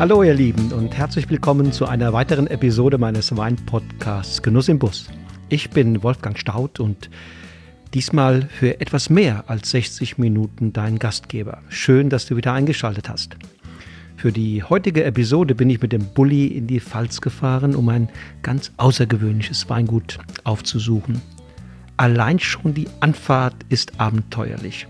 [0.00, 5.08] Hallo ihr Lieben und herzlich willkommen zu einer weiteren Episode meines Wein-Podcasts Genuss im Bus.
[5.50, 7.10] Ich bin Wolfgang Staud und
[7.92, 11.58] diesmal für etwas mehr als 60 Minuten dein Gastgeber.
[11.68, 13.36] Schön, dass du wieder eingeschaltet hast.
[14.16, 18.08] Für die heutige Episode bin ich mit dem Bulli in die Pfalz gefahren, um ein
[18.40, 21.20] ganz außergewöhnliches Weingut aufzusuchen.
[21.98, 24.86] Allein schon die Anfahrt ist abenteuerlich.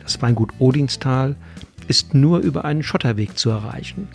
[0.00, 1.36] Das Weingut Odinstal
[1.86, 4.08] ist nur über einen Schotterweg zu erreichen.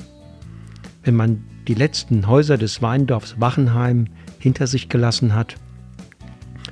[1.08, 4.08] Wenn man die letzten Häuser des Weindorfs Wachenheim
[4.40, 5.56] hinter sich gelassen hat,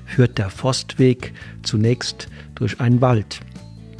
[0.05, 3.39] führt der Forstweg zunächst durch einen Wald,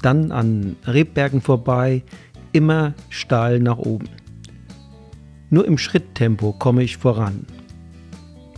[0.01, 2.03] dann an Rebbergen vorbei,
[2.51, 4.09] immer steil nach oben.
[5.49, 7.45] Nur im Schritttempo komme ich voran.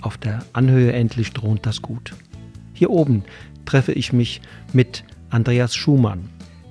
[0.02, 2.16] Auf der Anhöhe endlich thront das Gut.
[2.73, 3.23] Hier oben
[3.66, 4.41] treffe ich mich
[4.73, 6.28] mit Andreas Schumann,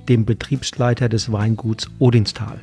[0.09, 2.59] dem Betriebsleiter des Weinguts Odinstal.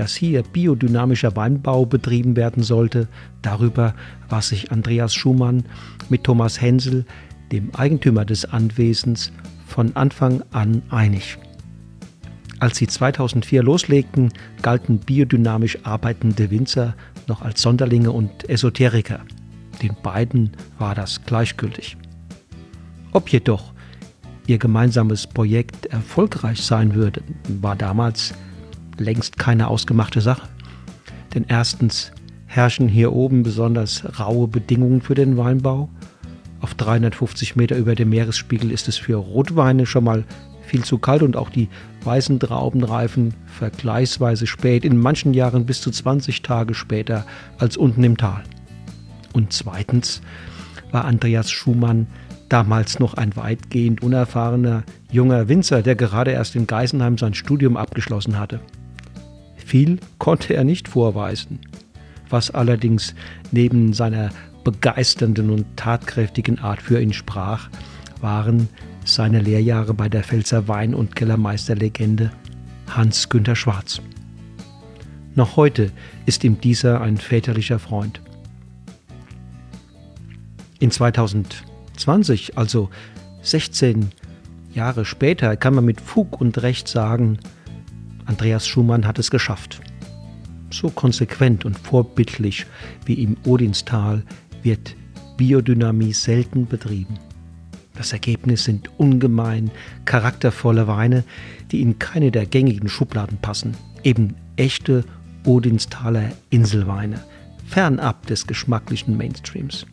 [0.00, 3.06] Dass hier biodynamischer Weinbau betrieben werden sollte,
[3.42, 3.94] darüber
[4.30, 5.64] war sich Andreas Schumann
[6.08, 7.04] mit Thomas Hensel,
[7.52, 9.30] dem Eigentümer des Anwesens,
[9.66, 11.36] von Anfang an einig.
[12.60, 16.94] Als sie 2004 loslegten, galten biodynamisch arbeitende Winzer
[17.26, 19.20] noch als Sonderlinge und Esoteriker.
[19.82, 21.98] Den beiden war das gleichgültig.
[23.12, 23.74] Ob jedoch
[24.46, 27.20] ihr gemeinsames Projekt erfolgreich sein würde,
[27.60, 28.32] war damals
[28.98, 30.48] längst keine ausgemachte Sache.
[31.34, 32.12] Denn erstens
[32.46, 35.88] herrschen hier oben besonders raue Bedingungen für den Weinbau.
[36.60, 40.24] Auf 350 Meter über dem Meeresspiegel ist es für Rotweine schon mal
[40.62, 41.68] viel zu kalt und auch die
[42.04, 47.26] weißen Trauben reifen vergleichsweise spät, in manchen Jahren bis zu 20 Tage später
[47.58, 48.42] als unten im Tal.
[49.32, 50.20] Und zweitens
[50.92, 52.06] war Andreas Schumann
[52.48, 58.38] damals noch ein weitgehend unerfahrener junger Winzer, der gerade erst in Geisenheim sein Studium abgeschlossen
[58.38, 58.60] hatte.
[59.70, 61.60] Viel konnte er nicht vorweisen,
[62.28, 63.14] was allerdings
[63.52, 64.30] neben seiner
[64.64, 67.70] begeisternden und tatkräftigen Art für ihn sprach,
[68.20, 68.68] waren
[69.04, 72.32] seine Lehrjahre bei der Pfälzer Wein- und Kellermeisterlegende
[72.88, 74.02] Hans-Günther Schwarz.
[75.36, 75.92] Noch heute
[76.26, 78.20] ist ihm dieser ein väterlicher Freund.
[80.80, 81.62] In 2000
[81.96, 82.90] 20, also
[83.42, 84.10] 16
[84.74, 87.38] Jahre später, kann man mit Fug und Recht sagen,
[88.26, 89.80] Andreas Schumann hat es geschafft.
[90.70, 92.66] So konsequent und vorbildlich
[93.04, 94.22] wie im Odinstal
[94.62, 94.94] wird
[95.36, 97.18] Biodynamie selten betrieben.
[97.94, 99.70] Das Ergebnis sind ungemein
[100.04, 101.24] charaktervolle Weine,
[101.70, 103.76] die in keine der gängigen Schubladen passen.
[104.04, 105.04] Eben echte
[105.44, 107.22] Odinstaler Inselweine,
[107.66, 109.86] fernab des geschmacklichen Mainstreams.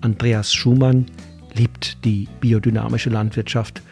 [0.00, 1.06] Andreas Schumann
[1.54, 3.82] liebt die biodynamische Landwirtschaft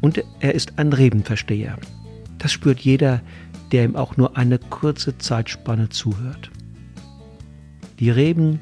[0.00, 1.76] und er ist ein Rebenversteher.
[2.38, 3.20] Das spürt jeder,
[3.72, 6.50] der ihm auch nur eine kurze Zeitspanne zuhört.
[7.98, 8.60] Die Reben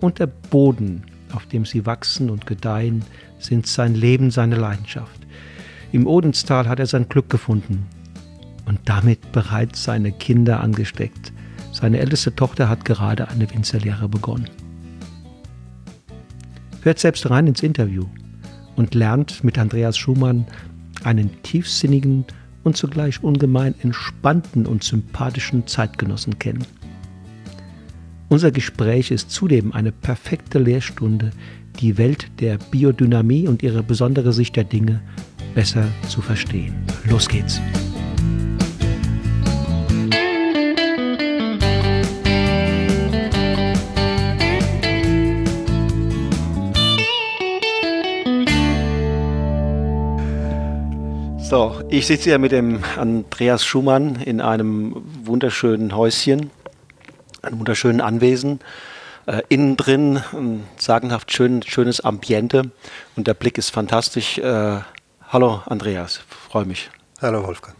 [0.00, 3.04] und der Boden, auf dem sie wachsen und gedeihen,
[3.38, 5.20] sind sein Leben, seine Leidenschaft.
[5.92, 7.86] Im Odenstal hat er sein Glück gefunden
[8.66, 11.32] und damit bereits seine Kinder angesteckt.
[11.72, 14.48] Seine älteste Tochter hat gerade eine Winzerlehre begonnen.
[16.82, 18.06] Hört selbst rein ins Interview
[18.76, 20.46] und lernt mit Andreas Schumann
[21.04, 22.24] einen tiefsinnigen
[22.64, 26.66] und zugleich ungemein entspannten und sympathischen Zeitgenossen kennen.
[28.28, 31.30] Unser Gespräch ist zudem eine perfekte Lehrstunde,
[31.80, 35.00] die Welt der Biodynamie und ihre besondere Sicht der Dinge
[35.54, 36.74] besser zu verstehen.
[37.08, 37.60] Los geht's!
[51.48, 56.50] So, ich sitze hier mit dem Andreas Schumann in einem wunderschönen Häuschen,
[57.40, 58.60] einem wunderschönen Anwesen.
[59.24, 62.70] Äh, innen drin ein sagenhaft schön, schönes Ambiente
[63.16, 64.36] und der Blick ist fantastisch.
[64.36, 64.80] Äh,
[65.26, 66.90] hallo Andreas, freue mich.
[67.22, 67.78] Hallo Wolfgang.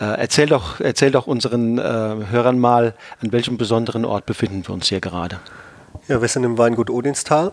[0.00, 4.74] Äh, erzähl, doch, erzähl doch unseren äh, Hörern mal, an welchem besonderen Ort befinden wir
[4.74, 5.38] uns hier gerade.
[6.08, 7.52] Ja, wir sind im Weingut Odinstal.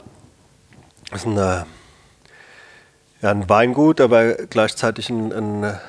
[1.11, 1.61] Das ist ein äh,
[3.21, 5.79] ja, ein Weingut, aber gleichzeitig ein, ein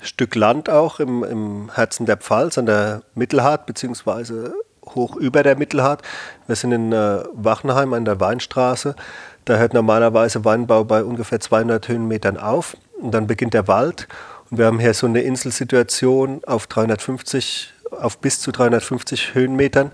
[0.00, 4.54] Stück Land auch im, im, Herzen der Pfalz, an der Mittelhart, beziehungsweise
[4.94, 6.02] hoch über der Mittelhart.
[6.46, 8.96] Wir sind in äh, Wachenheim an der Weinstraße.
[9.44, 12.76] Da hört normalerweise Weinbau bei ungefähr 200 Höhenmetern auf.
[13.00, 14.08] Und dann beginnt der Wald.
[14.50, 19.90] Und wir haben hier so eine Inselsituation auf 350, auf bis zu 350 Höhenmetern.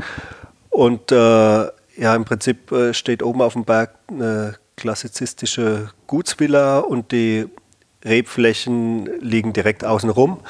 [0.71, 1.17] Und äh,
[1.97, 7.47] ja, im Prinzip äh, steht oben auf dem Berg eine klassizistische Gutsvilla und die
[8.05, 10.41] Rebflächen liegen direkt außenrum.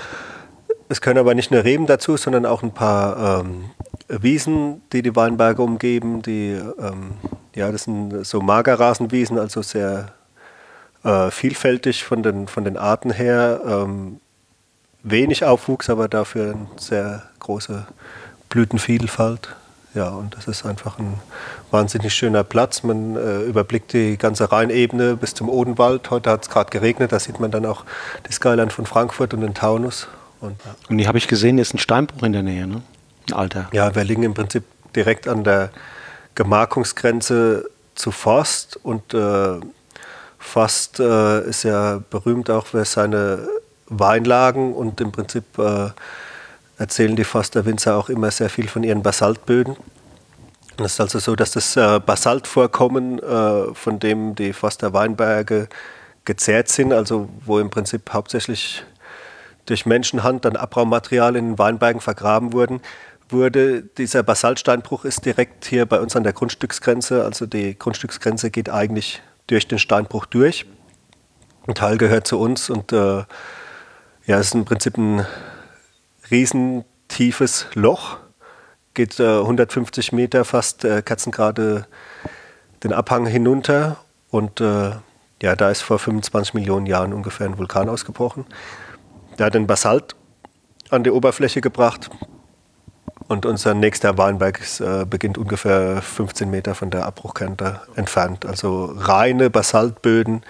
[0.88, 3.71] es können aber nicht nur Reben dazu, sondern auch ein paar ähm,
[4.09, 6.23] Wiesen, die die Weinberge umgeben.
[6.23, 7.12] Die, ähm,
[7.55, 10.12] ja, das sind so Magerrasenwiesen, also sehr
[11.05, 13.61] äh, vielfältig von den, von den Arten her.
[13.67, 14.21] Ähm,
[15.03, 17.87] wenig Aufwuchs, aber dafür eine sehr große
[18.49, 19.55] Blütenvielfalt.
[19.94, 21.20] Ja, und das ist einfach ein
[21.70, 22.82] wahnsinnig schöner Platz.
[22.82, 26.11] Man äh, überblickt die ganze Rheinebene bis zum Odenwald.
[26.11, 27.85] Heute hat es gerade geregnet, da sieht man dann auch
[28.29, 30.08] die Skyline von Frankfurt und den Taunus.
[30.41, 30.75] Und, ja.
[30.88, 32.82] und die habe ich gesehen, ist ein Steinbruch in der Nähe, ne?
[33.29, 33.69] Ein alter.
[33.73, 34.64] Ja, wir liegen im Prinzip
[34.96, 35.70] direkt an der
[36.35, 39.61] Gemarkungsgrenze zu Forst und äh,
[40.38, 43.49] Forst äh, ist ja berühmt auch für seine
[43.87, 45.90] Weinlagen und im Prinzip äh,
[46.79, 49.76] erzählen die Forster Winzer auch immer sehr viel von ihren Basaltböden.
[50.79, 55.69] Es ist also so, dass das äh, Basaltvorkommen, äh, von dem die Forster Weinberge
[56.25, 58.82] gezehrt sind, also wo im Prinzip hauptsächlich
[59.67, 62.81] durch Menschenhand dann Abraummaterial in den Weinbergen vergraben wurden,
[63.29, 63.82] wurde.
[63.82, 67.25] Dieser Basaltsteinbruch ist direkt hier bei uns an der Grundstücksgrenze.
[67.25, 70.67] Also die Grundstücksgrenze geht eigentlich durch den Steinbruch durch.
[71.67, 73.25] Ein Teil gehört zu uns und äh,
[74.26, 75.26] ja, es ist im Prinzip ein
[76.31, 78.19] riesentiefes Loch,
[78.94, 81.87] geht äh, 150 Meter fast äh, katzengerade
[82.82, 83.97] den Abhang hinunter
[84.31, 84.93] und äh,
[85.43, 88.47] ja, da ist vor 25 Millionen Jahren ungefähr ein Vulkan ausgebrochen.
[89.38, 90.15] Der hat den Basalt
[90.91, 92.11] an die Oberfläche gebracht
[93.26, 98.47] und unser nächster Weinberg äh, beginnt ungefähr 15 Meter von der Abbruchkante entfernt.
[98.47, 100.43] Also reine Basaltböden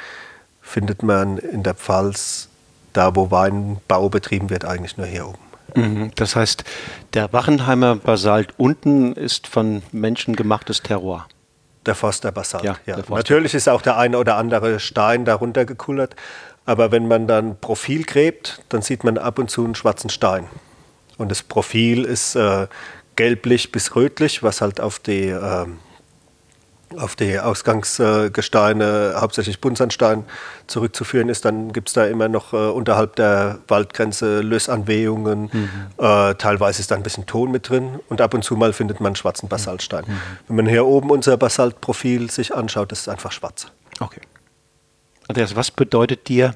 [0.60, 2.48] findet man in der Pfalz,
[2.92, 5.43] da wo Weinbau betrieben wird, eigentlich nur hier oben.
[5.74, 6.10] Mhm.
[6.14, 6.64] Das heißt,
[7.14, 11.26] der Wachenheimer Basalt unten ist von Menschen gemachtes Terror.
[11.86, 12.76] Der Forster Basalt, ja.
[12.86, 12.94] ja.
[12.96, 13.14] Forster.
[13.14, 16.16] Natürlich ist auch der eine oder andere Stein darunter gekullert,
[16.64, 20.46] aber wenn man dann Profil gräbt, dann sieht man ab und zu einen schwarzen Stein.
[21.18, 22.66] Und das Profil ist äh,
[23.16, 25.66] gelblich bis rötlich, was halt auf die, äh,
[26.98, 30.24] auf die Ausgangsgesteine, hauptsächlich Buntsandstein,
[30.66, 31.44] zurückzuführen ist.
[31.44, 35.50] Dann gibt es da immer noch äh, unterhalb der Waldgrenze Lösanwehungen.
[35.52, 35.70] Mhm.
[35.98, 38.00] Äh, teilweise ist da ein bisschen Ton mit drin.
[38.08, 40.04] Und ab und zu mal findet man schwarzen Basaltstein.
[40.06, 40.20] Mhm.
[40.48, 43.66] Wenn man hier oben unser Basaltprofil sich anschaut, ist es einfach schwarz.
[44.00, 44.20] Okay.
[45.28, 46.54] Andreas, was bedeutet dir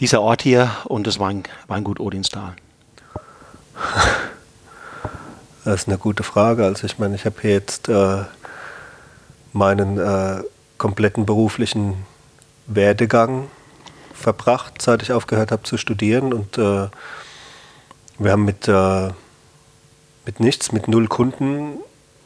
[0.00, 2.54] dieser Ort hier und das Wein, Weingut Odinstal?
[5.64, 6.64] Das ist eine gute Frage.
[6.64, 8.22] Also ich meine, ich habe hier jetzt äh,
[9.52, 10.42] meinen äh,
[10.78, 12.04] kompletten beruflichen
[12.66, 13.48] Werdegang
[14.14, 16.32] verbracht, seit ich aufgehört habe zu studieren.
[16.32, 16.88] Und äh,
[18.18, 19.08] wir haben mit, äh,
[20.26, 21.78] mit nichts, mit null Kunden,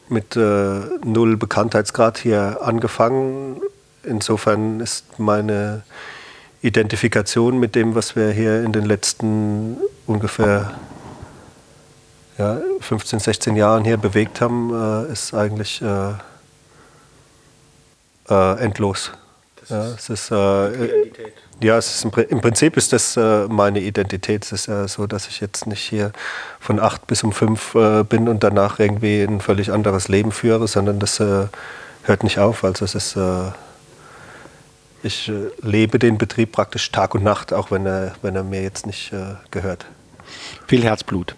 [0.09, 3.61] mit äh, null Bekanntheitsgrad hier angefangen.
[4.03, 5.83] Insofern ist meine
[6.61, 10.75] Identifikation mit dem, was wir hier in den letzten ungefähr
[12.37, 14.73] ja, 15, 16 Jahren hier bewegt haben,
[15.07, 16.13] äh, ist eigentlich äh,
[18.29, 19.11] äh, endlos.
[19.69, 21.11] Ja, es ist, äh,
[21.61, 24.43] ja, es ist im, im, Prinzip ist das äh, meine Identität.
[24.45, 26.11] Es ist ja so, dass ich jetzt nicht hier
[26.59, 30.67] von acht bis um fünf äh, bin und danach irgendwie ein völlig anderes Leben führe,
[30.67, 32.63] sondern das hört nicht auf.
[32.63, 33.17] Also es ist,
[35.01, 38.85] ich lebe den Betrieb praktisch Tag und Nacht, auch wenn er, wenn er mir jetzt
[38.85, 39.11] nicht
[39.49, 39.85] gehört.
[40.67, 41.35] Viel Herzblut.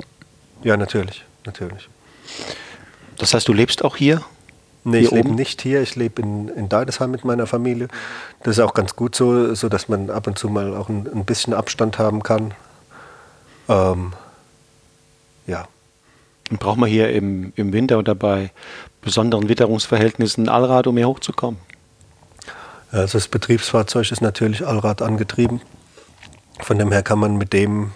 [0.63, 1.87] Ja, natürlich, natürlich.
[3.17, 4.21] Das heißt, du lebst auch hier?
[4.89, 7.89] Nee, ich lebe nicht hier, ich lebe in, in Deidesheim mit meiner Familie.
[8.43, 11.09] Das ist auch ganz gut so, so dass man ab und zu mal auch ein,
[11.13, 12.53] ein bisschen Abstand haben kann.
[13.67, 14.13] Ähm,
[15.45, 15.67] ja.
[16.49, 18.51] Und braucht man hier im, im Winter oder bei
[19.01, 21.59] besonderen Witterungsverhältnissen ein Allrad, um hier hochzukommen?
[22.91, 25.59] Also das Betriebsfahrzeug ist natürlich Allrad angetrieben.
[26.61, 27.91] Von dem her kann man mit dem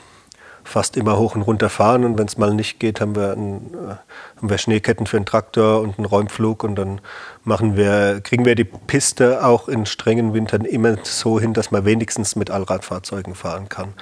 [0.72, 3.74] fast immer hoch und runter fahren und wenn es mal nicht geht, haben wir, ein,
[3.74, 3.96] äh,
[4.38, 7.02] haben wir Schneeketten für einen Traktor und einen Räumflug und dann
[7.44, 11.86] machen wir, kriegen wir die Piste auch in strengen Wintern immer so hin, dass man
[11.86, 13.94] wenigstens mit Allradfahrzeugen fahren kann.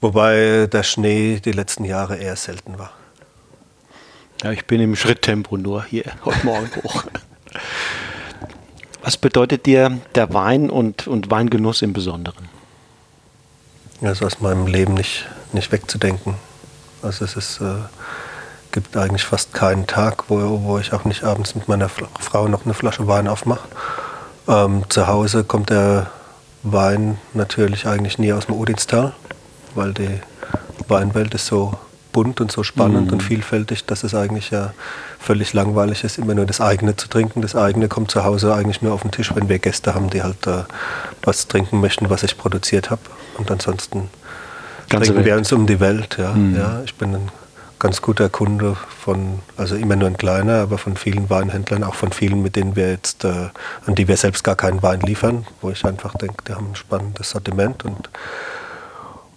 [0.00, 2.90] Wobei der Schnee die letzten Jahre eher selten war.
[4.42, 7.04] Ja, ich bin im Schritttempo nur hier heute Morgen hoch.
[9.02, 12.59] Was bedeutet dir der Wein und, und Weingenuss im Besonderen?
[14.02, 16.34] Also aus meinem Leben nicht, nicht wegzudenken.
[17.02, 17.74] Also es ist, äh,
[18.72, 22.64] gibt eigentlich fast keinen Tag, wo, wo ich auch nicht abends mit meiner Frau noch
[22.64, 23.68] eine Flasche Wein aufmache.
[24.48, 26.10] Ähm, zu Hause kommt der
[26.62, 29.12] Wein natürlich eigentlich nie aus dem Odinstal,
[29.74, 30.20] weil die
[30.88, 31.74] Weinwelt ist so
[32.12, 33.14] bunt und so spannend mhm.
[33.14, 34.72] und vielfältig, dass es eigentlich ja
[35.18, 37.42] völlig langweilig ist, immer nur das eigene zu trinken.
[37.42, 40.22] Das eigene kommt zu Hause eigentlich nur auf den Tisch, wenn wir Gäste haben, die
[40.22, 40.64] halt äh,
[41.22, 43.02] was trinken möchten, was ich produziert habe.
[43.40, 44.10] Und ansonsten
[44.88, 46.16] trinken wir uns um die Welt.
[46.18, 46.32] Ja.
[46.32, 46.56] Mhm.
[46.56, 47.28] ja, ich bin ein
[47.78, 52.12] ganz guter Kunde von, also immer nur ein kleiner, aber von vielen Weinhändlern, auch von
[52.12, 53.48] vielen, mit denen wir jetzt, äh,
[53.86, 56.76] an die wir selbst gar keinen Wein liefern, wo ich einfach denke, die haben ein
[56.76, 58.10] spannendes Sortiment und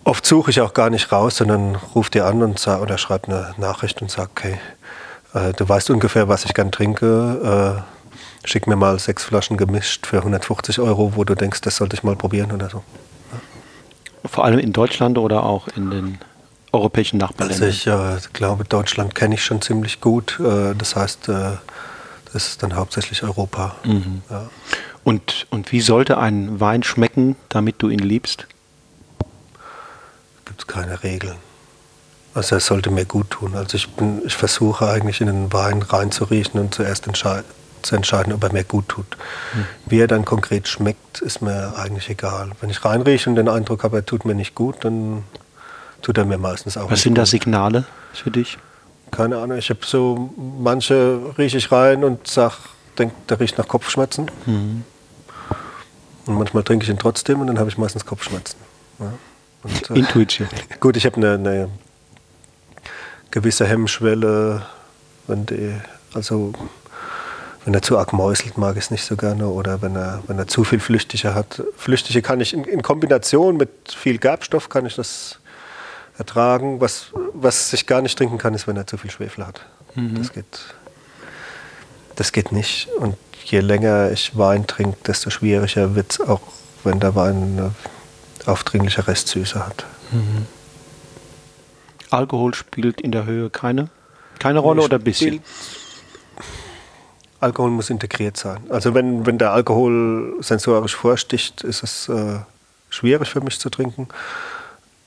[0.03, 3.29] oft suche ich auch gar nicht raus, sondern rufe dir an und sag, oder schreibe
[3.29, 4.59] eine Nachricht und sage, okay,
[5.33, 7.81] äh, du weißt ungefähr, was ich gern trinke,
[8.43, 11.95] äh, schick mir mal sechs Flaschen gemischt für 150 Euro, wo du denkst, das sollte
[11.95, 12.83] ich mal probieren oder so.
[14.25, 16.17] Vor allem in Deutschland oder auch in den
[16.71, 17.69] europäischen Also Nachbarländern.
[17.69, 20.39] ich äh, glaube, Deutschland kenne ich schon ziemlich gut.
[20.39, 21.51] Äh, das heißt, äh,
[22.31, 23.75] das ist dann hauptsächlich Europa.
[24.29, 24.49] Ja.
[25.03, 28.47] Und, und wie sollte ein Wein schmecken, damit du ihn liebst?
[30.45, 31.35] Gibt es keine Regeln.
[32.33, 33.55] Also es sollte mir gut tun.
[33.55, 37.43] Also ich, bin, ich versuche eigentlich in den Wein reinzuriechen und zuerst entschei
[37.83, 39.17] zu entscheiden, ob er mir gut tut.
[39.85, 42.51] Wie er dann konkret schmeckt, ist mir eigentlich egal.
[42.61, 45.23] Wenn ich reinrieche und den Eindruck habe, er tut mir nicht gut, dann
[46.01, 47.19] tut er mir meistens auch Was sind gut.
[47.19, 48.57] da Signale für dich?
[49.11, 52.57] Keine Ahnung, ich habe so, manche rieche ich rein und sag,
[52.97, 54.31] denk, der riecht nach Kopfschmerzen.
[54.45, 54.83] Mhm.
[56.25, 58.57] Und manchmal trinke ich ihn trotzdem und dann habe ich meistens Kopfschmerzen.
[58.99, 59.13] Ja.
[59.63, 60.47] Und, äh, Intuition.
[60.79, 61.69] gut, ich habe eine, eine
[63.31, 64.63] gewisse Hemmschwelle,
[65.27, 65.75] wenn die,
[66.13, 66.53] also
[67.65, 69.47] wenn er zu arg mäuselt, mag ich es nicht so gerne.
[69.47, 71.61] Oder wenn er, wenn er zu viel Flüchtige hat.
[71.77, 75.39] Flüchtige kann ich in, in Kombination mit viel Gerbstoff kann ich das
[76.17, 76.81] ertragen.
[76.81, 79.61] Was, was ich gar nicht trinken kann, ist, wenn er zu viel Schwefel hat.
[80.17, 80.45] Das geht.
[82.15, 82.89] Das geht nicht.
[82.99, 83.15] Und
[83.45, 86.41] je länger ich Wein trinke, desto schwieriger wird es auch,
[86.83, 87.71] wenn der Wein eine
[88.45, 89.85] aufdringliche Restsüße hat.
[92.09, 93.89] Alkohol spielt in der Höhe keine,
[94.39, 95.41] keine Rolle oder ein bisschen?
[97.43, 98.59] Alkohol muss integriert sein.
[98.69, 102.39] Also wenn, wenn der Alkohol sensorisch vorsticht, ist es äh,
[102.89, 104.07] schwierig für mich zu trinken.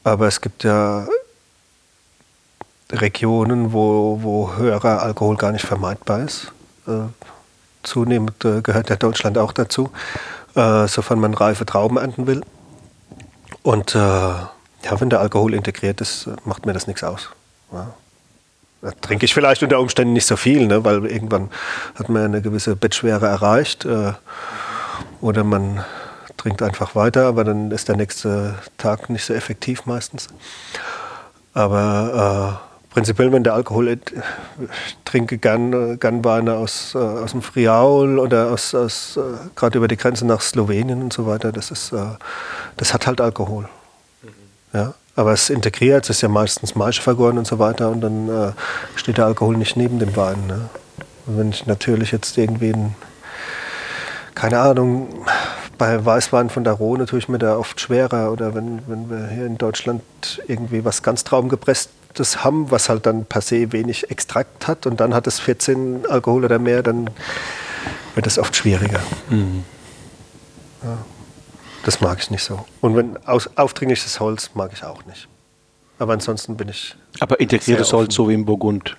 [0.05, 1.07] Aber es gibt ja
[2.93, 6.53] Regionen, wo, wo höherer Alkohol gar nicht vermeidbar ist.
[6.87, 7.09] Äh,
[7.83, 9.91] zunehmend äh, gehört ja Deutschland auch dazu,
[10.55, 12.43] äh, sofern man reife Trauben ernten will.
[13.63, 17.31] Und äh, ja, wenn der Alkohol integriert ist, äh, macht mir das nichts aus.
[17.73, 17.95] Ja.
[18.83, 21.51] Da trinke ich vielleicht unter Umständen nicht so viel, ne, weil irgendwann
[21.95, 23.85] hat man eine gewisse Bettschwere erreicht.
[23.85, 24.13] Äh,
[25.21, 25.85] oder man
[26.37, 30.29] trinkt einfach weiter, aber dann ist der nächste Tag nicht so effektiv meistens.
[31.55, 33.99] Aber äh, prinzipiell, wenn der Alkohol, ich
[35.05, 39.21] trinke gern, äh, gern Weine aus, äh, aus dem Friaul oder aus, aus äh,
[39.55, 41.97] gerade über die Grenze nach Slowenien und so weiter, das, ist, äh,
[42.77, 43.69] das hat halt Alkohol.
[44.73, 48.29] Ja, aber es integriert, es ist ja meistens Maische vergoren und so weiter und dann
[48.29, 48.53] äh,
[48.95, 50.47] steht der Alkohol nicht neben dem Wein.
[50.47, 50.69] Ne?
[51.27, 52.95] Und wenn ich natürlich jetzt irgendwie, ein,
[54.35, 55.09] keine Ahnung,
[55.79, 59.29] bei Weißwein von der Rhone tue ich mir da oft schwerer oder wenn, wenn wir
[59.29, 60.03] hier in Deutschland
[60.47, 65.15] irgendwie was ganz Traumgepresstes haben, was halt dann per se wenig Extrakt hat und dann
[65.15, 67.11] hat es 14 Alkohol oder mehr, dann
[68.15, 69.01] wird es oft schwieriger.
[70.83, 70.99] Ja.
[71.87, 72.67] Das mag ich nicht so.
[72.81, 75.29] Und wenn aus, aufdringliches Holz mag ich auch nicht.
[76.01, 76.97] Aber ansonsten bin ich.
[77.21, 78.97] Aber integriertes Holz, so wie im Burgund.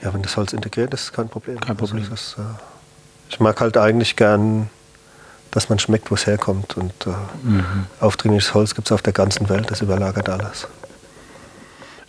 [0.00, 1.60] Ja, wenn das Holz integriert ist, ist kein Problem.
[1.60, 2.00] Kein Problem.
[2.04, 2.42] Also ist, äh,
[3.28, 4.70] ich mag halt eigentlich gern,
[5.50, 6.78] dass man schmeckt, wo es herkommt.
[6.78, 7.10] Und äh,
[7.42, 7.84] Mhm.
[8.00, 10.66] aufdringliches Holz gibt es auf der ganzen Welt, das überlagert alles.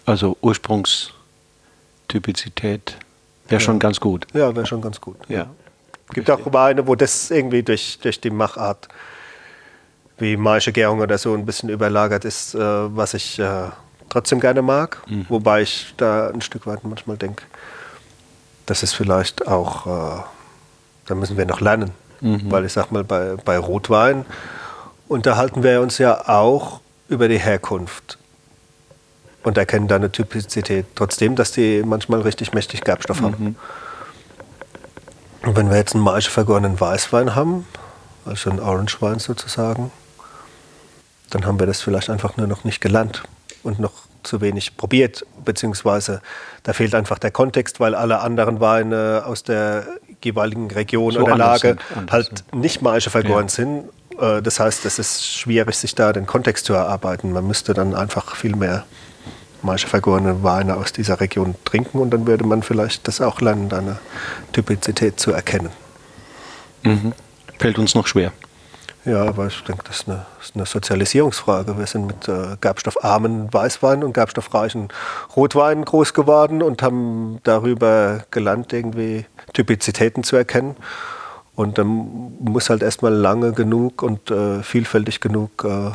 [0.05, 2.95] Also Ursprungstypizität
[3.49, 4.25] wäre schon ganz gut.
[4.33, 5.17] Ja, wäre schon ganz gut.
[5.27, 5.47] Ja.
[6.13, 8.87] gibt auch Weine, wo das irgendwie durch, durch die Machart
[10.17, 13.69] wie Maische Gärung oder so ein bisschen überlagert ist, äh, was ich äh,
[14.09, 15.01] trotzdem gerne mag.
[15.29, 17.43] Wobei ich da ein Stück weit manchmal denke,
[18.65, 20.21] das ist vielleicht auch, äh,
[21.07, 21.91] da müssen wir noch lernen.
[22.51, 24.25] Weil ich sag mal, bei, bei Rotwein
[25.09, 26.79] unterhalten wir uns ja auch
[27.09, 28.17] über die Herkunft
[29.43, 33.57] und erkennen da eine Typizität, trotzdem, dass die manchmal richtig mächtig Gerbstoff haben.
[35.45, 37.67] Und wenn wir jetzt einen Maische vergorenen Weißwein haben,
[38.25, 39.91] also einen Orange Wein sozusagen,
[41.33, 43.23] dann haben wir das vielleicht einfach nur noch nicht gelernt
[43.63, 46.21] und noch zu wenig probiert, beziehungsweise
[46.63, 49.85] da fehlt einfach der Kontext, weil alle anderen Weine aus der
[50.23, 52.53] jeweiligen Region So oder Lage sind, halt sind.
[52.53, 53.49] nicht Maische vergoren Ja.
[53.49, 53.83] sind.
[54.19, 57.33] Äh, Das heißt, es ist schwierig, sich da den Kontext zu erarbeiten.
[57.33, 58.85] Man müsste dann einfach viel mehr
[59.61, 63.69] Maische vergorene Weine aus dieser Region trinken und dann würde man vielleicht das auch lernen,
[63.69, 63.97] da eine
[64.53, 65.69] Typizität zu erkennen.
[67.59, 68.31] Fällt uns noch schwer.
[69.05, 71.77] Ja, aber ich denke, das ist eine, ist eine Sozialisierungsfrage.
[71.77, 74.87] Wir sind mit äh, gerbstoffarmen Weißwein und gerbstoffreichen
[75.35, 80.77] Rotwein groß geworden und haben darüber gelernt, irgendwie Typizitäten zu erkennen.
[81.55, 85.91] Und dann muss halt erstmal lange genug und äh, vielfältig genug äh,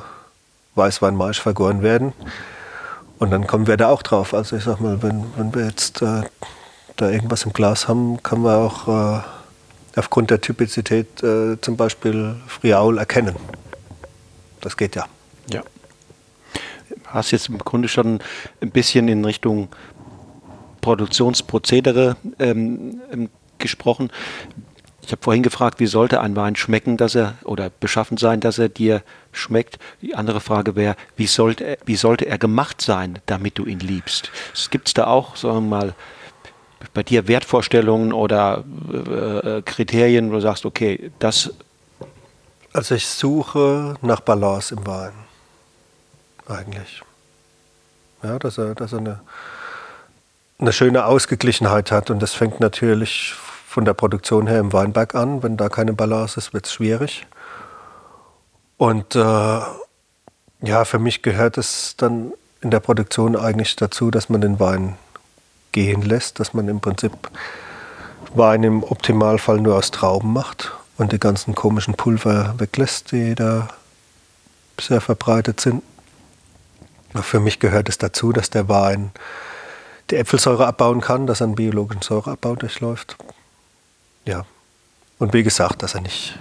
[0.74, 2.12] Weißwein Maisch vergoren werden.
[3.18, 4.34] Und dann kommen wir da auch drauf.
[4.34, 6.22] Also ich sag mal, wenn, wenn wir jetzt äh,
[6.96, 9.20] da irgendwas im Glas haben, können wir auch äh,
[9.98, 13.36] aufgrund der Typizität äh, zum Beispiel Friaul erkennen.
[14.60, 15.06] Das geht ja.
[15.50, 15.62] Ja.
[17.06, 18.20] Hast jetzt im Grunde schon
[18.60, 19.68] ein bisschen in Richtung
[20.80, 23.28] Produktionsprozedere ähm, ähm
[23.58, 24.10] gesprochen.
[25.02, 28.58] Ich habe vorhin gefragt, wie sollte ein Wein schmecken, dass er oder beschaffen sein, dass
[28.58, 29.02] er dir
[29.32, 29.78] schmeckt.
[30.00, 34.30] Die andere Frage wäre, wie sollte wie sollte er gemacht sein, damit du ihn liebst?
[34.70, 35.94] Gibt es da auch, sagen wir mal,
[36.94, 41.52] bei dir Wertvorstellungen oder äh, äh, Kriterien, wo du sagst, okay, das.
[42.72, 45.12] Also ich suche nach Balance im Wein.
[46.46, 47.02] Eigentlich.
[48.22, 49.20] Ja, dass er, dass er eine,
[50.58, 52.10] eine schöne Ausgeglichenheit hat.
[52.10, 53.34] Und das fängt natürlich
[53.66, 55.42] von der Produktion her im Weinberg an.
[55.42, 57.26] Wenn da keine Balance ist, wird es schwierig.
[58.76, 59.60] Und äh,
[60.60, 64.96] ja, für mich gehört es dann in der Produktion eigentlich dazu, dass man den Wein
[65.72, 67.12] gehen lässt, dass man im Prinzip
[68.34, 73.68] Wein im Optimalfall nur aus Trauben macht und die ganzen komischen Pulver weglässt, die da
[74.80, 75.82] sehr verbreitet sind.
[77.14, 79.12] Für mich gehört es dazu, dass der Wein
[80.10, 83.16] die Äpfelsäure abbauen kann, dass er einen biologischen Säureabbau durchläuft.
[84.24, 84.44] Ja.
[85.18, 86.38] Und wie gesagt, dass er nicht,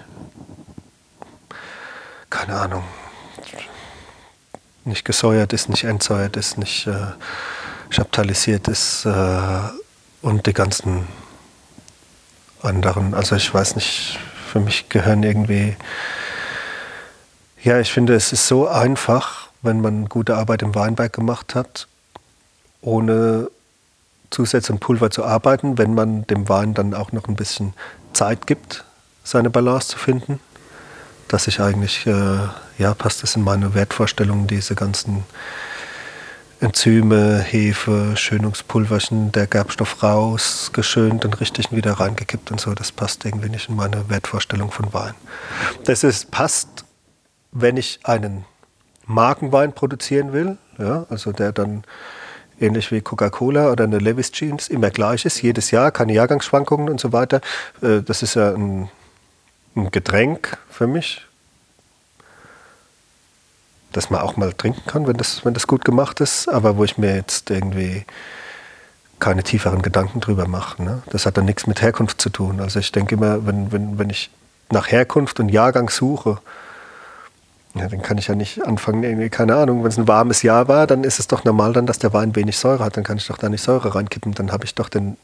[2.30, 2.84] keine Ahnung,
[4.86, 7.08] nicht gesäuert ist, nicht entsäuert ist, nicht äh,
[7.90, 9.60] chaptalisiert ist äh,
[10.22, 11.08] und die ganzen
[12.62, 13.14] anderen.
[13.14, 14.20] Also ich weiß nicht,
[14.52, 15.76] für mich gehören irgendwie,
[17.64, 21.88] ja, ich finde, es ist so einfach, wenn man gute Arbeit im Weinberg gemacht hat,
[22.82, 23.50] ohne
[24.30, 27.74] Zusätze und Pulver zu arbeiten, wenn man dem Wein dann auch noch ein bisschen
[28.14, 28.84] Zeit gibt,
[29.24, 30.40] seine Balance zu finden.
[31.28, 32.38] Dass ich eigentlich, äh,
[32.78, 35.26] ja, passt das in meine Wertvorstellungen, diese ganzen
[36.60, 42.74] Enzyme, Hefe, Schönungspulverchen, der Gerbstoff raus, geschönt und richtig wieder reingekippt und so.
[42.74, 45.14] Das passt irgendwie nicht in meine Wertvorstellung von Wein.
[45.84, 46.86] Das ist, passt,
[47.52, 48.46] wenn ich einen
[49.06, 51.84] Markenwein produzieren will, ja, also der dann
[52.60, 57.00] ähnlich wie Coca-Cola oder eine Levis Jeans, immer gleich ist, jedes Jahr, keine Jahrgangsschwankungen und
[57.00, 57.42] so weiter.
[57.84, 58.90] Äh, das ist ja ein,
[59.76, 61.27] ein Getränk für mich,
[63.98, 66.84] das man auch mal trinken kann, wenn das, wenn das gut gemacht ist, aber wo
[66.84, 68.06] ich mir jetzt irgendwie
[69.20, 70.82] keine tieferen Gedanken drüber mache.
[70.84, 71.02] Ne?
[71.10, 72.60] Das hat dann nichts mit Herkunft zu tun.
[72.62, 74.30] Also ich denke immer, wenn, wenn, wenn ich
[74.70, 76.38] nach Herkunft und Jahrgang suche,
[77.74, 80.68] ja, dann kann ich ja nicht anfangen, irgendwie, keine Ahnung, wenn es ein warmes Jahr
[80.68, 82.98] war, dann ist es doch normal dann, dass der Wein wenig Säure hat.
[82.98, 84.34] Dann kann ich doch da nicht Säure reinkippen.
[84.34, 85.18] Dann habe ich doch den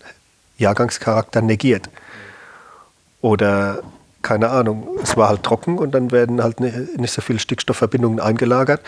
[0.57, 1.89] Jahrgangscharakter negiert.
[3.21, 3.83] Oder,
[4.23, 8.81] keine Ahnung, es war halt trocken und dann werden halt nicht so viele Stickstoffverbindungen eingelagert.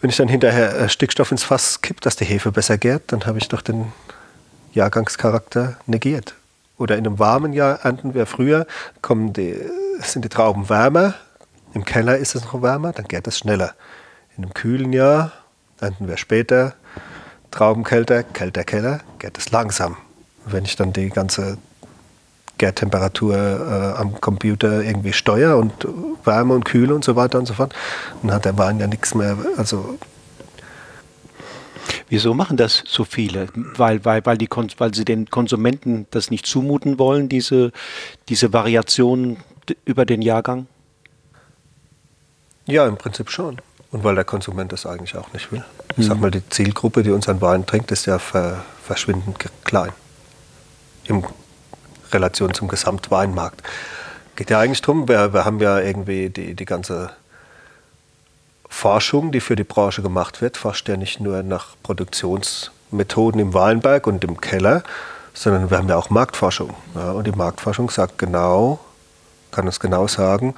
[0.00, 3.26] Wenn ich dann hinterher äh, Stickstoff ins Fass kippe, dass die Hefe besser gärt, dann
[3.26, 3.92] habe ich doch den
[4.72, 6.34] Jahrgangscharakter negiert.
[6.78, 8.66] Oder in einem warmen Jahr ernten wir früher,
[9.02, 9.56] kommen die,
[10.00, 11.14] sind die Trauben wärmer,
[11.74, 13.74] im Keller ist es noch wärmer, dann gärt es schneller.
[14.36, 15.32] In einem kühlen Jahr
[15.80, 16.74] ernten wir später,
[17.50, 19.96] Trauben kälter, kälter Keller, gärt es langsam.
[20.44, 21.58] Wenn ich dann die ganze
[22.58, 25.72] Gärtemperatur äh, am Computer irgendwie steuere und
[26.24, 27.74] Wärme und Kühle und so weiter und so fort,
[28.22, 29.36] dann hat der Wein ja nichts mehr.
[29.56, 29.98] Also
[32.10, 33.48] Wieso machen das so viele?
[33.54, 37.72] Weil, weil, weil, die, weil sie den Konsumenten das nicht zumuten wollen, diese,
[38.28, 39.38] diese Variation
[39.84, 40.66] über den Jahrgang?
[42.66, 43.58] Ja, im Prinzip schon.
[43.90, 45.64] Und weil der Konsument das eigentlich auch nicht will.
[45.96, 46.22] Ich sag mhm.
[46.22, 49.92] mal, die Zielgruppe, die unseren Wein trinkt, ist ja ver verschwindend klein.
[51.04, 51.22] In
[52.12, 53.62] Relation zum Gesamtweinmarkt.
[54.36, 57.10] Geht ja eigentlich darum, wir, wir haben ja irgendwie die, die ganze
[58.68, 64.06] Forschung, die für die Branche gemacht wird, forscht ja nicht nur nach Produktionsmethoden im Weinberg
[64.06, 64.82] und im Keller,
[65.34, 66.74] sondern wir haben ja auch Marktforschung.
[66.94, 68.78] Ja, und die Marktforschung sagt genau,
[69.50, 70.54] kann uns genau sagen,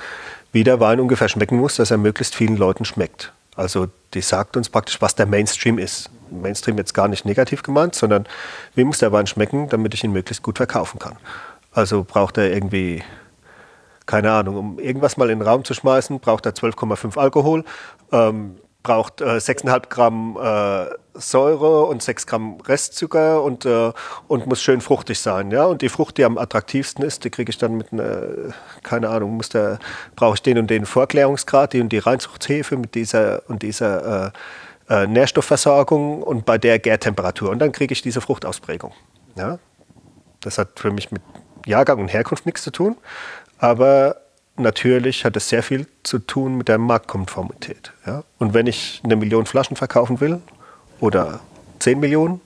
[0.53, 3.33] wie der Wein ungefähr schmecken muss, dass er möglichst vielen Leuten schmeckt.
[3.57, 6.11] Also die sagt uns praktisch, was der Mainstream ist.
[6.31, 8.27] Mainstream jetzt gar nicht negativ gemeint, sondern
[8.75, 11.17] wie muss der Wein schmecken, damit ich ihn möglichst gut verkaufen kann.
[11.73, 13.03] Also braucht er irgendwie,
[14.07, 17.65] keine Ahnung, um irgendwas mal in den Raum zu schmeißen, braucht er 12,5 Alkohol.
[18.13, 23.93] Ähm, braucht äh, 6,5 Gramm äh, Säure und 6 Gramm Restzucker und, äh,
[24.29, 25.51] und muss schön fruchtig sein.
[25.51, 25.65] Ja?
[25.65, 28.23] Und die Frucht, die am attraktivsten ist, die kriege ich dann mit einer,
[28.83, 29.79] keine Ahnung, muss der,
[30.17, 34.33] brauche ich den und den Vorklärungsgrad, die und die Reinzuchthefe mit dieser und dieser
[34.91, 37.51] äh, äh, Nährstoffversorgung und bei der Gärtemperatur.
[37.51, 38.93] Und dann kriege ich diese Fruchtausprägung.
[39.37, 39.59] Ja?
[40.41, 41.23] Das hat für mich mit
[41.65, 42.97] Jahrgang und Herkunft nichts zu tun,
[43.59, 44.17] aber
[44.57, 47.93] natürlich hat es sehr viel zu tun mit der Marktkonformität.
[48.05, 48.25] Ja?
[48.39, 50.41] Und wenn ich eine Million Flaschen verkaufen will
[50.99, 51.39] oder
[51.79, 52.41] 10 Millionen,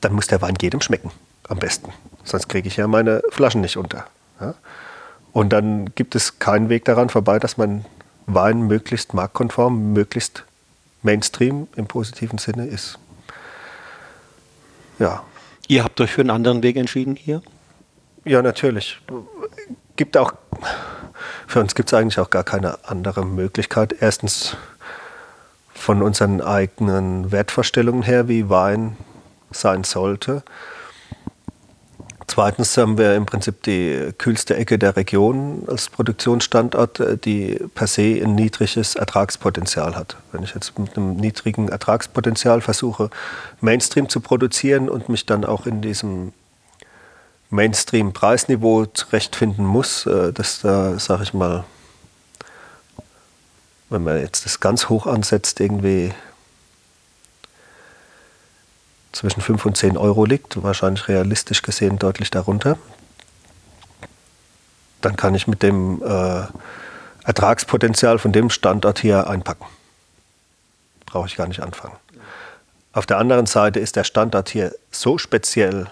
[0.00, 1.12] dann muss der Wein jedem schmecken,
[1.48, 1.92] am besten.
[2.24, 4.06] Sonst kriege ich ja meine Flaschen nicht unter.
[4.40, 4.54] Ja?
[5.32, 7.84] Und dann gibt es keinen Weg daran vorbei, dass man
[8.26, 10.44] Wein möglichst marktkonform, möglichst
[11.02, 12.98] Mainstream im positiven Sinne ist.
[14.98, 15.24] Ja.
[15.68, 17.42] Ihr habt euch für einen anderen Weg entschieden hier?
[18.24, 19.00] Ja, natürlich.
[19.96, 20.32] Gibt auch,
[21.46, 23.96] für uns gibt es eigentlich auch gar keine andere Möglichkeit.
[24.00, 24.56] Erstens
[25.72, 28.96] von unseren eigenen Wertvorstellungen her, wie Wein
[29.50, 30.42] sein sollte.
[32.30, 37.88] Zweitens haben wir im Prinzip die kühlste Ecke der Region als Produktionsstandort, äh, die per
[37.88, 40.16] se ein niedriges Ertragspotenzial hat.
[40.30, 43.10] Wenn ich jetzt mit einem niedrigen Ertragspotenzial versuche,
[43.60, 46.32] Mainstream zu produzieren und mich dann auch in diesem
[47.50, 51.64] Mainstream-Preisniveau zurechtfinden muss, äh, das da, sage ich mal,
[53.88, 56.12] wenn man jetzt das ganz hoch ansetzt, irgendwie
[59.12, 62.78] zwischen 5 und 10 Euro liegt, wahrscheinlich realistisch gesehen deutlich darunter,
[65.00, 66.42] dann kann ich mit dem äh,
[67.24, 69.66] Ertragspotenzial von dem Standort hier einpacken.
[71.06, 71.96] Brauche ich gar nicht anfangen.
[72.92, 75.86] Auf der anderen Seite ist der Standort hier so speziell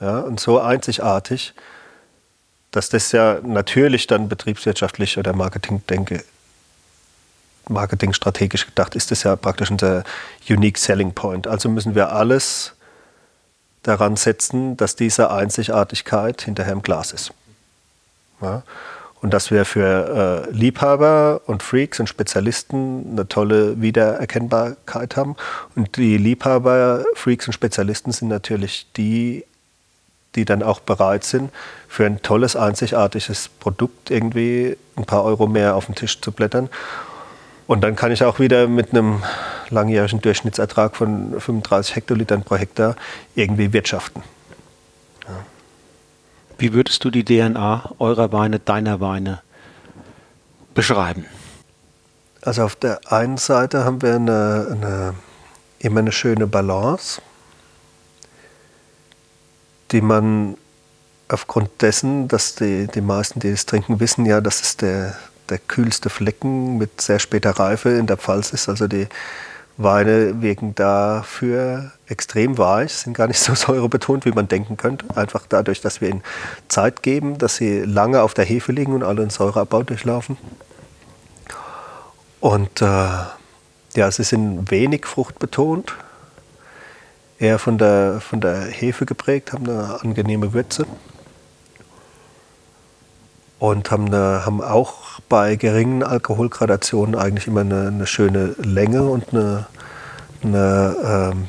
[0.00, 1.54] ja, und so einzigartig,
[2.70, 6.24] dass das ja natürlich dann betriebswirtschaftlich oder Marketing-Denke
[7.68, 10.04] marketingstrategisch gedacht, ist das ja praktisch unser
[10.48, 11.46] Unique Selling Point.
[11.46, 12.74] Also müssen wir alles
[13.82, 17.32] daran setzen, dass diese Einzigartigkeit hinterher im Glas ist.
[18.40, 18.62] Ja?
[19.20, 25.36] Und dass wir für äh, Liebhaber und Freaks und Spezialisten eine tolle Wiedererkennbarkeit haben.
[25.76, 29.44] Und die Liebhaber, Freaks und Spezialisten sind natürlich die,
[30.34, 31.52] die dann auch bereit sind,
[31.88, 36.68] für ein tolles, einzigartiges Produkt irgendwie ein paar Euro mehr auf den Tisch zu blättern.
[37.72, 39.22] Und dann kann ich auch wieder mit einem
[39.70, 42.96] langjährigen Durchschnittsertrag von 35 Hektolitern pro Hektar
[43.34, 44.22] irgendwie wirtschaften.
[45.26, 45.36] Ja.
[46.58, 49.40] Wie würdest du die DNA eurer Weine, deiner Weine
[50.74, 51.24] beschreiben?
[52.42, 55.14] Also auf der einen Seite haben wir eine, eine,
[55.78, 57.22] immer eine schöne Balance,
[59.92, 60.58] die man
[61.28, 65.16] aufgrund dessen, dass die, die meisten, die es trinken, wissen ja, dass es der,
[65.52, 68.68] der kühlste Flecken mit sehr später Reife in der Pfalz ist.
[68.68, 69.06] Also die
[69.76, 75.06] Weine wirken dafür extrem weich, sind gar nicht so säurebetont, wie man denken könnte.
[75.14, 76.22] Einfach dadurch, dass wir ihnen
[76.68, 80.38] Zeit geben, dass sie lange auf der Hefe liegen und alle einen Säureabbau durchlaufen.
[82.40, 82.86] Und äh,
[83.94, 85.94] ja, sie sind wenig fruchtbetont,
[87.38, 90.86] eher von der, von der Hefe geprägt, haben eine angenehme Würze
[93.62, 99.32] und haben, eine, haben auch bei geringen Alkoholgradationen eigentlich immer eine, eine schöne Länge und
[99.32, 99.66] eine,
[100.42, 101.48] eine ähm,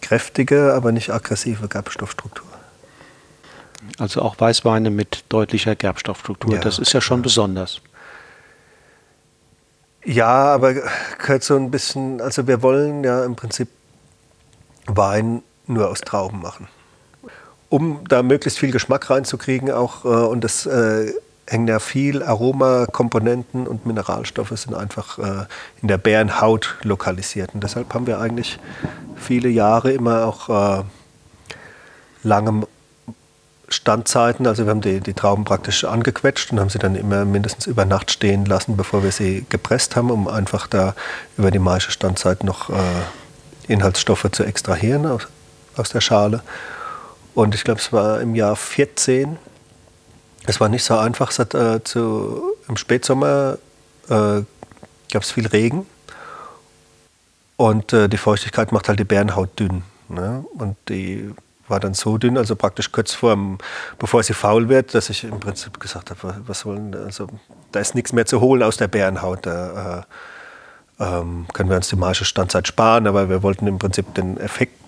[0.00, 2.48] kräftige, aber nicht aggressive Gerbstoffstruktur.
[4.00, 7.80] Also auch Weißweine mit deutlicher Gerbstoffstruktur, ja, das ist ja schon besonders.
[10.04, 10.74] Ja, aber
[11.18, 13.68] gehört so ein bisschen, also wir wollen ja im Prinzip
[14.86, 16.66] Wein nur aus Trauben machen
[17.70, 21.12] um da möglichst viel Geschmack reinzukriegen auch äh, und das äh,
[21.46, 25.46] hängen ja viel Aromakomponenten und Mineralstoffe sind einfach äh,
[25.80, 27.54] in der Bärenhaut lokalisiert.
[27.54, 28.58] Und deshalb haben wir eigentlich
[29.16, 30.84] viele Jahre immer auch äh,
[32.22, 32.66] lange
[33.68, 34.46] Standzeiten.
[34.46, 37.84] Also wir haben die, die Trauben praktisch angequetscht und haben sie dann immer mindestens über
[37.84, 40.94] Nacht stehen lassen, bevor wir sie gepresst haben, um einfach da
[41.36, 42.74] über die meiste Standzeit noch äh,
[43.66, 45.26] Inhaltsstoffe zu extrahieren aus,
[45.76, 46.42] aus der Schale.
[47.40, 49.38] Und ich glaube, es war im Jahr 14.
[50.44, 51.30] Es war nicht so einfach.
[51.30, 53.56] Es hat, äh, zu, Im Spätsommer
[54.10, 54.42] äh,
[55.10, 55.86] gab es viel Regen.
[57.56, 59.84] Und äh, die Feuchtigkeit macht halt die Bärenhaut dünn.
[60.10, 60.44] Ne?
[60.52, 61.30] Und die
[61.66, 63.38] war dann so dünn, also praktisch kurz vor,
[63.98, 67.26] bevor sie faul wird, dass ich im Prinzip gesagt habe, was sollen, also
[67.72, 69.46] da ist nichts mehr zu holen aus der Bärenhaut.
[69.46, 70.04] Da
[71.00, 74.36] äh, ähm, können wir uns die Marge Standzeit sparen, aber wir wollten im Prinzip den
[74.36, 74.79] Effekt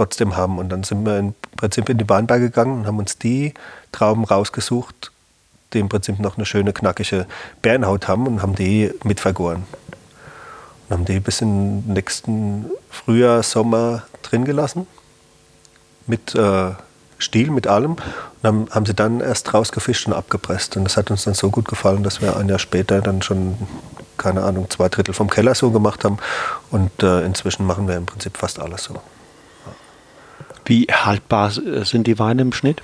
[0.00, 0.58] trotzdem haben.
[0.58, 3.52] Und dann sind wir im Prinzip in die Weinberge gegangen und haben uns die
[3.92, 5.12] Trauben rausgesucht,
[5.74, 7.26] die im Prinzip noch eine schöne, knackige
[7.60, 9.64] Bärenhaut haben und haben die mitvergoren.
[10.88, 14.86] Und haben die bis in den nächsten Frühjahr, Sommer drin gelassen.
[16.06, 16.70] Mit äh,
[17.18, 17.92] Stiel, mit allem.
[17.92, 18.00] Und
[18.42, 20.78] haben, haben sie dann erst rausgefischt und abgepresst.
[20.78, 23.58] Und das hat uns dann so gut gefallen, dass wir ein Jahr später dann schon,
[24.16, 26.16] keine Ahnung, zwei Drittel vom Keller so gemacht haben.
[26.70, 28.94] Und äh, inzwischen machen wir im Prinzip fast alles so.
[30.70, 32.80] Wie haltbar sind die Weine im Schnitt?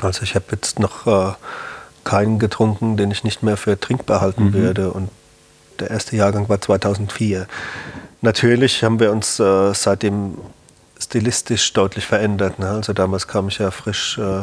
[0.00, 1.34] Also ich habe jetzt noch äh,
[2.02, 4.52] keinen getrunken, den ich nicht mehr für trinkbar halten mhm.
[4.54, 4.90] würde.
[4.90, 5.10] Und
[5.78, 7.46] der erste Jahrgang war 2004.
[8.20, 10.38] Natürlich haben wir uns äh, seitdem
[10.98, 12.58] stilistisch deutlich verändert.
[12.58, 12.68] Ne?
[12.68, 14.42] Also damals kam ich ja frisch äh,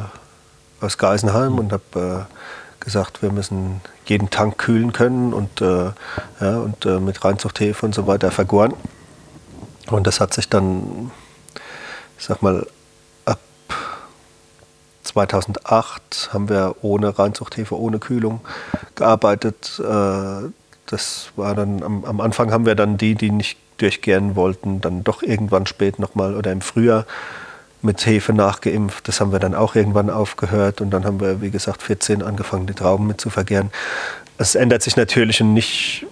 [0.80, 5.92] aus Geisenheim und habe äh, gesagt, wir müssen jeden Tank kühlen können und, äh,
[6.40, 8.74] ja, und äh, mit Reinzuchthefe und so weiter vergoren.
[9.90, 11.12] Und das hat sich dann,
[12.24, 12.66] ich sag mal,
[13.26, 13.42] ab
[15.04, 18.40] 2008 haben wir ohne Reinzuchthefe, ohne Kühlung
[18.96, 19.78] gearbeitet.
[19.80, 20.48] Äh,
[20.86, 25.22] das war dann, am, Anfang haben wir dann die, die nicht durchgären wollten, dann doch
[25.22, 27.06] irgendwann spät nochmal oder im Frühjahr
[27.82, 29.06] mit Hefe nachgeimpft.
[29.10, 32.68] Das haben wir dann auch irgendwann aufgehört und dann haben wir, wie gesagt, 14 angefangen,
[32.68, 33.70] die Trauben mit zu vergären.
[34.38, 36.06] Es ändert sich natürlich nicht,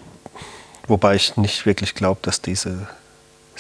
[0.88, 2.90] wobei ich nicht wirklich glaube, dass diese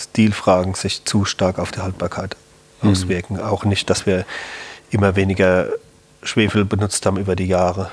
[0.03, 2.35] Stilfragen sich zu stark auf die Haltbarkeit
[2.81, 2.91] mhm.
[2.91, 3.39] auswirken.
[3.39, 4.25] Auch nicht, dass wir
[4.89, 5.67] immer weniger
[6.23, 7.91] Schwefel benutzt haben über die Jahre.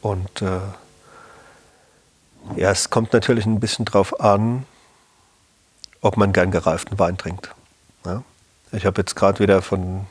[0.00, 0.60] Und äh,
[2.56, 4.66] ja, es kommt natürlich ein bisschen drauf an,
[6.00, 7.54] ob man gern gereiften Wein trinkt.
[8.04, 8.22] Ja?
[8.72, 10.06] Ich habe jetzt gerade wieder von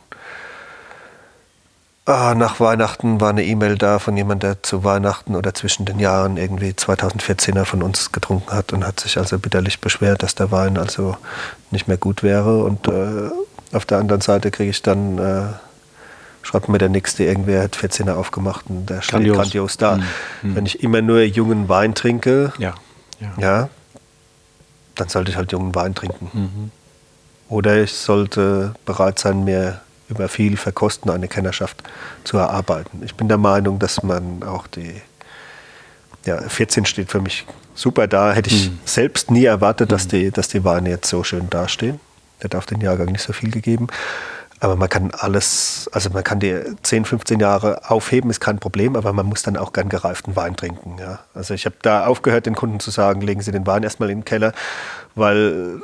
[2.06, 6.00] ah, nach Weihnachten war eine E-Mail da von jemandem, der zu Weihnachten oder zwischen den
[6.00, 10.52] Jahren irgendwie 2014er von uns getrunken hat und hat sich also bitterlich beschwert, dass der
[10.52, 11.18] Wein also
[11.72, 12.64] nicht mehr gut wäre.
[12.64, 13.30] Und äh,
[13.72, 15.44] auf der anderen Seite kriege ich dann äh,
[16.44, 19.96] schreibt mir der Nächste, irgendwer hat 14er aufgemacht und der steht grandios, grandios da.
[19.96, 20.56] Mhm.
[20.56, 22.76] Wenn ich immer nur jungen Wein trinke, ja.
[23.20, 23.32] Ja.
[23.38, 23.70] ja
[24.96, 26.30] dann sollte ich halt jungen Wein trinken.
[26.34, 26.72] Mhm.
[27.50, 29.82] Oder ich sollte bereit sein, mir
[30.14, 31.84] über viel Verkosten eine Kennerschaft
[32.24, 33.02] zu erarbeiten.
[33.04, 35.02] Ich bin der Meinung, dass man auch die
[36.26, 37.46] ja, 14 steht für mich
[37.76, 38.34] super da.
[38.34, 38.80] Hätte ich mhm.
[38.86, 40.10] selbst nie erwartet, dass, mhm.
[40.10, 42.00] die, dass die Weine jetzt so schön dastehen.
[42.40, 43.88] Hätte auf den Jahrgang nicht so viel gegeben.
[44.60, 48.96] Aber man kann alles, also man kann die 10, 15 Jahre aufheben, ist kein Problem,
[48.96, 50.96] aber man muss dann auch gern gereiften Wein trinken.
[51.00, 51.20] Ja.
[51.34, 54.20] Also ich habe da aufgehört, den Kunden zu sagen, legen Sie den Wein erstmal in
[54.20, 54.54] den Keller,
[55.16, 55.82] weil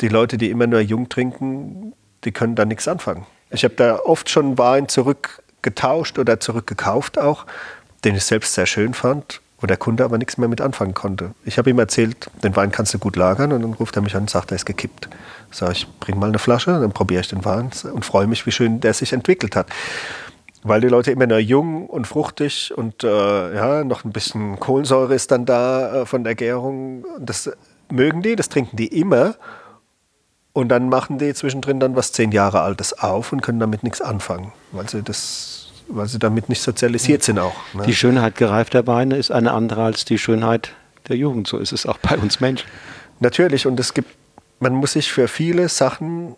[0.00, 3.26] die Leute, die immer nur jung trinken, die können da nichts anfangen.
[3.50, 7.46] Ich habe da oft schon Wein zurückgetauscht oder zurückgekauft auch,
[8.04, 11.30] den ich selbst sehr schön fand wo der Kunde aber nichts mehr mit anfangen konnte.
[11.46, 14.14] Ich habe ihm erzählt, den Wein kannst du gut lagern und dann ruft er mich
[14.14, 15.08] an und sagt, er ist gekippt.
[15.50, 18.52] Sag ich, bring mal eine Flasche, dann probiere ich den Wein und freue mich, wie
[18.52, 19.68] schön der sich entwickelt hat.
[20.64, 25.14] Weil die Leute immer nur jung und fruchtig und äh, ja, noch ein bisschen Kohlensäure
[25.14, 27.06] ist dann da äh, von der Gärung.
[27.18, 27.50] Das
[27.90, 29.34] mögen die, das trinken die immer.
[30.54, 34.00] Und dann machen die zwischendrin dann was zehn Jahre Altes auf und können damit nichts
[34.00, 37.54] anfangen, weil sie das weil sie damit nicht sozialisiert sind auch.
[37.74, 37.82] Ne?
[37.82, 40.70] Die Schönheit gereifter Weine ist eine andere als die Schönheit
[41.08, 41.46] der Jugend.
[41.46, 42.66] So ist es auch bei uns Menschen.
[43.20, 44.08] Natürlich, und es gibt,
[44.60, 46.36] man muss sich für viele Sachen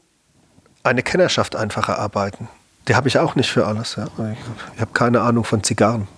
[0.82, 2.48] eine Kennerschaft einfach erarbeiten.
[2.88, 3.96] Die habe ich auch nicht für alles.
[3.96, 4.06] Ja.
[4.74, 6.08] Ich habe keine Ahnung von Zigarren.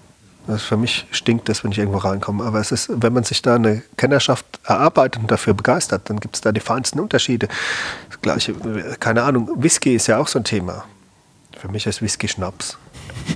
[0.49, 2.43] Das für mich stinkt das, wenn ich irgendwo reinkomme.
[2.43, 6.37] Aber es ist, wenn man sich da eine Kennerschaft erarbeitet und dafür begeistert, dann gibt
[6.37, 7.49] es da die feinsten Unterschiede.
[8.09, 8.55] Das gleiche,
[8.99, 10.87] keine Ahnung, Whisky ist ja auch so ein Thema.
[11.59, 12.79] Für mich ist Whisky Schnaps.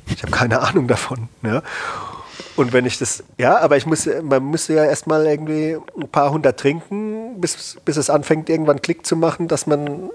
[0.06, 1.28] Ich habe keine Ahnung davon.
[1.42, 1.62] Ne?
[2.56, 6.30] Und wenn ich das, ja, aber ich muss, man müsste ja erstmal irgendwie ein paar
[6.30, 10.08] hundert trinken, bis, bis es anfängt, irgendwann Klick zu machen, dass man,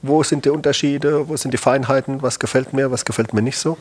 [0.00, 3.58] wo sind die Unterschiede, wo sind die Feinheiten, was gefällt mir, was gefällt mir nicht
[3.58, 3.76] so.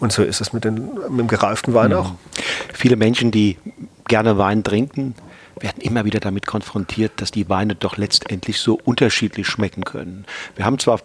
[0.00, 1.96] Und so ist es mit, den, mit dem gereiften Wein mhm.
[1.96, 2.12] auch.
[2.72, 3.58] Viele Menschen, die
[4.06, 5.14] gerne Wein trinken,
[5.60, 10.24] werden immer wieder damit konfrontiert, dass die Weine doch letztendlich so unterschiedlich schmecken können.
[10.56, 11.00] Wir haben zwar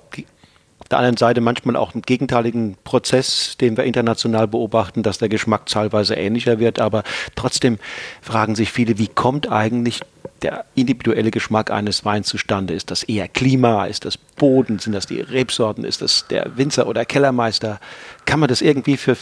[0.89, 5.67] der anderen Seite manchmal auch einen gegenteiligen Prozess, den wir international beobachten, dass der Geschmack
[5.67, 6.79] teilweise ähnlicher wird.
[6.79, 7.03] Aber
[7.35, 7.77] trotzdem
[8.21, 10.01] fragen sich viele, wie kommt eigentlich
[10.43, 12.73] der individuelle Geschmack eines Weins zustande?
[12.73, 13.85] Ist das eher Klima?
[13.85, 14.79] Ist das Boden?
[14.79, 15.83] Sind das die Rebsorten?
[15.83, 17.79] Ist das der Winzer oder Kellermeister?
[18.25, 19.17] Kann man das irgendwie für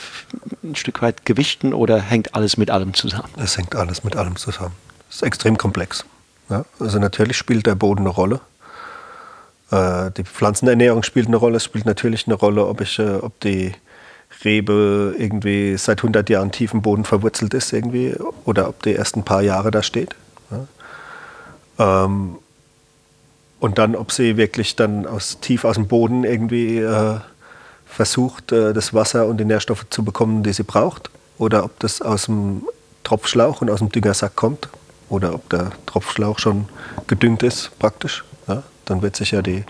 [0.64, 3.30] ein Stück weit gewichten oder hängt alles mit allem zusammen?
[3.38, 4.76] Es hängt alles mit allem zusammen.
[5.10, 6.06] Es ist extrem komplex.
[6.50, 6.66] Ja?
[6.80, 8.42] Also natürlich spielt der Boden eine Rolle.
[9.72, 11.58] Äh, die Pflanzenernährung spielt eine Rolle.
[11.58, 13.74] Es spielt natürlich eine Rolle, ob, ich, äh, ob die
[14.44, 19.16] Rebe irgendwie seit 100 Jahren tief im Boden verwurzelt ist irgendwie oder ob die erst
[19.16, 20.16] ein paar Jahre da steht.
[21.80, 22.38] Ähm,
[23.60, 27.20] und dann, ob sie wirklich dann aus, tief aus dem Boden irgendwie äh,
[27.86, 31.10] versucht, äh, das Wasser und die Nährstoffe zu bekommen, die sie braucht.
[31.38, 32.64] Oder ob das aus dem
[33.04, 34.70] Tropfschlauch und aus dem Düngersack kommt.
[35.10, 36.68] Oder ob der Tropfschlauch schon
[37.08, 38.24] gedüngt ist, praktisch.
[38.48, 39.64] Ja dann wird sich ja die,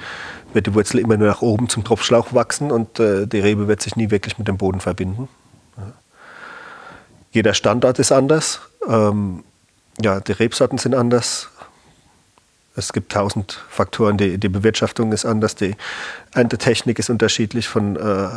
[0.54, 3.82] wird die Wurzel immer nur nach oben zum Tropfschlauch wachsen und äh, die Rebe wird
[3.82, 5.28] sich nie wirklich mit dem Boden verbinden.
[5.78, 5.93] Ja.
[7.32, 8.62] Jeder Standort ist anders.
[8.88, 9.43] Ähm,
[10.02, 11.50] ja, die Rebsorten sind anders.
[12.78, 14.18] Es gibt tausend Faktoren.
[14.18, 15.56] Die, die Bewirtschaftung ist anders.
[15.56, 15.76] Die
[16.36, 18.28] Erntetechnik ist unterschiedlich von äh,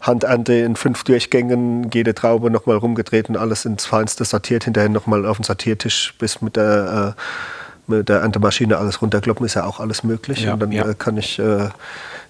[0.00, 5.24] Handernte in fünf Durchgängen, jede Traube nochmal rumgedreht und alles ins Feinste sortiert, hinterher nochmal
[5.24, 9.78] auf den Sortiertisch bis mit der, äh, mit der Erntemaschine alles runterkloppen, ist ja auch
[9.78, 10.42] alles möglich.
[10.42, 10.88] Ja, und dann ja.
[10.88, 11.68] äh, kann ich, äh,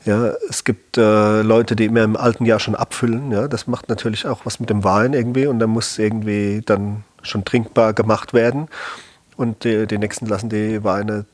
[0.05, 3.89] ja, es gibt äh, Leute, die immer im alten Jahr schon abfüllen, ja, das macht
[3.89, 8.35] natürlich auch was mit dem Wein irgendwie und dann muss irgendwie dann schon trinkbar gemacht
[8.35, 8.69] werden
[9.39, 11.25] und die, die nächsten lassen die Weine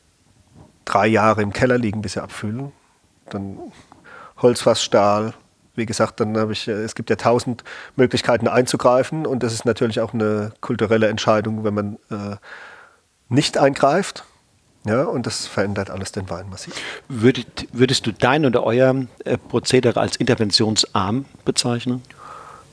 [0.85, 2.71] drei Jahre im Keller liegen, bis sie abfüllen.
[3.31, 3.59] Dann
[4.37, 5.33] Holzfass, Stahl.
[5.75, 7.65] Wie gesagt, dann habe ich, äh, es gibt ja tausend
[7.97, 12.37] Möglichkeiten einzugreifen und das ist natürlich auch eine kulturelle Entscheidung, wenn man äh,
[13.31, 14.25] nicht eingreift.
[14.87, 16.75] Ja, und das verändert alles den Wein massiv.
[17.09, 22.03] Würdet, würdest du dein oder euer äh, Prozedere als interventionsarm bezeichnen?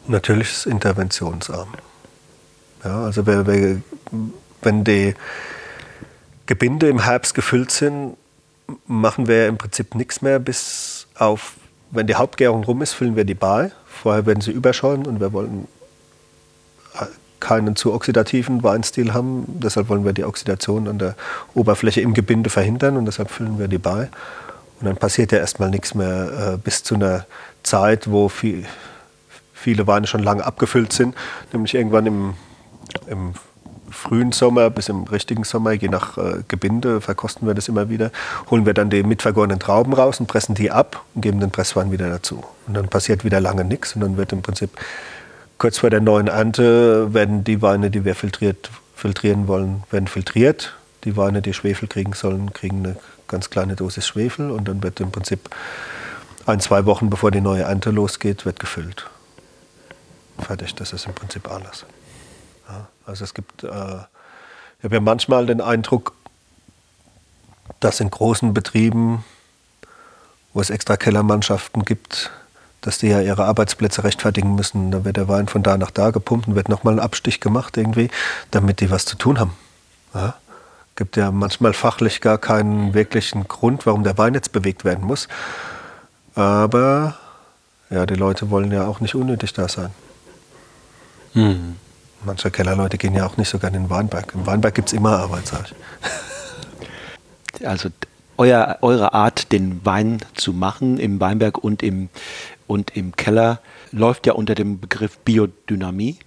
[0.08, 1.70] Natürlich ist es interventionsarm.
[2.84, 3.78] Ja, also wer, wer,
[4.62, 5.16] wenn die
[6.46, 8.18] Gebinde im Herbst gefüllt sind,
[8.88, 11.54] machen wir im Prinzip nichts mehr, bis auf,
[11.92, 13.72] wenn die Hauptgärung rum ist, füllen wir die bei.
[13.86, 15.68] Vorher werden sie überschäumen und wir wollen
[17.00, 17.06] äh,
[17.40, 19.46] keinen zu oxidativen Weinstil haben.
[19.48, 21.16] Deshalb wollen wir die Oxidation an der
[21.54, 24.10] Oberfläche im Gebinde verhindern und deshalb füllen wir die bei.
[24.80, 27.26] Und dann passiert ja erstmal nichts mehr äh, bis zu einer
[27.64, 28.66] Zeit, wo viel,
[29.54, 31.16] viele Weine schon lange abgefüllt sind,
[31.54, 32.34] nämlich irgendwann im,
[33.08, 33.34] im
[33.92, 38.12] frühen Sommer bis im richtigen Sommer, je nach äh, Gebinde, verkosten wir das immer wieder,
[38.50, 41.92] holen wir dann die mitvergorenen Trauben raus und pressen die ab und geben den Presswein
[41.92, 42.44] wieder dazu.
[42.68, 44.72] Und dann passiert wieder lange nichts und dann wird im Prinzip
[45.58, 50.76] kurz vor der neuen Ernte werden die Weine, die wir filtriert, filtrieren wollen, werden filtriert.
[51.04, 52.96] Die Weine, die Schwefel kriegen sollen, kriegen eine
[53.28, 55.50] ganz kleine Dosis Schwefel und dann wird im Prinzip
[56.46, 59.10] ein, zwei Wochen bevor die neue Ernte losgeht, wird gefüllt.
[60.40, 61.86] Fertig, das ist im Prinzip alles.
[63.12, 66.14] Also es gibt, äh, ich habe ja manchmal den Eindruck,
[67.82, 69.26] dass in großen Betrieben,
[70.54, 72.32] wo es extra Kellermannschaften gibt,
[72.80, 74.92] dass die ja ihre Arbeitsplätze rechtfertigen müssen.
[74.92, 77.76] Da wird der Wein von da nach da gepumpt und wird nochmal ein Abstich gemacht
[77.76, 78.10] irgendwie,
[78.50, 79.58] damit die was zu tun haben.
[80.14, 80.36] Ja?
[80.96, 85.28] Gibt ja manchmal fachlich gar keinen wirklichen Grund, warum der Wein jetzt bewegt werden muss.
[86.34, 87.18] Aber
[87.90, 89.92] ja, die Leute wollen ja auch nicht unnötig da sein.
[91.34, 91.76] Mhm.
[92.24, 94.34] Manche Kellerleute gehen ja auch nicht sogar in den Weinberg.
[94.36, 97.68] Im Weinberg gibt es immer Arbeit, sag ich.
[97.68, 97.90] Also
[98.38, 102.10] euer, eure Art, den Wein zu machen im Weinberg und im,
[102.68, 103.60] und im Keller,
[103.92, 106.18] läuft ja unter dem Begriff Biodynamie.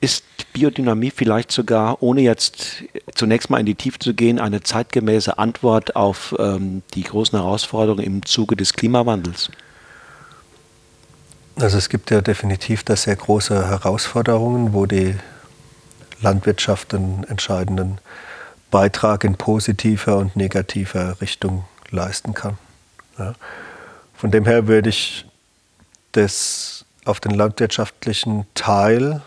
[0.00, 2.84] Ist Biodynamie vielleicht sogar, ohne jetzt
[3.14, 8.04] zunächst mal in die Tiefe zu gehen, eine zeitgemäße Antwort auf ähm, die großen Herausforderungen
[8.04, 9.50] im Zuge des Klimawandels?
[11.58, 15.16] Also es gibt ja definitiv da sehr große Herausforderungen, wo die
[16.20, 17.98] Landwirtschaft einen entscheidenden
[18.70, 22.58] Beitrag in positiver und negativer Richtung leisten kann.
[23.18, 23.34] Ja.
[24.14, 25.24] Von dem her würde ich
[26.12, 29.22] das auf den landwirtschaftlichen Teil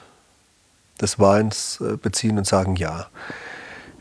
[1.02, 3.08] des Weins äh, beziehen und sagen ja.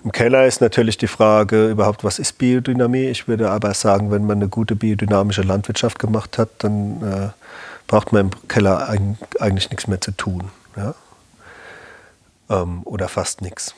[0.05, 3.07] Im Keller ist natürlich die Frage überhaupt, was ist Biodynamie?
[3.07, 7.29] Ich würde aber sagen, wenn man eine gute biodynamische Landwirtschaft gemacht hat, dann äh,
[7.89, 10.51] braucht man im Keller eigentlich nichts mehr zu tun.
[10.77, 10.95] Ja?
[12.49, 13.75] Ähm, oder fast nichts.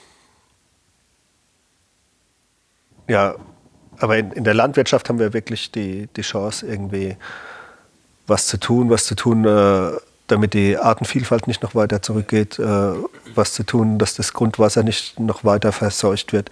[3.08, 3.34] Ja,
[3.98, 7.16] aber in, in, der Landwirtschaft haben wir wirklich die, die Chance, irgendwie
[8.26, 9.92] was zu tun, was zu tun, äh,
[10.30, 12.92] damit die Artenvielfalt nicht noch weiter zurückgeht, äh,
[13.34, 16.50] was zu tun, dass das Grundwasser nicht noch weiter verseucht wird.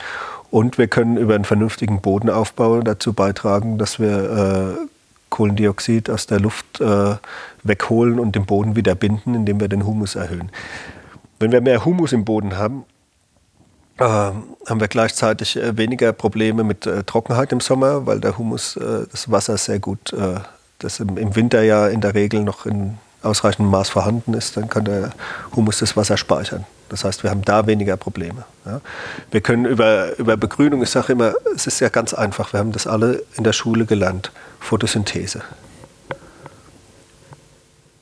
[0.50, 4.86] Und wir können über einen vernünftigen Bodenaufbau dazu beitragen, dass wir äh,
[5.28, 7.16] Kohlendioxid aus der Luft äh,
[7.62, 10.50] wegholen und den Boden wieder binden, indem wir den Humus erhöhen.
[11.38, 12.84] Wenn wir mehr Humus im Boden haben,
[13.98, 18.78] äh, haben wir gleichzeitig äh, weniger Probleme mit äh, Trockenheit im Sommer, weil der Humus
[18.78, 20.14] das Wasser sehr gut,
[20.78, 24.84] das im, Winter ja in der Regel noch in ausreichendem Maß vorhanden ist, dann kann
[24.84, 25.12] der
[25.54, 26.64] Humus das Wasser speichern.
[26.88, 28.44] Das heißt, wir haben da weniger Probleme.
[28.64, 28.80] Ja.
[29.30, 32.72] Wir können über, über Begrünung, ich sage immer, es ist ja ganz einfach, wir haben
[32.72, 35.42] das alle in der Schule gelernt, Photosynthese.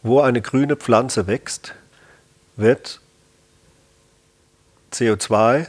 [0.03, 1.75] Wo eine grüne Pflanze wächst,
[2.57, 3.01] wird
[4.93, 5.67] CO2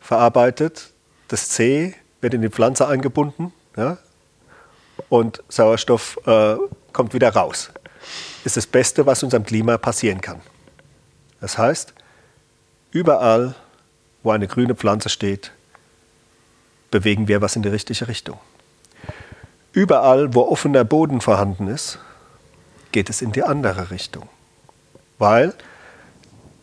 [0.00, 0.90] verarbeitet,
[1.28, 3.98] das C wird in die Pflanze eingebunden ja,
[5.08, 6.56] und Sauerstoff äh,
[6.92, 7.70] kommt wieder raus.
[8.44, 10.40] Ist das Beste, was unserem Klima passieren kann.
[11.40, 11.94] Das heißt,
[12.90, 13.54] überall,
[14.22, 15.52] wo eine grüne Pflanze steht,
[16.90, 18.38] bewegen wir was in die richtige Richtung.
[19.72, 21.98] Überall, wo offener Boden vorhanden ist,
[22.92, 24.28] geht es in die andere Richtung.
[25.18, 25.52] Weil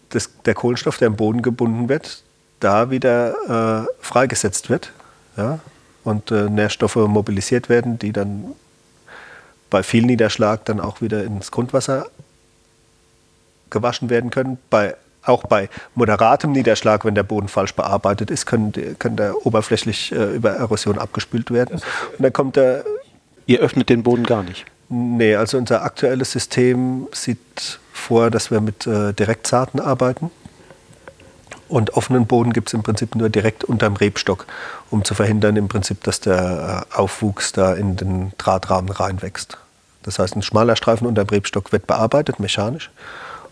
[0.10, 2.24] das, der Kohlenstoff, der im Boden gebunden wird,
[2.62, 4.94] da wieder äh, freigesetzt wird
[5.36, 5.60] ja,
[6.04, 8.54] und äh, Nährstoffe mobilisiert werden, die dann
[9.72, 12.06] bei viel Niederschlag dann auch wieder ins Grundwasser
[13.72, 14.60] gewaschen werden können.
[14.70, 20.12] Bei, auch bei moderatem Niederschlag, wenn der Boden falsch bearbeitet ist, können, kann der oberflächlich
[20.12, 21.82] äh, über Erosion abgespült werden.
[22.18, 22.86] Und dann kommt der.
[23.48, 24.66] Ihr öffnet den Boden gar nicht?
[24.88, 30.30] Nee, also unser aktuelles System sieht vor, dass wir mit äh, Direktsaaten arbeiten.
[31.72, 34.46] Und offenen Boden gibt es im Prinzip nur direkt unterm Rebstock,
[34.90, 39.58] um zu verhindern im Prinzip, dass der äh, Aufwuchs da in den Drahtrahmen reinwächst.
[40.04, 42.92] Das heißt, ein schmaler Streifen unterm Rebstock wird bearbeitet, mechanisch.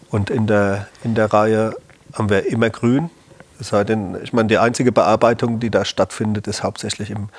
[0.10, 1.78] Und in der, in der Reihe
[2.14, 3.10] haben wir immer grün.
[3.58, 3.90] Das heißt,
[4.22, 7.30] ich meine, die einzige Bearbeitung, die da stattfindet, ist hauptsächlich im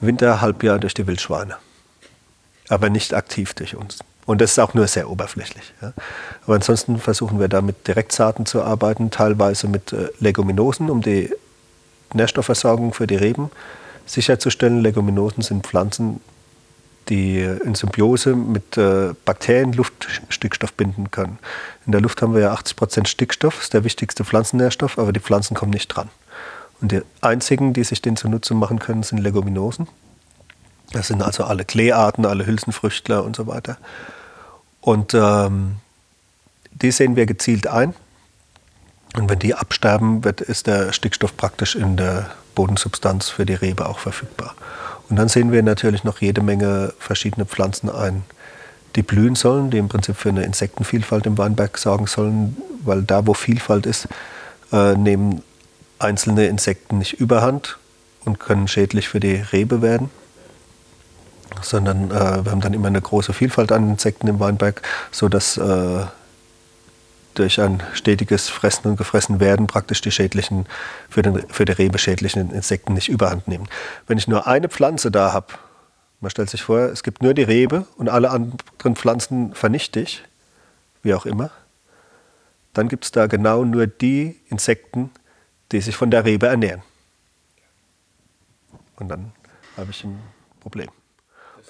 [0.00, 1.56] Winterhalbjahr durch die Wildschweine.
[2.70, 3.98] Aber nicht aktiv durch uns.
[4.26, 5.72] Und das ist auch nur sehr oberflächlich.
[5.82, 5.92] Ja.
[6.44, 11.30] Aber ansonsten versuchen wir da mit Direktsaaten zu arbeiten, teilweise mit äh, Leguminosen, um die
[12.14, 13.50] Nährstoffversorgung für die Reben
[14.06, 14.80] sicherzustellen.
[14.80, 16.20] Leguminosen sind Pflanzen,
[17.08, 21.38] die in Symbiose mit äh, Bakterien Luftstickstoff binden können.
[21.84, 25.20] In der Luft haben wir ja 80 Prozent Stickstoff, ist der wichtigste Pflanzennährstoff, aber die
[25.20, 26.08] Pflanzen kommen nicht dran.
[26.80, 29.86] Und die einzigen, die sich den zunutze machen können, sind Leguminosen.
[30.92, 33.78] Das sind also alle Kleearten, alle Hülsenfrüchtler und so weiter.
[34.84, 35.76] Und ähm,
[36.72, 37.94] die sehen wir gezielt ein.
[39.16, 43.88] Und wenn die absterben, wird, ist der Stickstoff praktisch in der Bodensubstanz für die Rebe
[43.88, 44.54] auch verfügbar.
[45.08, 48.24] Und dann sehen wir natürlich noch jede Menge verschiedene Pflanzen ein,
[48.94, 53.26] die blühen sollen, die im Prinzip für eine Insektenvielfalt im Weinberg sorgen sollen, weil da,
[53.26, 54.06] wo Vielfalt ist,
[54.70, 55.42] äh, nehmen
[55.98, 57.78] einzelne Insekten nicht überhand
[58.26, 60.10] und können schädlich für die Rebe werden,
[61.62, 66.04] sondern äh, wir haben dann immer eine große Vielfalt an Insekten im Weinberg, sodass äh,
[67.34, 70.66] durch ein stetiges Fressen und Gefressen werden praktisch die schädlichen,
[71.08, 73.68] für, den, für die Rebe schädlichen Insekten nicht überhand nehmen.
[74.06, 75.48] Wenn ich nur eine Pflanze da habe,
[76.20, 80.22] man stellt sich vor, es gibt nur die Rebe und alle anderen Pflanzen vernichte ich,
[81.02, 81.50] wie auch immer,
[82.72, 85.10] dann gibt es da genau nur die Insekten,
[85.72, 86.82] die sich von der Rebe ernähren.
[88.96, 89.32] Und dann
[89.76, 90.18] habe ich ein
[90.60, 90.88] Problem.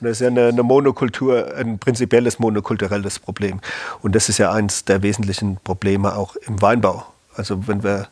[0.00, 3.60] Und das ist ja eine, eine, Monokultur, ein prinzipielles monokulturelles Problem.
[4.02, 7.06] Und das ist ja eines der wesentlichen Probleme auch im Weinbau.
[7.36, 8.08] Also wenn wir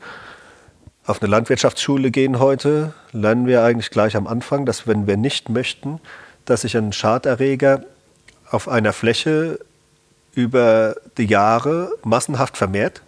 [1.07, 5.49] auf eine Landwirtschaftsschule gehen heute, lernen wir eigentlich gleich am Anfang, dass wenn wir nicht
[5.49, 6.01] möchten,
[6.45, 7.83] dass sich ein Schaderreger
[8.51, 9.59] auf einer Fläche
[10.35, 13.03] über die Jahre massenhaft vermehrt,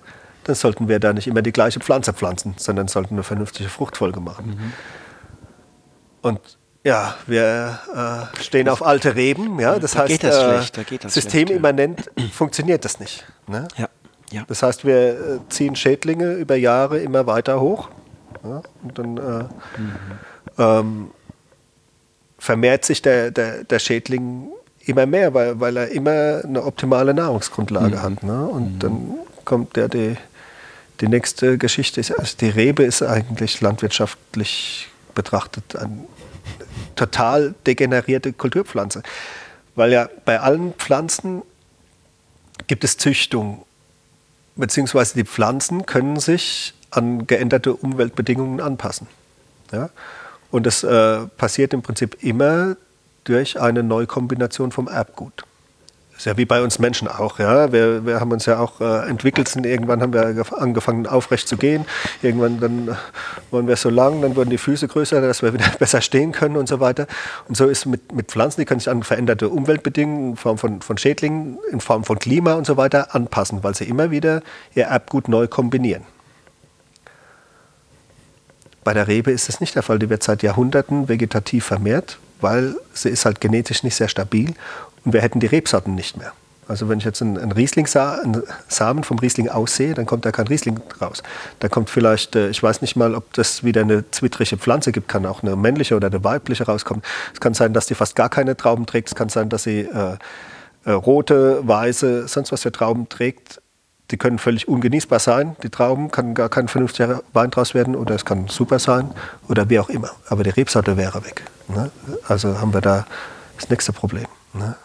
[0.45, 4.21] dann sollten wir da nicht immer die gleiche Pflanze pflanzen, sondern sollten eine vernünftige Fruchtfolge
[4.21, 4.47] machen.
[4.47, 4.73] Mhm.
[6.23, 6.41] Und
[6.85, 7.79] ja, wir
[8.37, 9.59] äh, stehen auf alte Reben.
[9.59, 13.01] Ja, das da heißt, geht das äh, schlecht, da geht das systemimmanent schlecht, funktioniert das
[13.01, 13.25] nicht.
[13.47, 13.67] Ne?
[13.77, 13.89] Ja,
[14.31, 14.45] ja.
[14.47, 17.89] Das heißt, wir äh, ziehen Schädlinge über Jahre immer weiter hoch.
[18.45, 19.21] Ja, und dann äh,
[19.81, 19.93] mhm.
[20.59, 21.11] ähm,
[22.39, 24.49] vermehrt sich der, der, der Schädling
[24.85, 28.03] immer mehr, weil, weil er immer eine optimale Nahrungsgrundlage mhm.
[28.03, 28.23] hat.
[28.23, 28.47] Ne?
[28.47, 28.79] Und mhm.
[28.81, 29.15] dann
[29.47, 30.19] kommt der die,
[31.01, 32.03] die nächste Geschichte.
[32.19, 36.07] Also die Rebe ist eigentlich landwirtschaftlich betrachtet ein
[36.95, 39.03] total degenerierte Kulturpflanze.
[39.75, 41.43] Weil ja bei allen Pflanzen
[42.67, 43.65] gibt es Züchtung,
[44.57, 49.09] beziehungsweise die Pflanzen können sich an geänderte Umweltbedingungen anpassen.
[49.73, 49.91] Ja?
[50.51, 52.77] Und das äh, passiert im Prinzip immer
[53.25, 55.45] durch eine Neukombination vom Erbgut.
[56.25, 57.39] Ist ja wie bei uns Menschen auch.
[57.39, 57.71] Ja?
[57.71, 59.47] Wir, wir haben uns ja auch äh, entwickelt.
[59.47, 60.25] Sind, irgendwann haben wir
[60.57, 61.85] angefangen, aufrecht zu gehen.
[62.23, 62.97] Irgendwann dann
[63.51, 66.57] wollen wir so lang, dann wurden die Füße größer, dass wir wieder besser stehen können
[66.57, 67.09] und so weiter.
[67.47, 70.81] Und so ist mit, mit Pflanzen, die können sich an veränderte Umweltbedingungen in Form von,
[70.81, 74.41] von Schädlingen, in Form von Klima und so weiter anpassen, weil sie immer wieder
[74.75, 76.05] ihr Erbgut neu kombinieren.
[78.83, 79.99] Bei der Rebe ist das nicht der Fall.
[79.99, 84.55] Die wird seit Jahrhunderten vegetativ vermehrt, weil sie ist halt genetisch nicht sehr stabil
[85.05, 86.33] und wir hätten die Rebsorten nicht mehr.
[86.69, 90.47] Also wenn ich jetzt einen, Riesling einen Samen vom Riesling aussehe, dann kommt da kein
[90.47, 91.23] Riesling raus.
[91.61, 95.09] Da kommt vielleicht, äh, ich weiß nicht mal, ob das wieder eine zwittrige Pflanze gibt,
[95.09, 97.03] kann auch eine männliche oder eine weibliche rauskommen.
[97.33, 99.09] Es kann sein, dass die fast gar keine Trauben trägt.
[99.09, 100.17] Es kann sein, dass sie äh,
[100.85, 103.61] äh, rote, weiße, sonst was für Trauben trägt.
[104.11, 105.57] Die können völlig ungenießbar sein.
[105.63, 109.11] Die Trauben kann gar kein vernünftiger Wein draus werden oder es kann super sein
[109.49, 110.11] oder wie auch immer.
[110.29, 111.43] Aber die Rebsorte wäre weg.
[111.69, 111.91] Ne?
[112.29, 113.07] Also haben wir da
[113.57, 114.27] das nächste Problem.
[114.53, 114.77] Ne?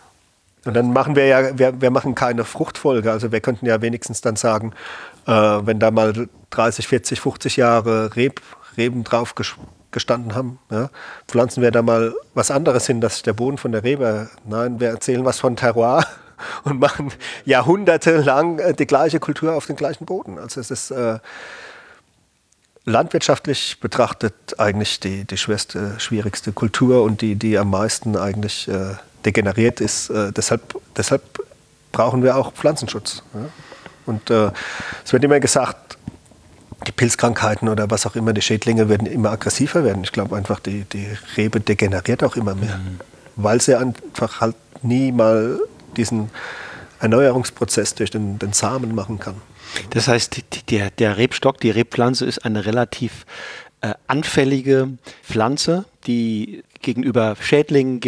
[0.69, 3.11] Und dann machen wir ja, wir, wir machen keine Fruchtfolge.
[3.11, 4.73] Also wir könnten ja wenigstens dann sagen,
[5.25, 8.39] äh, wenn da mal 30, 40, 50 Jahre Reb,
[8.77, 9.33] Reben drauf
[9.89, 10.91] gestanden haben, ja,
[11.27, 14.29] pflanzen wir da mal was anderes hin, dass der Boden von der Rebe.
[14.45, 16.05] Nein, wir erzählen was von Terroir
[16.65, 17.11] und machen
[17.45, 20.37] jahrhundertelang äh, die gleiche Kultur auf den gleichen Boden.
[20.37, 21.17] Also es ist äh,
[22.85, 28.93] landwirtschaftlich betrachtet eigentlich die, die schwerste, schwierigste Kultur und die, die am meisten eigentlich äh,
[29.25, 30.09] degeneriert ist.
[30.09, 31.21] Äh, deshalb, deshalb
[31.91, 33.23] brauchen wir auch Pflanzenschutz.
[33.33, 33.45] Ja?
[34.05, 34.51] Und äh,
[35.05, 35.97] es wird immer gesagt,
[36.87, 40.03] die Pilzkrankheiten oder was auch immer, die Schädlinge werden immer aggressiver werden.
[40.03, 41.07] Ich glaube einfach, die, die
[41.37, 42.99] Rebe degeneriert auch immer mehr, mhm.
[43.35, 45.59] weil sie einfach halt nie mal
[45.97, 46.29] diesen
[47.01, 49.35] Erneuerungsprozess durch den, den Samen machen kann.
[49.91, 53.25] Das heißt, der, der Rebstock, die Rebpflanze ist eine relativ
[53.81, 54.89] äh, anfällige
[55.23, 57.99] Pflanze, die gegenüber Schädlingen,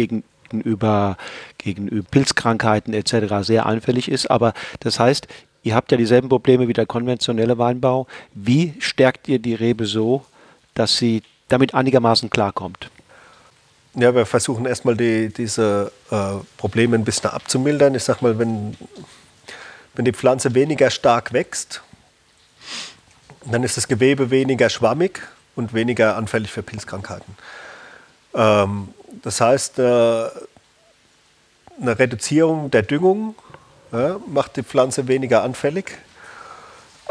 [0.52, 1.16] gegenüber,
[1.58, 3.44] gegenüber Pilzkrankheiten etc.
[3.46, 4.30] sehr anfällig ist.
[4.30, 5.26] Aber das heißt,
[5.62, 8.06] ihr habt ja dieselben Probleme wie der konventionelle Weinbau.
[8.34, 10.24] Wie stärkt ihr die Rebe so,
[10.74, 12.90] dass sie damit einigermaßen klarkommt?
[13.94, 16.16] Ja, wir versuchen erstmal die, diese äh,
[16.56, 17.94] Probleme ein bisschen abzumildern.
[17.94, 18.74] Ich sag mal, wenn,
[19.94, 21.82] wenn die Pflanze weniger stark wächst,
[23.44, 25.20] dann ist das Gewebe weniger schwammig
[25.56, 27.36] und weniger anfällig für Pilzkrankheiten.
[28.34, 28.88] Ähm,
[29.22, 29.82] das heißt, äh,
[31.80, 33.34] eine Reduzierung der Düngung
[34.26, 35.98] macht die Pflanze weniger anfällig.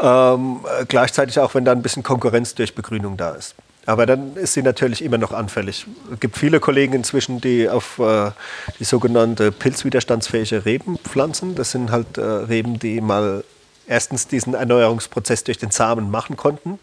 [0.00, 3.54] Ähm, gleichzeitig auch, wenn da ein bisschen Konkurrenz durch Begrünung da ist.
[3.84, 5.86] Aber dann ist sie natürlich immer noch anfällig.
[6.12, 8.30] Es gibt viele Kollegen inzwischen, die auf äh,
[8.78, 11.56] die sogenannte pilzwiderstandsfähige Reben pflanzen.
[11.56, 13.44] Das sind halt äh, Reben, die mal
[13.88, 16.78] erstens diesen Erneuerungsprozess durch den Samen machen konnten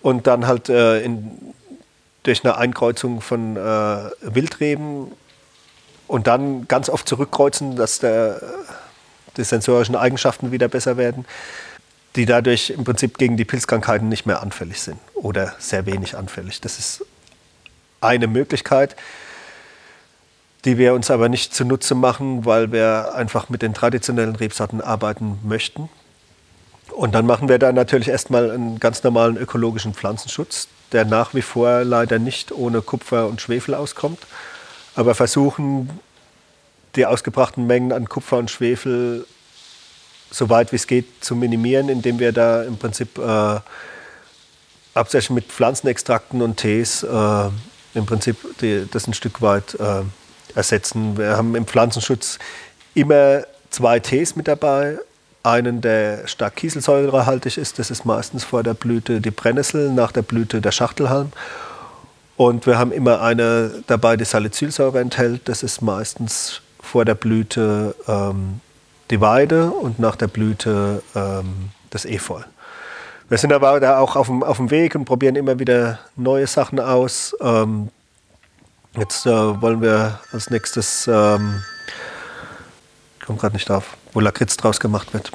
[0.00, 1.54] und dann halt äh, in,
[2.24, 3.60] durch eine Einkreuzung von äh,
[4.20, 5.12] Wildreben
[6.08, 8.42] und dann ganz oft zurückkreuzen, dass der,
[9.36, 11.24] die sensorischen Eigenschaften wieder besser werden
[12.16, 16.60] die dadurch im Prinzip gegen die Pilzkrankheiten nicht mehr anfällig sind oder sehr wenig anfällig.
[16.60, 17.04] Das ist
[18.00, 18.94] eine Möglichkeit,
[20.64, 25.38] die wir uns aber nicht zunutze machen, weil wir einfach mit den traditionellen Rebsorten arbeiten
[25.42, 25.88] möchten.
[26.92, 31.42] Und dann machen wir da natürlich erstmal einen ganz normalen ökologischen Pflanzenschutz, der nach wie
[31.42, 34.20] vor leider nicht ohne Kupfer und Schwefel auskommt,
[34.94, 35.90] aber versuchen,
[36.96, 39.26] die ausgebrachten Mengen an Kupfer und Schwefel
[40.30, 43.60] so weit wie es geht zu minimieren, indem wir da im Prinzip äh,
[44.94, 47.48] hauptsächlich mit Pflanzenextrakten und Tees äh,
[47.94, 50.02] im Prinzip die, das ein Stück weit äh,
[50.54, 51.18] ersetzen.
[51.18, 52.38] Wir haben im Pflanzenschutz
[52.94, 54.98] immer zwei Tees mit dabei.
[55.44, 60.22] Einen, der stark kieselsäurehaltig ist, das ist meistens vor der Blüte die Brennnessel, nach der
[60.22, 61.32] Blüte der Schachtelhalm.
[62.36, 67.94] Und wir haben immer eine dabei, die Salicylsäure enthält, das ist meistens vor der Blüte
[68.08, 68.60] ähm,
[69.10, 72.40] die Weide und nach der Blüte ähm, das Efeu.
[73.28, 76.46] Wir sind aber da auch auf dem, auf dem Weg und probieren immer wieder neue
[76.46, 77.36] Sachen aus.
[77.40, 77.90] Ähm,
[78.96, 81.62] jetzt äh, wollen wir als nächstes, ähm,
[83.18, 85.30] ich komme gerade nicht drauf, wo Lakritz draus gemacht wird.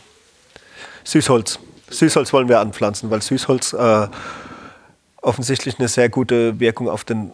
[1.03, 1.59] Süßholz.
[1.89, 4.07] Süßholz wollen wir anpflanzen, weil Süßholz äh,
[5.21, 7.33] offensichtlich eine sehr gute Wirkung auf den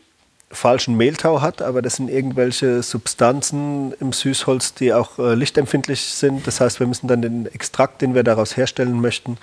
[0.51, 6.47] falschen Mehltau hat, aber das sind irgendwelche Substanzen im Süßholz, die auch äh, lichtempfindlich sind.
[6.47, 9.37] Das heißt, wir müssen dann den Extrakt, den wir daraus herstellen möchten,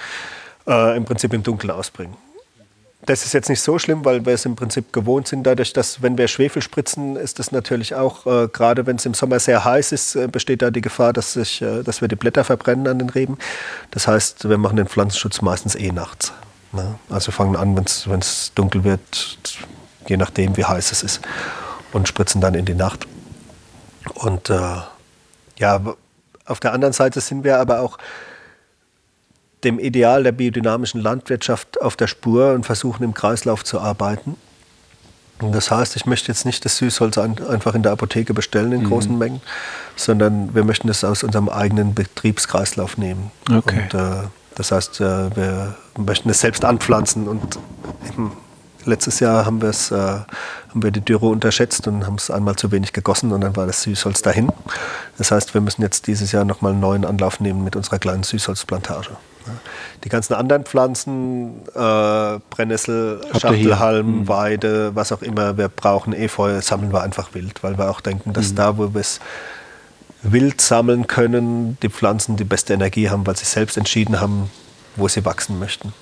[0.67, 2.17] äh, im Prinzip im Dunkeln ausbringen.
[3.05, 5.43] Das ist jetzt nicht so schlimm, weil wir es im Prinzip gewohnt sind.
[5.43, 9.15] Dadurch, dass wenn wir Schwefel spritzen, ist das natürlich auch, äh, gerade wenn es im
[9.15, 12.15] Sommer sehr heiß ist, äh, besteht da die Gefahr, dass, sich, äh, dass wir die
[12.15, 13.39] Blätter verbrennen an den Reben.
[13.91, 16.33] Das heißt, wir machen den Pflanzenschutz meistens eh nachts.
[16.71, 16.95] Ne?
[17.11, 19.49] Also fangen an, wenn es dunkel wird,
[20.07, 21.21] je nachdem, wie heiß es ist,
[21.93, 23.09] und spritzen dann in die Nacht.
[24.15, 24.77] Und äh,
[25.59, 25.81] ja,
[26.47, 27.99] auf der anderen Seite sind wir aber auch
[29.65, 34.37] dem Ideal der biodynamischen Landwirtschaft auf der Spur und versuchen im Kreislauf zu arbeiten.
[35.41, 38.83] Und das heißt, ich möchte jetzt nicht das Süßholz einfach in der Apotheke bestellen in
[38.83, 38.89] mhm.
[38.89, 39.41] großen Mengen,
[39.97, 43.33] sondern wir möchten es aus unserem eigenen Betriebskreislauf nehmen.
[43.53, 43.83] Okay.
[43.83, 47.59] Und, äh, das heißt, äh, wir möchten es selbst anpflanzen und
[48.85, 50.27] Letztes Jahr haben, äh, haben
[50.83, 53.83] wir die Dürre unterschätzt und haben es einmal zu wenig gegossen und dann war das
[53.83, 54.51] Süßholz dahin.
[55.19, 58.25] Das heißt, wir müssen jetzt dieses Jahr nochmal einen neuen Anlauf nehmen mit unserer kleinen
[58.25, 59.11] Süßholzplantage.
[60.05, 64.29] Die ganzen anderen Pflanzen, äh, Brennnessel, Schachtelhalm, mhm.
[64.29, 68.33] Weide, was auch immer wir brauchen, Efeu, sammeln wir einfach wild, weil wir auch denken,
[68.33, 68.57] dass mhm.
[68.57, 69.21] da, wo wir es
[70.23, 74.51] wild sammeln können, die Pflanzen die beste Energie haben, weil sie selbst entschieden haben,
[74.97, 75.93] wo sie wachsen möchten.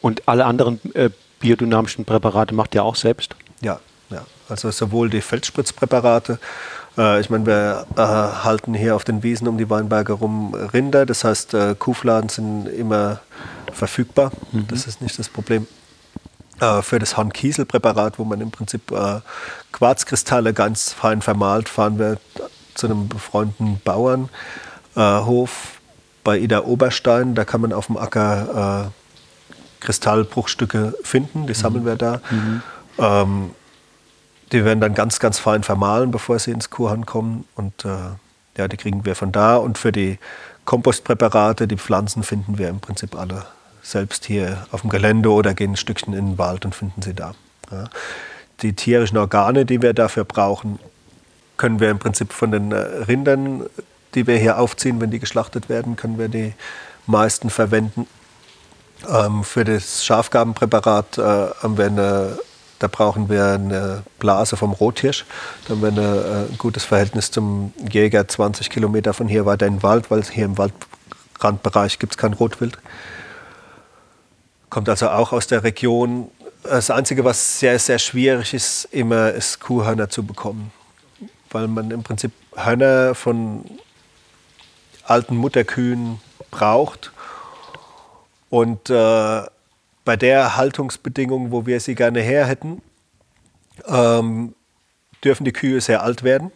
[0.00, 3.36] Und alle anderen äh, biodynamischen Präparate macht ihr auch selbst?
[3.60, 4.24] Ja, ja.
[4.48, 6.38] Also sowohl die Feldspritzpräparate,
[6.98, 11.06] äh, ich meine, wir äh, halten hier auf den Wiesen um die Weinberge rum Rinder,
[11.06, 13.20] das heißt, äh, Kuhfladen sind immer
[13.72, 14.66] verfügbar, mhm.
[14.68, 15.66] das ist nicht das Problem.
[16.60, 19.20] Äh, für das Hornkieselpräparat, wo man im Prinzip äh,
[19.72, 22.18] Quarzkristalle ganz fein vermahlt, fahren wir
[22.74, 25.80] zu einem befreundeten Bauernhof
[26.24, 27.34] bei Ida Oberstein.
[27.34, 28.92] Da kann man auf dem Acker
[29.80, 32.20] Kristallbruchstücke finden, die sammeln wir da.
[32.30, 32.62] Mhm.
[32.98, 33.50] Ähm,
[34.52, 37.46] die werden dann ganz, ganz fein vermahlen, bevor sie ins Kuhhahn kommen.
[37.54, 37.88] Und äh,
[38.56, 39.56] ja, die kriegen wir von da.
[39.56, 40.18] Und für die
[40.64, 43.46] Kompostpräparate, die Pflanzen finden wir im Prinzip alle
[43.82, 47.14] selbst hier auf dem Gelände oder gehen ein Stückchen in den Wald und finden sie
[47.14, 47.34] da.
[47.70, 47.84] Ja.
[48.62, 50.78] Die tierischen Organe, die wir dafür brauchen,
[51.56, 53.66] können wir im Prinzip von den äh, Rindern,
[54.14, 56.54] die wir hier aufziehen, wenn die geschlachtet werden, können wir die
[57.06, 58.06] meisten verwenden.
[59.08, 62.38] Ähm, für das Schafgabenpräparat äh, haben wir eine,
[62.82, 65.24] da brauchen wir eine Blase vom Rothirsch.
[65.66, 69.76] Da haben wir äh, ein gutes Verhältnis zum Jäger 20 Kilometer von hier weiter in
[69.76, 72.78] den Wald, weil hier im Waldrandbereich gibt es kein Rotwild.
[74.68, 76.28] Kommt also auch aus der Region.
[76.64, 80.72] Das Einzige, was sehr, sehr schwierig ist, immer ist Kuhhörner zu bekommen.
[81.50, 83.64] Weil man im Prinzip Hörner von
[85.04, 86.20] alten Mutterkühen
[86.50, 87.12] braucht
[88.50, 89.42] und äh,
[90.04, 92.82] bei der Haltungsbedingung, wo wir sie gerne her hätten,
[93.86, 94.54] ähm,
[95.24, 96.50] dürfen die Kühe sehr alt werden.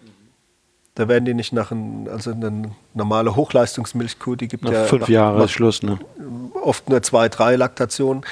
[0.94, 5.08] Da werden die nicht nach ein, also eine normale Hochleistungsmilchkuh, die gibt nach ja fünf
[5.08, 5.98] Jahre Schluss, ne?
[6.62, 8.24] Oft nur zwei, drei Laktationen.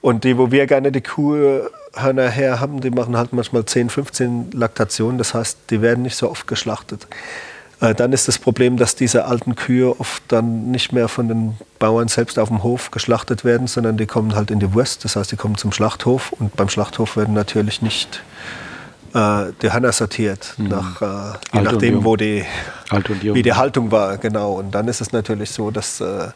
[0.00, 4.50] Und die, wo wir gerne die Kuhhörner her haben, die machen halt manchmal 10, 15
[4.52, 5.18] Laktationen.
[5.18, 7.06] Das heißt, die werden nicht so oft geschlachtet.
[7.80, 11.56] Äh, dann ist das Problem, dass diese alten Kühe oft dann nicht mehr von den
[11.78, 15.04] Bauern selbst auf dem Hof geschlachtet werden, sondern die kommen halt in die Wurst.
[15.04, 18.22] Das heißt, die kommen zum Schlachthof und beim Schlachthof werden natürlich nicht
[19.14, 20.68] äh, die Hörner sortiert, mhm.
[20.68, 22.44] nach, äh, je nachdem, wo die,
[23.22, 24.18] wie die Haltung war.
[24.18, 24.54] Genau.
[24.54, 26.28] Und dann ist es natürlich so, dass, äh,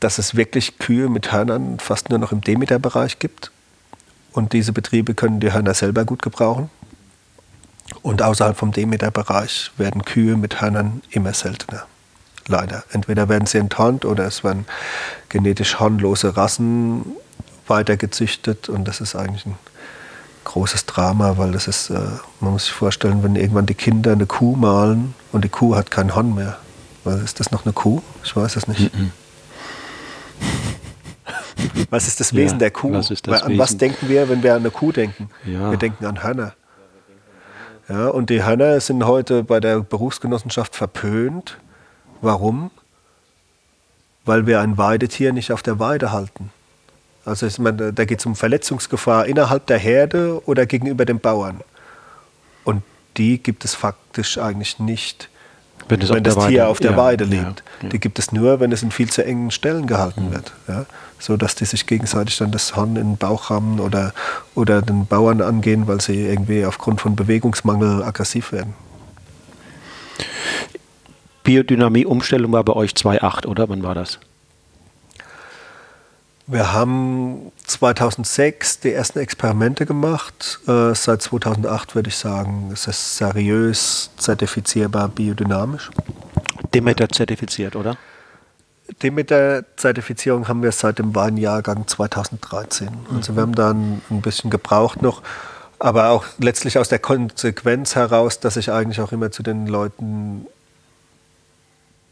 [0.00, 3.50] dass es wirklich Kühe mit Hörnern fast nur noch im Demeter-Bereich gibt.
[4.32, 6.68] Und diese Betriebe können die Hörner selber gut gebrauchen.
[8.02, 11.86] Und außerhalb vom Demeter-Bereich werden Kühe mit Hörnern immer seltener.
[12.48, 12.84] Leider.
[12.92, 14.66] Entweder werden sie enttarnt oder es werden
[15.28, 17.04] genetisch hornlose Rassen
[17.66, 18.68] weitergezüchtet.
[18.68, 19.56] Und das ist eigentlich ein
[20.44, 21.98] großes Drama, weil das ist, äh,
[22.40, 25.90] man muss sich vorstellen, wenn irgendwann die Kinder eine Kuh malen und die Kuh hat
[25.90, 26.58] kein Horn mehr.
[27.04, 28.00] Was ist das noch eine Kuh?
[28.24, 28.94] Ich weiß es nicht.
[28.94, 29.12] Mhm.
[31.90, 32.92] Was ist das Wesen ja, der Kuh?
[32.92, 33.58] Was an Wesen?
[33.58, 35.30] was denken wir, wenn wir an eine Kuh denken?
[35.44, 35.70] Ja.
[35.70, 36.54] Wir denken an Hörner.
[37.88, 41.58] Ja, und die Hörner sind heute bei der Berufsgenossenschaft verpönt.
[42.20, 42.70] Warum?
[44.24, 46.50] Weil wir ein Weidetier nicht auf der Weide halten.
[47.24, 51.60] Also ich meine, da geht es um Verletzungsgefahr innerhalb der Herde oder gegenüber den Bauern.
[52.64, 52.82] Und
[53.16, 55.28] die gibt es faktisch eigentlich nicht,
[55.88, 57.62] wenn, wenn das Tier Weide, auf der ja, Weide lebt.
[57.80, 57.88] Ja, ja.
[57.90, 60.32] Die gibt es nur, wenn es in viel zu engen Stellen gehalten mhm.
[60.32, 60.52] wird.
[61.18, 64.12] So dass die sich gegenseitig dann das Horn in den Bauch rammen oder,
[64.54, 68.74] oder den Bauern angehen, weil sie irgendwie aufgrund von Bewegungsmangel aggressiv werden.
[71.44, 73.68] Biodynamie-Umstellung war bei euch 2.8, oder?
[73.68, 74.18] Wann war das?
[76.48, 80.60] Wir haben 2006 die ersten Experimente gemacht.
[80.68, 85.90] Äh, seit 2008 würde ich sagen, ist es seriös zertifizierbar biodynamisch.
[86.72, 87.96] Demeter-zertifiziert, oder?
[89.02, 92.88] Demeter-Zertifizierung haben wir seit dem Weinjahrgang 2013.
[93.14, 95.22] Also wir haben dann ein bisschen gebraucht noch,
[95.78, 100.46] aber auch letztlich aus der Konsequenz heraus, dass ich eigentlich auch immer zu den Leuten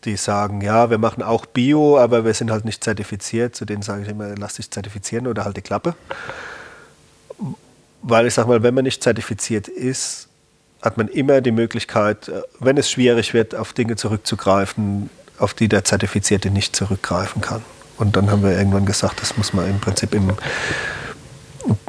[0.04, 3.56] die sagen, ja, wir machen auch Bio, aber wir sind halt nicht zertifiziert.
[3.56, 5.94] Zu denen sage ich immer, lass dich zertifizieren oder halt die Klappe.
[8.02, 10.28] Weil ich sage mal, wenn man nicht zertifiziert ist,
[10.82, 15.08] hat man immer die Möglichkeit, äh, wenn es schwierig wird, auf Dinge zurückzugreifen,
[15.44, 17.62] auf die der Zertifizierte nicht zurückgreifen kann.
[17.96, 20.32] Und dann haben wir irgendwann gesagt, das muss man im Prinzip im,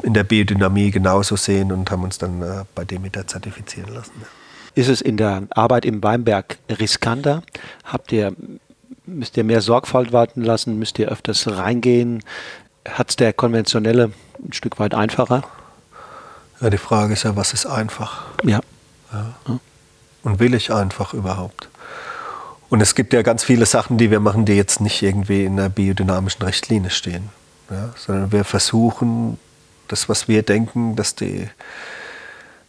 [0.02, 4.12] in der Biodynamie genauso sehen und haben uns dann äh, bei Demeter zertifizieren lassen.
[4.74, 7.42] Ist es in der Arbeit im Weinberg riskanter?
[7.84, 8.34] Habt ihr,
[9.06, 10.78] müsst ihr mehr Sorgfalt walten lassen?
[10.78, 12.22] Müsst ihr öfters reingehen?
[12.86, 14.12] Hat es der konventionelle
[14.44, 15.42] ein Stück weit einfacher?
[16.60, 18.24] Ja, die Frage ist ja, was ist einfach?
[18.44, 18.60] Ja.
[19.12, 19.58] ja.
[20.22, 21.68] Und will ich einfach überhaupt?
[22.68, 25.56] Und es gibt ja ganz viele Sachen, die wir machen, die jetzt nicht irgendwie in
[25.56, 27.30] der biodynamischen Richtlinie stehen.
[27.70, 29.38] Ja, sondern wir versuchen,
[29.88, 31.48] das, was wir denken, dass die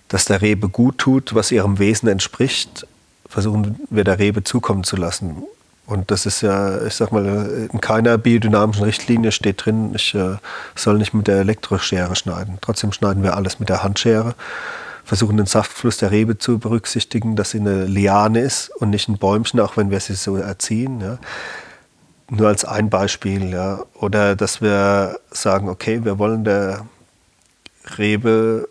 [0.08, 2.88] dass der Rebe gut tut, was ihrem Wesen entspricht,
[3.28, 5.44] versuchen wir der Rebe zukommen zu lassen.
[5.86, 10.36] Und das ist ja, ich sag mal, in keiner biodynamischen Richtlinie steht drin, ich äh,
[10.76, 12.58] soll nicht mit der Elektroschere schneiden.
[12.62, 14.36] Trotzdem schneiden wir alles mit der Handschere,
[15.08, 19.18] versuchen den Saftfluss der Rebe zu berücksichtigen, dass sie eine Liane ist und nicht ein
[19.18, 21.00] Bäumchen, auch wenn wir sie so erziehen.
[21.00, 21.18] Ja.
[22.30, 23.50] Nur als ein Beispiel.
[23.50, 23.86] Ja.
[23.94, 26.86] Oder dass wir sagen, okay, wir wollen der
[27.98, 28.68] Rebe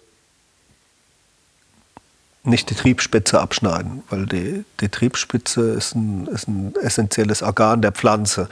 [2.45, 7.93] nicht die Triebspitze abschneiden, weil die, die Triebspitze ist ein, ist ein essentielles Organ der
[7.93, 8.49] Pflanze.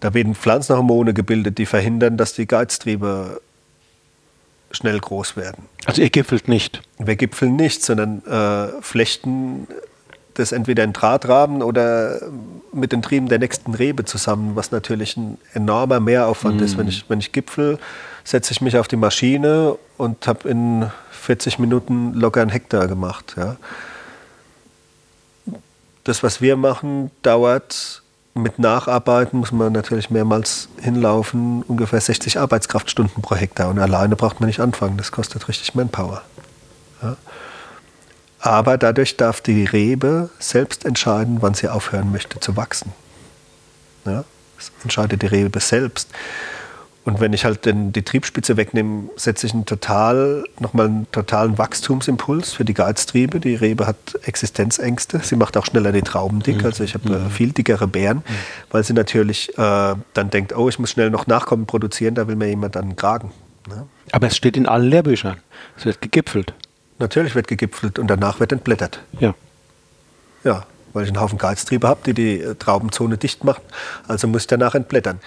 [0.00, 3.40] Da werden Pflanzenhormone gebildet, die verhindern, dass die Geiztriebe
[4.70, 5.66] schnell groß werden.
[5.84, 6.82] Also ihr gipfelt nicht?
[6.98, 9.66] Wir gipfeln nicht, sondern äh, flechten
[10.34, 12.20] das entweder in Drahtrahmen oder
[12.72, 16.64] mit den Trieben der nächsten Rebe zusammen, was natürlich ein enormer Mehraufwand mm.
[16.64, 16.76] ist.
[16.76, 17.78] Wenn ich, wenn ich gipfel,
[18.22, 23.34] setze ich mich auf die Maschine und habe in 40 Minuten locker einen Hektar gemacht.
[23.38, 23.56] Ja.
[26.04, 28.02] Das, was wir machen, dauert
[28.36, 33.68] mit Nacharbeiten, muss man natürlich mehrmals hinlaufen, ungefähr 60 Arbeitskraftstunden pro Hektar.
[33.68, 36.22] Und alleine braucht man nicht anfangen, das kostet richtig Manpower.
[37.02, 37.16] Ja.
[38.40, 42.92] Aber dadurch darf die Rebe selbst entscheiden, wann sie aufhören möchte zu wachsen.
[44.04, 44.24] Ja,
[44.56, 46.08] das entscheidet die Rebe selbst.
[47.06, 51.56] Und wenn ich halt den, die Triebspitze wegnehme, setze ich einen total, nochmal einen totalen
[51.56, 53.38] Wachstumsimpuls für die Geiztriebe.
[53.38, 55.20] Die Rebe hat Existenzängste.
[55.22, 56.64] Sie macht auch schneller die Trauben dick.
[56.64, 57.30] Also ich habe mhm.
[57.30, 58.22] viel dickere Beeren, mhm.
[58.72, 62.34] weil sie natürlich äh, dann denkt, oh, ich muss schnell noch Nachkommen produzieren, da will
[62.34, 63.30] mir jemand dann einen Kragen.
[63.68, 63.86] Ne?
[64.10, 65.36] Aber es steht in allen Lehrbüchern.
[65.78, 66.54] Es wird gegipfelt.
[66.98, 69.00] Natürlich wird gegipfelt und danach wird entblättert.
[69.20, 69.32] Ja.
[70.42, 73.62] Ja, weil ich einen Haufen Geiztriebe habe, die die äh, Traubenzone dicht machen.
[74.08, 75.20] Also muss ich danach entblättern.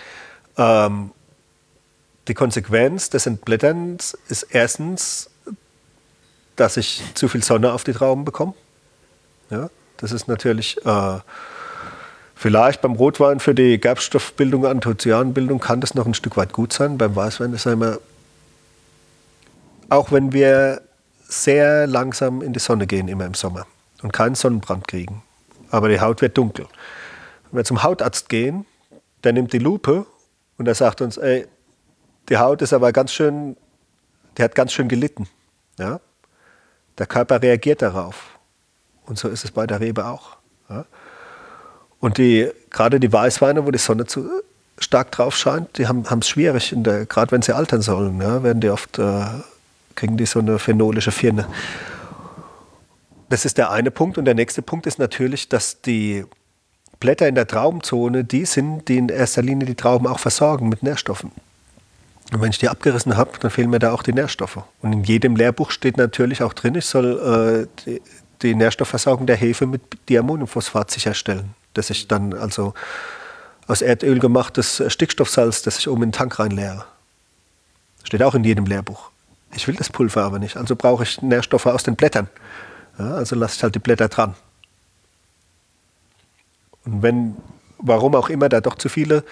[0.57, 1.11] Ähm,
[2.29, 5.29] die Konsequenz des Entblätterns ist erstens,
[6.55, 8.53] dass ich zu viel Sonne auf die Trauben bekomme.
[9.49, 11.19] Ja, das ist natürlich äh,
[12.35, 16.97] vielleicht beim Rotwein für die Gerbstoffbildung, Anthoцyanbildung kann das noch ein Stück weit gut sein.
[16.97, 17.97] Beim Weißwein ist immer,
[19.89, 20.81] auch wenn wir
[21.27, 23.65] sehr langsam in die Sonne gehen, immer im Sommer
[24.03, 25.23] und keinen Sonnenbrand kriegen.
[25.71, 26.67] Aber die Haut wird dunkel.
[27.49, 28.65] Wenn wir zum Hautarzt gehen,
[29.23, 30.05] der nimmt die Lupe
[30.57, 31.47] und er sagt uns, ey,
[32.27, 33.55] die Haut ist aber ganz schön,
[34.37, 35.27] die hat ganz schön gelitten.
[35.77, 35.99] Ja?
[36.97, 38.37] Der Körper reagiert darauf.
[39.05, 40.37] Und so ist es bei der Rebe auch.
[40.69, 40.85] Ja?
[41.99, 44.29] Und die, gerade die Weißweine, wo die Sonne zu
[44.77, 46.73] stark drauf scheint, die haben es schwierig,
[47.09, 49.25] gerade wenn sie altern sollen, ja, werden die oft äh,
[49.99, 51.45] kriegen die so eine phenolische Firne.
[53.27, 54.17] Das ist der eine Punkt.
[54.17, 56.23] Und der nächste Punkt ist natürlich, dass die
[56.99, 60.83] Blätter in der Traubenzone die sind, die in erster Linie die Trauben auch versorgen mit
[60.83, 61.31] Nährstoffen.
[62.31, 64.59] Und wenn ich die abgerissen habe, dann fehlen mir da auch die Nährstoffe.
[64.81, 68.01] Und in jedem Lehrbuch steht natürlich auch drin, ich soll äh, die,
[68.41, 71.55] die, Nährstoffversorgung der Hefe mit Diammoniumphosphat sicherstellen.
[71.73, 72.73] Dass ich dann also
[73.67, 76.85] aus Erdöl gemachtes Stickstoffsalz, das ich oben in den Tank reinleere.
[78.03, 79.09] Steht auch in jedem Lehrbuch.
[79.55, 82.29] Ich will das Pulver aber nicht, also brauche ich Nährstoffe aus den Blättern.
[82.99, 84.35] Ja, also lasse ich halt die Blätter dran.
[86.85, 87.37] Und wenn,
[87.79, 89.23] warum auch immer, da doch zu viele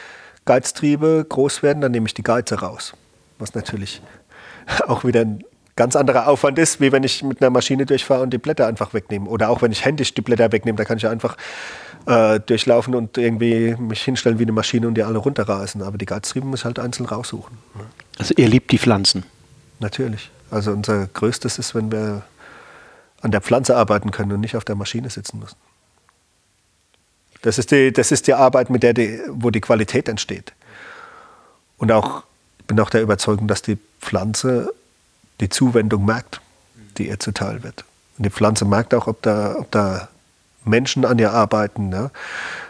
[0.48, 2.93] Geiztriebe groß werden, dann nehme ich die Geize raus.
[3.38, 4.02] Was natürlich
[4.88, 5.43] auch wieder ein
[5.76, 8.95] ganz anderer Aufwand ist, wie wenn ich mit einer Maschine durchfahre und die Blätter einfach
[8.95, 9.30] wegnehme.
[9.30, 11.38] Oder auch wenn ich händisch die Blätter wegnehme, da kann ich einfach
[12.08, 15.84] äh, durchlaufen und irgendwie mich hinstellen wie eine Maschine und die alle runterreißen.
[15.84, 17.58] Aber die Geiztriebe muss ich halt einzeln raussuchen.
[18.18, 19.24] Also ihr liebt die Pflanzen?
[19.80, 20.32] Natürlich.
[20.50, 22.24] Also unser Größtes ist, wenn wir
[23.22, 25.58] an der Pflanze arbeiten können und nicht auf der Maschine sitzen müssen.
[27.42, 30.54] Das ist die, das ist die Arbeit, mit der die, wo die Qualität entsteht.
[31.78, 32.24] Und auch,
[32.60, 34.74] ich bin auch der Überzeugung, dass die Pflanze
[35.40, 36.42] die Zuwendung merkt,
[36.98, 37.86] die ihr zuteil wird.
[38.18, 40.10] Und die Pflanze merkt auch, ob da, ob da
[40.66, 41.92] Menschen an ihr arbeiten.
[41.92, 42.10] Ja?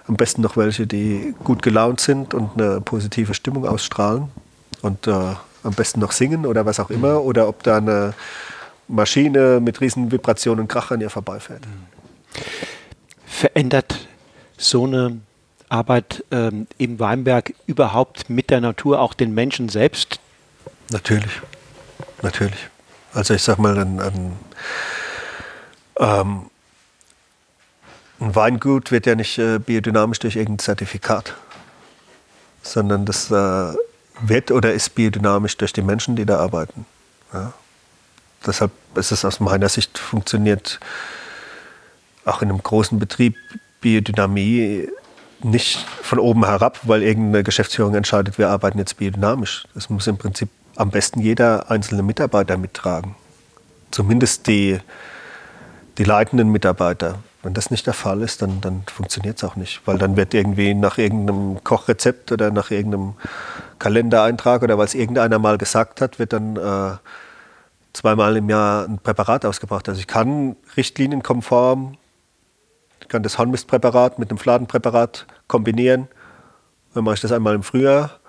[0.08, 4.30] Am besten noch welche, die gut gelaunt sind und eine positive Stimmung ausstrahlen.
[4.82, 7.24] Und äh, am besten noch singen oder was auch immer.
[7.24, 8.14] Oder ob da eine
[8.88, 11.64] Maschine mit riesen Vibrationen und Krach an ihr vorbeifährt.
[13.26, 14.08] Verändert
[14.58, 15.20] so eine
[15.70, 20.20] Arbeit ähm, im Weinberg überhaupt mit der Natur auch den Menschen selbst?
[20.90, 21.42] Natürlich,
[22.22, 22.70] natürlich.
[23.14, 24.40] Also ich sag mal, ein, ein,
[26.00, 26.50] ähm,
[28.20, 31.34] ein Weingut wird ja nicht äh, biodynamisch durch irgendein Zertifikat,
[32.62, 33.74] sondern das äh,
[34.22, 36.86] wird oder ist biodynamisch durch die Menschen, die da arbeiten.
[37.34, 37.54] Ja.
[38.46, 40.80] Deshalb ist es aus meiner Sicht funktioniert
[42.24, 43.36] auch in einem großen Betrieb
[43.82, 44.90] Biodynamie
[45.44, 49.66] nicht von oben herab, weil irgendeine Geschäftsführung entscheidet, wir arbeiten jetzt biodynamisch.
[49.74, 53.16] Das muss im Prinzip am besten jeder einzelne Mitarbeiter mittragen.
[53.92, 54.80] Zumindest die,
[55.98, 57.20] die leitenden Mitarbeiter.
[57.44, 59.82] Wenn das nicht der Fall ist, dann, dann funktioniert es auch nicht.
[59.86, 63.14] Weil dann wird irgendwie nach irgendeinem Kochrezept oder nach irgendeinem
[63.80, 66.98] Kalendereintrag oder weil es irgendeiner mal gesagt hat, wird dann äh,
[67.94, 69.88] zweimal im Jahr ein Präparat ausgebracht.
[69.88, 71.98] Also ich kann richtlinienkonform
[73.08, 76.10] ich kann das Hornmistpräparat mit einem Fladenpräparat kombinieren.
[76.94, 78.20] Dann mache ich das einmal im Frühjahr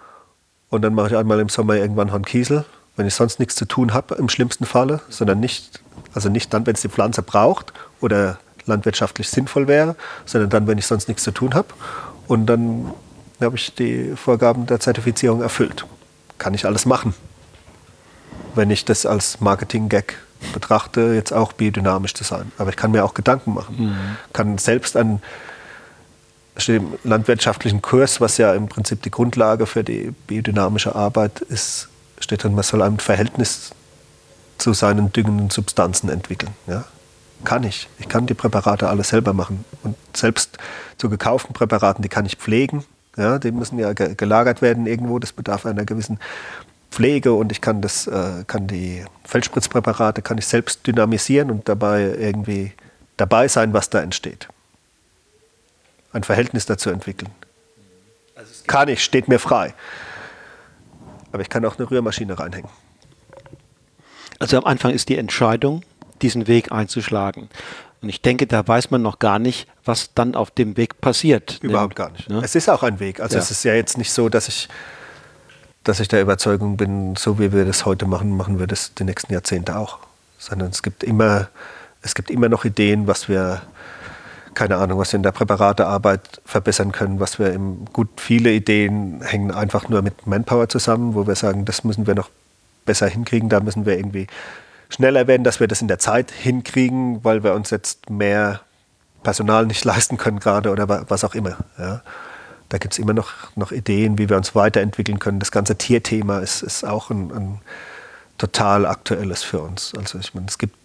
[0.71, 2.65] und dann mache ich einmal im Sommer irgendwann Hornkiesel,
[2.95, 5.81] wenn ich sonst nichts zu tun habe, im schlimmsten Falle, sondern nicht,
[6.15, 10.79] also nicht dann, wenn es die Pflanze braucht oder landwirtschaftlich sinnvoll wäre, sondern dann, wenn
[10.79, 11.75] ich sonst nichts zu tun habe.
[12.29, 12.93] Und dann
[13.41, 15.87] habe ich die Vorgaben der Zertifizierung erfüllt.
[16.39, 17.15] Kann ich alles machen.
[18.55, 20.19] wenn ich das als Marketing-Gag
[20.53, 22.53] betrachte, jetzt auch biodynamisch zu sein.
[22.59, 23.77] Aber ich kann mir auch Gedanken machen.
[23.79, 24.17] Mhm.
[24.33, 25.23] Kann selbst an
[26.67, 32.43] im landwirtschaftlichen Kurs, was ja im Prinzip die Grundlage für die biodynamische Arbeit ist, steht
[32.43, 33.71] drin, man soll ein Verhältnis
[34.59, 36.51] zu seinen düngenden Substanzen entwickeln.
[36.67, 36.85] Ja?
[37.45, 37.89] Kann ich.
[37.99, 39.65] Ich kann die Präparate alle selber machen.
[39.85, 40.59] Und selbst
[40.97, 42.85] zu gekauften Präparaten, die kann ich pflegen.
[43.17, 45.19] Ja, die müssen ja gelagert werden irgendwo.
[45.19, 46.19] Das bedarf einer gewissen
[46.91, 52.03] Pflege und ich kann das, äh, kann die Feldspritzpräparate kann ich selbst dynamisieren und dabei
[52.19, 52.73] irgendwie
[53.17, 54.49] dabei sein, was da entsteht.
[56.13, 57.31] Ein Verhältnis dazu entwickeln.
[58.35, 59.75] Also kann ich, steht mir frei.
[61.33, 62.71] Aber ich kann auch eine Rührmaschine reinhängen.
[64.39, 65.83] Also am Anfang ist die Entscheidung,
[66.23, 67.51] diesen Weg einzuschlagen.
[68.01, 71.59] Und ich denke, da weiß man noch gar nicht, was dann auf dem Weg passiert.
[71.63, 72.31] Überhaupt gar nicht.
[72.31, 72.41] Ne?
[72.45, 73.21] Es ist auch ein Weg.
[73.21, 73.43] Also ja.
[73.43, 74.69] es ist ja jetzt nicht so, dass ich,
[75.89, 79.05] dass ich der Überzeugung bin, so wie wir das heute machen, machen wir das die
[79.05, 79.99] nächsten Jahrzehnte auch.
[80.39, 81.49] Sondern es gibt immer,
[82.03, 83.63] es gibt immer noch Ideen, was wir,
[84.55, 89.23] keine Ahnung, was wir in der Präparatearbeit verbessern können, was wir im, gut, viele Ideen
[89.23, 92.29] hängen einfach nur mit Manpower zusammen, wo wir sagen, das müssen wir noch
[92.85, 94.27] besser hinkriegen, da müssen wir irgendwie
[94.91, 98.61] schneller werden, dass wir das in der Zeit hinkriegen, weil wir uns jetzt mehr
[99.23, 101.57] Personal nicht leisten können gerade oder was auch immer.
[101.79, 102.03] Ja.
[102.69, 105.41] Da gibt es immer noch, noch Ideen, wie wir uns weiterentwickeln können.
[105.41, 107.61] Das ganze Tierthema ist, ist auch ein, ein
[108.37, 109.93] total aktuelles für uns.
[109.97, 110.77] Also ich meine, es gibt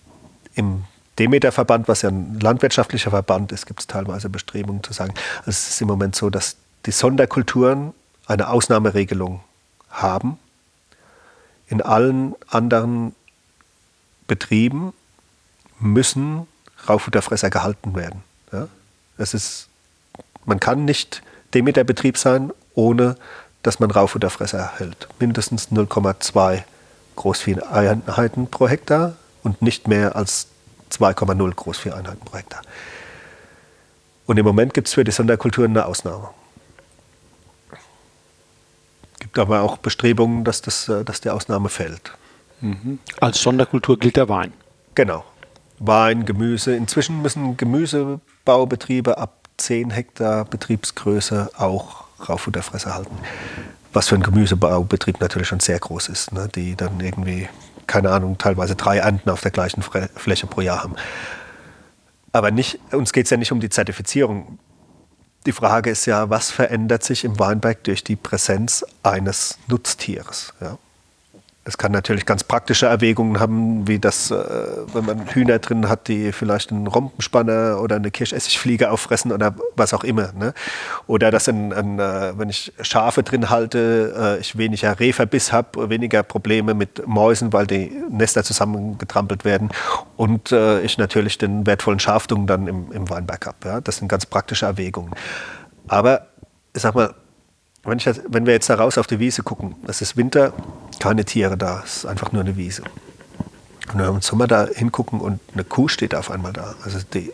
[0.55, 0.85] im
[1.19, 5.13] Demeter-Verband, was ja ein landwirtschaftlicher Verband ist, gibt es teilweise Bestrebungen zu sagen,
[5.45, 6.55] es ist im Moment so, dass
[6.85, 7.93] die Sonderkulturen
[8.25, 9.41] eine Ausnahmeregelung
[9.89, 10.39] haben.
[11.67, 13.15] In allen anderen
[14.27, 14.93] Betrieben
[15.79, 16.47] müssen
[16.87, 18.23] Raufhutterfresser gehalten werden.
[18.51, 18.67] Ja?
[19.17, 19.67] Es ist,
[20.45, 21.21] man kann nicht
[21.53, 23.15] Demeter-Betrieb sein, ohne
[23.61, 25.07] dass man Raufhutterfresser hält.
[25.19, 26.63] Mindestens 0,2
[27.15, 30.47] Großvieheinheiten pro Hektar und nicht mehr als
[30.91, 32.61] 2,0 Großvieheinheiten pro Hektar.
[34.25, 36.29] Und im Moment gibt es für die Sonderkulturen eine Ausnahme.
[39.13, 42.13] Es gibt aber auch Bestrebungen, dass, das, äh, dass die Ausnahme fällt.
[42.61, 42.99] Mhm.
[43.19, 44.53] Als Sonderkultur gilt der Wein.
[44.95, 45.23] Genau.
[45.79, 46.75] Wein, Gemüse.
[46.75, 53.17] Inzwischen müssen Gemüsebaubetriebe ab 10 Hektar Betriebsgröße auch Rauffutterfresser halten.
[53.91, 56.49] Was für ein Gemüsebaubetrieb natürlich schon sehr groß ist, ne?
[56.53, 57.47] die dann irgendwie,
[57.85, 60.95] keine Ahnung, teilweise drei Ernten auf der gleichen Fläche pro Jahr haben.
[62.31, 64.57] Aber nicht, uns geht es ja nicht um die Zertifizierung.
[65.45, 70.53] Die Frage ist ja, was verändert sich im Weinberg durch die Präsenz eines Nutztieres?
[70.59, 70.77] Ja?
[71.65, 74.35] Es kann natürlich ganz praktische Erwägungen haben, wie das, äh,
[74.93, 79.93] wenn man Hühner drin hat, die vielleicht einen Rompenspanner oder eine Kirschessigfliege auffressen oder was
[79.93, 80.33] auch immer.
[80.33, 80.53] Ne?
[81.07, 85.89] Oder dass, ein, ein, äh, wenn ich Schafe drin halte, äh, ich weniger Rehverbiss habe,
[85.89, 89.69] weniger Probleme mit Mäusen, weil die Nester zusammengetrampelt werden.
[90.17, 90.51] Und
[90.83, 93.57] ich natürlich den wertvollen Schafdung dann im, im Weinberg habe.
[93.65, 93.81] Ja?
[93.81, 95.11] Das sind ganz praktische Erwägungen.
[95.87, 96.27] Aber
[96.73, 97.13] ich sag mal,
[97.83, 100.53] wenn, ich, wenn wir jetzt da raus auf die Wiese gucken, es ist Winter,
[100.99, 102.83] keine Tiere da, es ist einfach nur eine Wiese.
[103.89, 106.75] Und wenn wir im Sommer da hingucken und eine Kuh steht auf einmal da.
[106.83, 107.33] Also die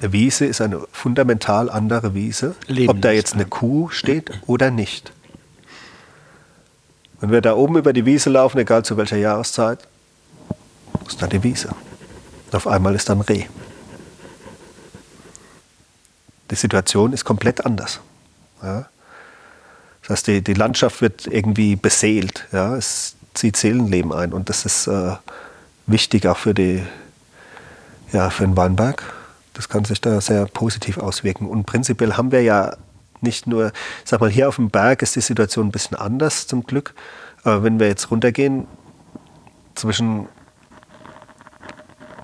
[0.00, 2.54] eine Wiese ist eine fundamental andere Wiese,
[2.86, 5.12] ob da jetzt eine Kuh steht oder nicht.
[7.20, 9.86] Wenn wir da oben über die Wiese laufen, egal zu welcher Jahreszeit,
[11.06, 11.68] ist da die Wiese.
[12.46, 13.44] Und auf einmal ist dann Reh.
[16.50, 18.00] Die Situation ist komplett anders.
[18.62, 18.88] Ja?
[20.10, 22.48] Das heißt, die, die Landschaft wird irgendwie beseelt.
[22.50, 22.74] Ja?
[22.74, 25.12] Es zieht Seelenleben ein und das ist äh,
[25.86, 26.82] wichtig auch für, die,
[28.10, 29.04] ja, für den Weinberg.
[29.54, 31.46] Das kann sich da sehr positiv auswirken.
[31.46, 32.76] Und prinzipiell haben wir ja
[33.20, 33.70] nicht nur,
[34.04, 36.92] sag mal, hier auf dem Berg ist die Situation ein bisschen anders zum Glück.
[37.44, 38.66] Aber wenn wir jetzt runtergehen
[39.76, 40.26] zwischen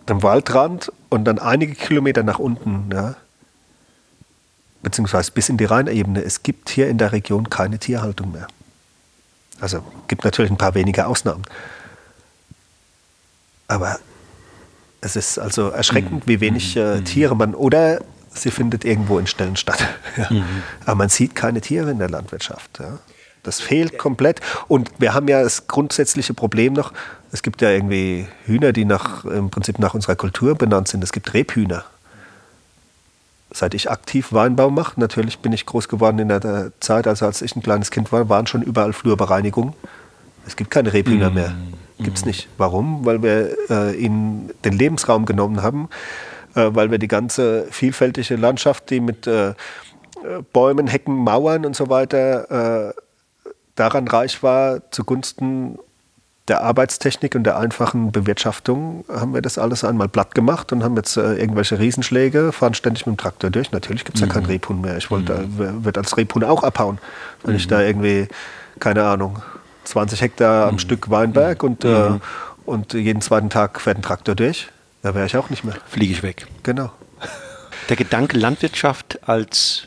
[0.09, 3.15] dem Waldrand und dann einige Kilometer nach unten, ja,
[4.83, 8.47] beziehungsweise bis in die Rheinebene, es gibt hier in der Region keine Tierhaltung mehr.
[9.61, 11.43] Also gibt natürlich ein paar wenige Ausnahmen.
[13.69, 13.99] Aber
[15.01, 17.05] es ist also erschreckend, wie wenig äh, mhm.
[17.05, 18.01] Tiere man oder
[18.31, 19.87] sie findet irgendwo in Stellen statt.
[20.17, 20.27] ja.
[20.31, 20.63] mhm.
[20.85, 22.79] Aber man sieht keine Tiere in der Landwirtschaft.
[22.79, 22.99] Ja.
[23.43, 24.41] Das fehlt komplett.
[24.69, 26.93] Und wir haben ja das grundsätzliche Problem noch,
[27.33, 31.03] es gibt ja irgendwie Hühner, die nach, im Prinzip nach unserer Kultur benannt sind.
[31.03, 31.85] Es gibt Rebhühner
[33.57, 37.41] seit ich aktiv Weinbau mache, natürlich bin ich groß geworden in der Zeit, also als
[37.41, 39.73] ich ein kleines Kind war, waren schon überall Flurbereinigungen.
[40.47, 41.35] Es gibt keine Rebhühner mm.
[41.35, 41.55] mehr.
[41.99, 42.29] Gibt es mm.
[42.29, 42.49] nicht.
[42.59, 43.07] Warum?
[43.07, 45.89] Weil wir äh, ihnen den Lebensraum genommen haben,
[46.55, 49.55] äh, weil wir die ganze vielfältige Landschaft, die mit äh,
[50.53, 52.95] Bäumen, Hecken, Mauern und so weiter äh,
[53.75, 55.79] daran reich war, zugunsten
[56.49, 60.97] der Arbeitstechnik und der einfachen Bewirtschaftung haben wir das alles einmal platt gemacht und haben
[60.97, 63.73] jetzt äh, irgendwelche Riesenschläge, fahren ständig mit dem Traktor durch.
[63.73, 64.29] Natürlich gibt es mhm.
[64.29, 64.51] ja kein mhm.
[64.51, 64.97] Rebhuhn mehr.
[64.97, 65.85] Ich wollte, mhm.
[65.85, 66.99] wird als Rebhuhn auch abhauen,
[67.43, 67.59] wenn mhm.
[67.59, 68.29] ich da irgendwie,
[68.79, 69.43] keine Ahnung,
[69.85, 70.79] 20 Hektar am mhm.
[70.79, 72.21] Stück Weinberg und, äh, mhm.
[72.65, 74.69] und jeden zweiten Tag fährt ein Traktor durch.
[75.03, 75.75] Da wäre ich auch nicht mehr.
[75.89, 76.47] Fliege ich weg.
[76.63, 76.91] Genau.
[77.89, 79.86] Der Gedanke Landwirtschaft als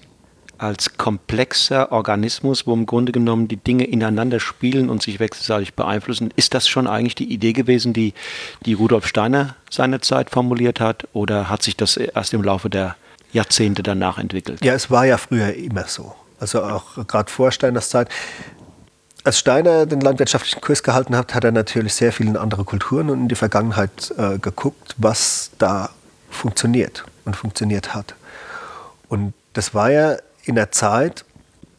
[0.60, 6.32] als komplexer Organismus, wo im Grunde genommen die Dinge ineinander spielen und sich wechselseitig beeinflussen.
[6.36, 8.14] Ist das schon eigentlich die Idee gewesen, die,
[8.66, 12.96] die Rudolf Steiner seinerzeit formuliert hat, oder hat sich das erst im Laufe der
[13.32, 14.64] Jahrzehnte danach entwickelt?
[14.64, 16.14] Ja, es war ja früher immer so.
[16.40, 18.10] Also auch gerade vor Steiners Zeit.
[19.24, 23.22] Als Steiner den landwirtschaftlichen Kurs gehalten hat, hat er natürlich sehr viele andere Kulturen und
[23.22, 25.90] in die Vergangenheit äh, geguckt, was da
[26.30, 28.16] funktioniert und funktioniert hat.
[29.10, 31.26] Und das war ja in der Zeit,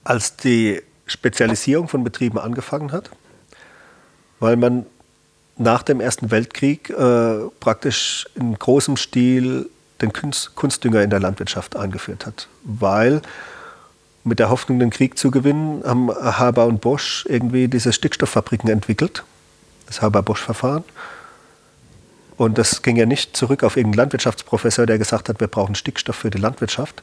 [0.05, 3.11] als die Spezialisierung von Betrieben angefangen hat,
[4.39, 4.87] weil man
[5.57, 9.69] nach dem Ersten Weltkrieg äh, praktisch in großem Stil
[10.01, 12.49] den Kunst, Kunstdünger in der Landwirtschaft eingeführt hat.
[12.65, 13.21] Weil
[14.25, 19.25] mit der Hoffnung, den Krieg zu gewinnen, haben Haber und Bosch irgendwie diese Stickstofffabriken entwickelt,
[19.87, 20.85] das Haber-Bosch-Verfahren.
[22.37, 26.17] Und das ging ja nicht zurück auf irgendeinen Landwirtschaftsprofessor, der gesagt hat, wir brauchen Stickstoff
[26.17, 27.03] für die Landwirtschaft,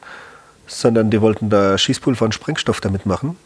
[0.68, 3.38] sondern die wollten da Schießpulver und Sprengstoff damit machen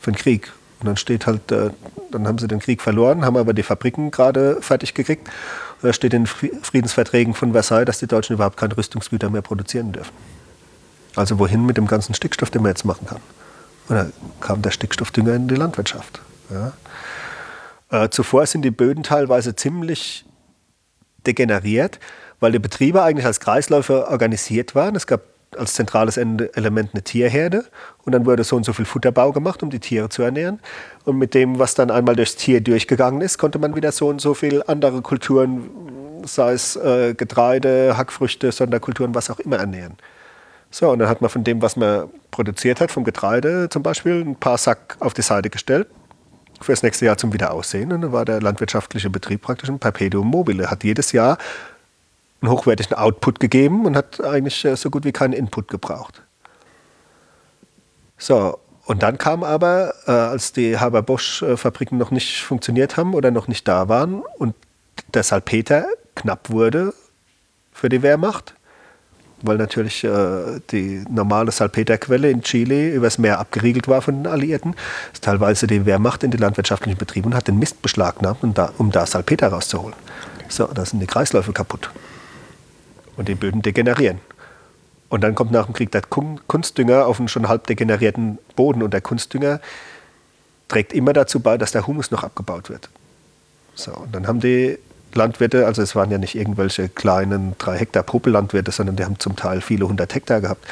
[0.00, 0.52] für den Krieg.
[0.80, 1.70] Und dann steht halt, äh,
[2.10, 5.28] dann haben sie den Krieg verloren, haben aber die Fabriken gerade fertig gekriegt.
[5.80, 9.42] Und da steht in den Friedensverträgen von Versailles, dass die Deutschen überhaupt keine Rüstungsgüter mehr
[9.42, 10.12] produzieren dürfen.
[11.16, 13.20] Also wohin mit dem ganzen Stickstoff, den man jetzt machen kann?
[13.88, 14.06] Und da
[14.40, 16.20] kam der Stickstoffdünger in die Landwirtschaft.
[16.50, 16.72] Ja.
[17.90, 20.24] Äh, zuvor sind die Böden teilweise ziemlich
[21.26, 22.00] degeneriert,
[22.40, 24.96] weil die Betriebe eigentlich als Kreisläufe organisiert waren.
[24.96, 25.22] Es gab
[25.58, 27.64] als zentrales Element eine Tierherde
[28.04, 30.60] und dann wurde so und so viel Futterbau gemacht, um die Tiere zu ernähren.
[31.04, 34.20] Und mit dem, was dann einmal durchs Tier durchgegangen ist, konnte man wieder so und
[34.20, 35.70] so viel andere Kulturen,
[36.24, 39.96] sei es äh, Getreide, Hackfrüchte, Sonderkulturen, was auch immer ernähren.
[40.70, 44.20] So, und dann hat man von dem, was man produziert hat, vom Getreide zum Beispiel,
[44.20, 45.86] ein paar Sack auf die Seite gestellt
[46.60, 47.92] für das nächste Jahr zum Wiederaussehen.
[47.92, 51.38] Und dann war der landwirtschaftliche Betrieb praktisch ein Perpetuum mobile, hat jedes Jahr
[52.44, 56.22] einen hochwertigen Output gegeben und hat eigentlich äh, so gut wie keinen Input gebraucht.
[58.18, 63.48] So, und dann kam aber, äh, als die Haber-Bosch-Fabriken noch nicht funktioniert haben oder noch
[63.48, 64.54] nicht da waren und
[65.12, 66.92] der Salpeter knapp wurde
[67.72, 68.54] für die Wehrmacht,
[69.42, 74.74] weil natürlich äh, die normale Salpeterquelle in Chile übers Meer abgeriegelt war von den Alliierten,
[75.12, 78.72] ist teilweise die Wehrmacht in die landwirtschaftlichen Betriebe und hat den Mist beschlagnahmt, um da,
[78.78, 79.96] um da Salpeter rauszuholen.
[80.48, 81.90] So, da sind die Kreisläufe kaputt
[83.16, 84.20] und die Böden degenerieren.
[85.08, 88.92] Und dann kommt nach dem Krieg der Kunstdünger auf einen schon halb degenerierten Boden und
[88.92, 89.60] der Kunstdünger
[90.68, 92.88] trägt immer dazu bei, dass der Humus noch abgebaut wird.
[93.74, 94.78] So, und dann haben die
[95.14, 99.36] Landwirte, also es waren ja nicht irgendwelche kleinen drei Hektar Popellandwirte, sondern die haben zum
[99.36, 100.66] Teil viele hundert Hektar gehabt.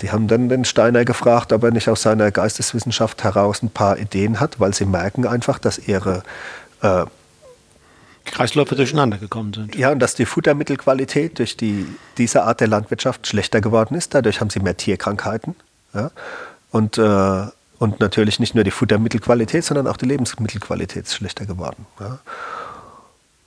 [0.00, 3.98] Die haben dann den Steiner gefragt, ob er nicht aus seiner Geisteswissenschaft heraus ein paar
[3.98, 6.22] Ideen hat, weil sie merken einfach, dass ihre
[6.82, 7.04] äh,
[8.30, 9.74] Kreisläufe durcheinander gekommen sind.
[9.74, 14.14] Ja, und dass die Futtermittelqualität durch die, diese Art der Landwirtschaft schlechter geworden ist.
[14.14, 15.54] Dadurch haben sie mehr Tierkrankheiten.
[15.94, 16.10] Ja?
[16.70, 17.46] Und, äh,
[17.78, 21.86] und natürlich nicht nur die Futtermittelqualität, sondern auch die Lebensmittelqualität ist schlechter geworden.
[22.00, 22.18] Ja?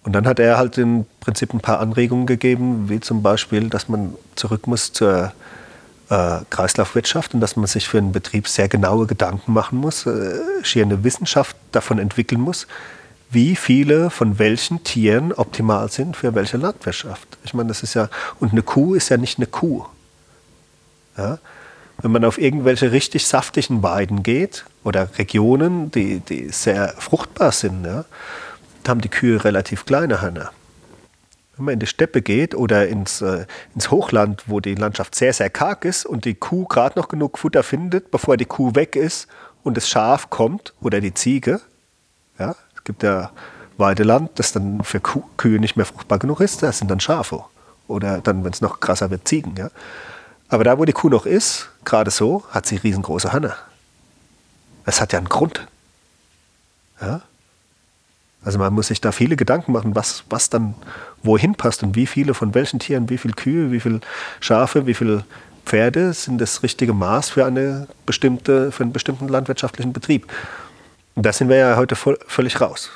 [0.04, 3.88] Und dann hat er halt im Prinzip ein paar Anregungen gegeben, wie zum Beispiel, dass
[3.88, 5.32] man zurück muss zur
[6.10, 10.40] äh, Kreislaufwirtschaft und dass man sich für einen Betrieb sehr genaue Gedanken machen muss, äh,
[10.64, 12.68] schier eine Wissenschaft davon entwickeln muss,
[13.32, 17.38] wie viele von welchen Tieren optimal sind für welche Landwirtschaft.
[17.44, 18.10] Ich meine, das ist ja,
[18.40, 19.86] und eine Kuh ist ja nicht eine Kuh.
[21.18, 21.40] Ja?
[22.02, 27.86] Wenn man auf irgendwelche richtig saftigen Weiden geht oder Regionen, die, die sehr fruchtbar sind,
[27.86, 28.06] ja,
[28.88, 30.52] haben die Kühe relativ kleine Hörner.
[31.56, 35.32] Wenn man in die Steppe geht oder ins, äh, ins Hochland, wo die Landschaft sehr,
[35.32, 38.96] sehr karg ist und die Kuh gerade noch genug Futter findet, bevor die Kuh weg
[38.96, 39.28] ist
[39.64, 41.62] und das Schaf kommt oder die Ziege,
[42.40, 43.30] ja, es gibt ja
[43.78, 47.44] Weideland, das dann für Kühe nicht mehr fruchtbar genug ist, das sind dann Schafe.
[47.88, 49.56] Oder dann, wenn es noch krasser wird, Ziegen.
[49.56, 49.70] Ja?
[50.50, 53.56] Aber da, wo die Kuh noch ist, gerade so, hat sie riesengroße Hörner.
[54.84, 55.68] Das hat ja einen Grund.
[57.00, 57.22] Ja?
[58.44, 60.74] Also man muss sich da viele Gedanken machen, was, was dann
[61.22, 64.02] wohin passt und wie viele von welchen Tieren, wie viele Kühe, wie viele
[64.40, 65.24] Schafe, wie viele
[65.66, 70.26] Pferde sind das richtige Maß für, eine bestimmte, für einen bestimmten landwirtschaftlichen Betrieb.
[71.16, 72.92] Und da sind wir ja heute voll, völlig raus.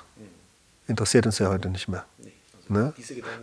[0.88, 2.06] Interessiert uns ja heute nicht mehr.
[2.68, 2.94] Ne?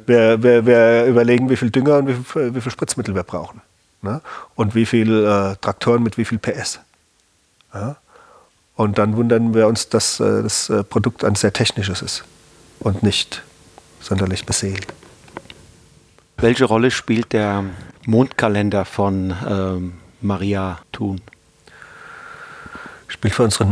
[0.07, 3.61] Wir, wir, wir, überlegen, wie viel Dünger und wie viel, wie viel Spritzmittel wir brauchen.
[4.01, 4.21] Ne?
[4.55, 6.81] Und wie viel äh, Traktoren mit wie viel PS.
[7.73, 7.97] Ja?
[8.75, 12.25] Und dann wundern wir uns, dass äh, das äh, Produkt ein sehr technisches ist
[12.81, 13.43] und nicht
[14.01, 14.87] sonderlich beseelt.
[16.39, 17.65] Welche Rolle spielt der
[18.07, 21.21] Mondkalender von ähm, Maria Thun?
[23.07, 23.67] Spielt für unsere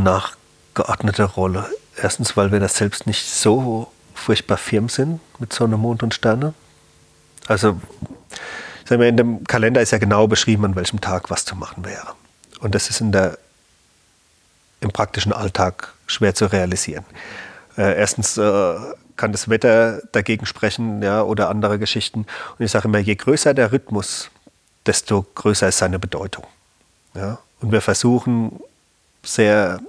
[0.81, 1.67] nachgeordnete Rolle.
[1.97, 6.55] Erstens, weil wir das selbst nicht so furchtbar firm sind mit Sonne, Mond und Sterne.
[7.47, 7.81] Also,
[8.87, 12.15] wir, in dem Kalender ist ja genau beschrieben, an welchem Tag was zu machen wäre.
[12.61, 13.39] Und das ist in der,
[14.81, 17.05] im praktischen Alltag schwer zu realisieren.
[17.77, 18.75] Äh, erstens äh,
[19.17, 22.27] kann das Wetter dagegen sprechen ja, oder andere Geschichten.
[22.59, 24.31] Und ich sage immer, je größer der Rhythmus,
[24.87, 26.47] desto größer ist seine Bedeutung.
[27.15, 27.39] Ja?
[27.61, 28.61] Und wir versuchen
[29.23, 29.81] sehr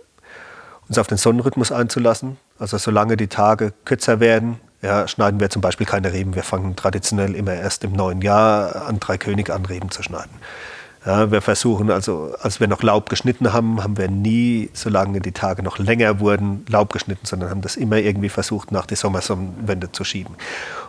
[0.91, 2.35] uns auf den Sonnenrhythmus einzulassen.
[2.59, 6.35] Also solange die Tage kürzer werden, ja, schneiden wir zum Beispiel keine Reben.
[6.35, 10.31] Wir fangen traditionell immer erst im neuen Jahr an Drei König an, Reben zu schneiden.
[11.05, 15.31] Ja, wir versuchen also, als wir noch Laub geschnitten haben, haben wir nie, solange die
[15.31, 19.93] Tage noch länger wurden, Laub geschnitten, sondern haben das immer irgendwie versucht, nach der Sommersonnenwende
[19.93, 20.35] zu schieben.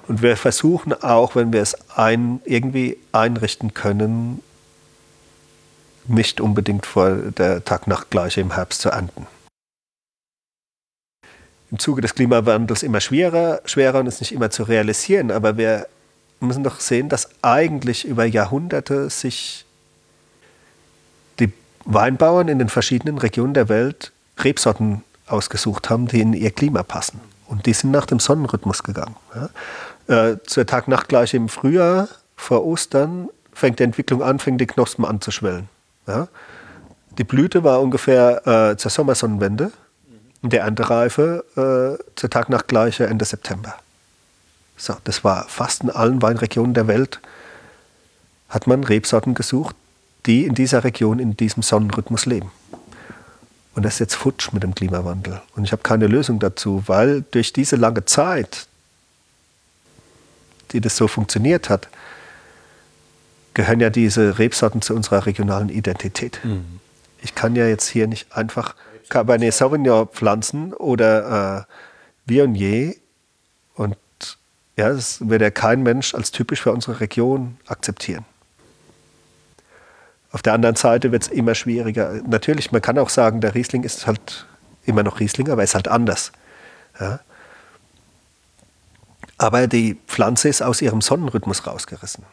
[0.09, 4.43] Und wir versuchen auch, wenn wir es ein, irgendwie einrichten können,
[6.09, 9.29] nicht unbedingt vor der Tag-Nacht-Gleiche im Herbst zu ernten.
[11.73, 15.87] Im Zuge des Klimawandels immer schwerer, schwerer und ist nicht immer zu realisieren, aber wir
[16.39, 19.65] müssen doch sehen, dass eigentlich über Jahrhunderte sich
[21.41, 21.51] die
[21.87, 27.21] Weinbauern in den verschiedenen Regionen der Welt Rebsorten ausgesucht haben, die in ihr Klima passen.
[27.47, 29.17] Und die sind nach dem Sonnenrhythmus gegangen.
[29.35, 30.31] Ja.
[30.33, 35.23] Äh, zur Tag-Nacht-Gleiche im Frühjahr, vor Ostern, fängt die Entwicklung an, fängt die Knospen an
[35.23, 35.69] zu schwellen.
[36.07, 36.29] Ja?
[37.19, 39.73] Die Blüte war ungefähr äh, zur Sommersonnenwende
[40.43, 43.75] und der Erntereife äh, zur Tag-Nacht-Gleiche Ende September.
[44.77, 47.21] So, das war fast in allen Weinregionen der Welt
[48.49, 49.75] hat man Rebsorten gesucht,
[50.27, 52.51] die in dieser Region in diesem Sonnenrhythmus leben.
[53.75, 55.41] Und das ist jetzt futsch mit dem Klimawandel.
[55.57, 58.67] Und ich habe keine Lösung dazu, weil durch diese lange Zeit,
[60.73, 61.89] die das so funktioniert hat,
[63.55, 66.39] gehören ja diese Rebsorten zu unserer regionalen Identität.
[66.45, 66.81] Mhm.
[67.23, 68.75] Ich kann ja jetzt hier nicht einfach
[69.13, 71.73] Cabernet Sauvignon pflanzen oder äh,
[72.25, 72.95] Viognier
[73.75, 73.97] und
[74.77, 78.25] ja, das wird ja kein Mensch als typisch für unsere Region akzeptieren.
[80.31, 82.23] Auf der anderen Seite wird es immer schwieriger.
[82.27, 84.47] Natürlich, man kann auch sagen, der Riesling ist halt
[84.87, 86.33] immer noch Riesling, aber er ist halt anders.
[86.99, 87.21] Ja?
[89.37, 92.25] Aber die Pflanze ist aus ihrem Sonnenrhythmus rausgerissen.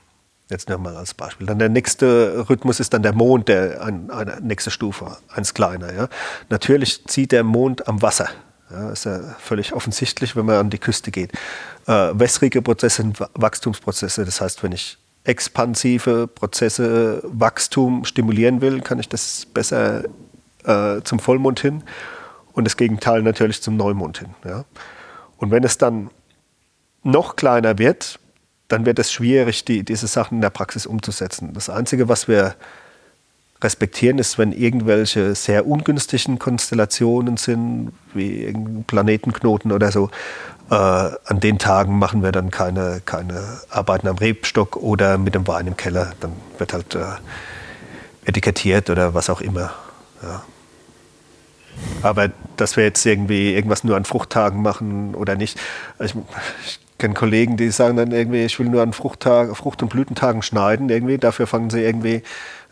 [0.49, 1.45] Jetzt nochmal als Beispiel.
[1.45, 5.93] Dann der nächste Rhythmus ist dann der Mond, der ein, eine nächste Stufe, eins kleiner.
[5.93, 6.09] Ja.
[6.49, 8.29] Natürlich zieht der Mond am Wasser.
[8.71, 11.33] Ja, ist ja völlig offensichtlich, wenn man an die Küste geht.
[11.87, 14.25] Äh, wässrige Prozesse sind Wachstumsprozesse.
[14.25, 20.03] Das heißt, wenn ich expansive Prozesse, Wachstum stimulieren will, kann ich das besser
[20.65, 21.83] äh, zum Vollmond hin
[22.53, 24.29] und das Gegenteil natürlich zum Neumond hin.
[24.45, 24.65] Ja.
[25.37, 26.09] Und wenn es dann
[27.03, 28.19] noch kleiner wird,
[28.69, 31.53] dann wird es schwierig, die, diese Sachen in der Praxis umzusetzen.
[31.53, 32.55] Das Einzige, was wir
[33.61, 38.53] respektieren, ist, wenn irgendwelche sehr ungünstigen Konstellationen sind, wie
[38.87, 40.09] Planetenknoten oder so.
[40.69, 45.47] Äh, an den Tagen machen wir dann keine, keine Arbeiten am Rebstock oder mit dem
[45.47, 46.13] Wein im Keller.
[46.19, 47.05] Dann wird halt äh,
[48.25, 49.73] etikettiert oder was auch immer.
[50.21, 50.43] Ja.
[52.01, 55.59] Aber dass wir jetzt irgendwie irgendwas nur an Fruchttagen machen oder nicht.
[55.99, 56.13] Ich,
[56.65, 60.41] ich kenne Kollegen, die sagen dann irgendwie, ich will nur an Fruchttag, Frucht- und Blütentagen
[60.41, 61.17] schneiden irgendwie.
[61.17, 62.21] Dafür fangen sie irgendwie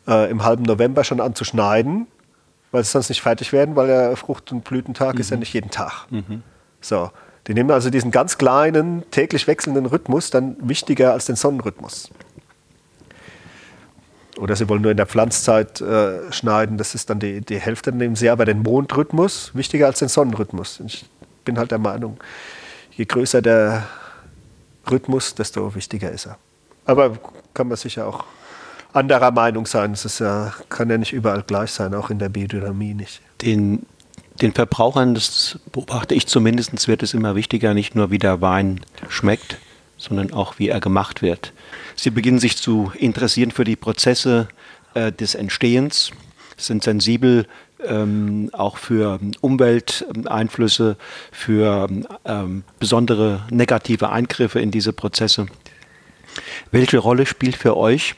[0.08, 2.08] äh, im halben November schon an zu schneiden,
[2.72, 5.22] weil sie sonst nicht fertig werden, weil der Frucht- und Blütentag mhm.
[5.22, 6.06] ist ja nicht jeden Tag.
[6.12, 6.44] Mhm.
[6.82, 7.10] So.
[7.48, 12.10] Die nehmen also diesen ganz kleinen, täglich wechselnden Rhythmus dann wichtiger als den Sonnenrhythmus.
[14.38, 17.92] Oder sie wollen nur in der Pflanzzeit äh, schneiden, das ist dann die, die Hälfte,
[17.92, 20.82] dann nehmen sie aber den Mondrhythmus wichtiger als den Sonnenrhythmus.
[20.86, 21.06] Ich
[21.46, 22.18] bin halt der Meinung,
[22.92, 23.88] je größer der
[24.92, 26.38] Rhythmus, desto wichtiger ist er.
[26.86, 27.18] Aber
[27.54, 28.26] kann man sicher auch
[28.94, 29.92] anderer Meinung sein.
[29.94, 33.22] Es ist ja, kann ja nicht überall gleich sein, auch in der Biodynamie nicht.
[33.42, 33.86] Den,
[34.42, 38.82] den Verbrauchern, das beobachte ich zumindest, wird es immer wichtiger, nicht nur wie der Wein
[39.10, 39.58] schmeckt,
[39.98, 41.54] sondern auch wie er gemacht wird.
[41.96, 44.48] Sie beginnen sich zu interessieren für die Prozesse
[44.94, 46.12] äh, des Entstehens,
[46.56, 47.48] sind sensibel
[47.86, 50.98] ähm, auch für Umwelteinflüsse,
[51.32, 51.88] für
[52.26, 55.48] ähm, besondere negative Eingriffe in diese Prozesse.
[56.72, 58.16] Welche Rolle spielt für euch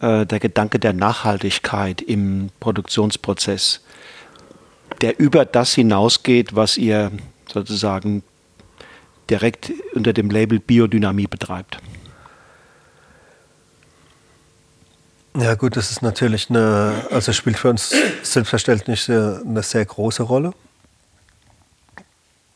[0.00, 3.82] äh, der Gedanke der Nachhaltigkeit im Produktionsprozess,
[5.00, 7.12] der über das hinausgeht, was ihr
[7.52, 8.22] sozusagen
[9.30, 11.78] direkt unter dem Label Biodynamie betreibt?
[15.38, 20.54] Ja gut, das ist natürlich eine, also spielt für uns selbstverständlich eine sehr große Rolle.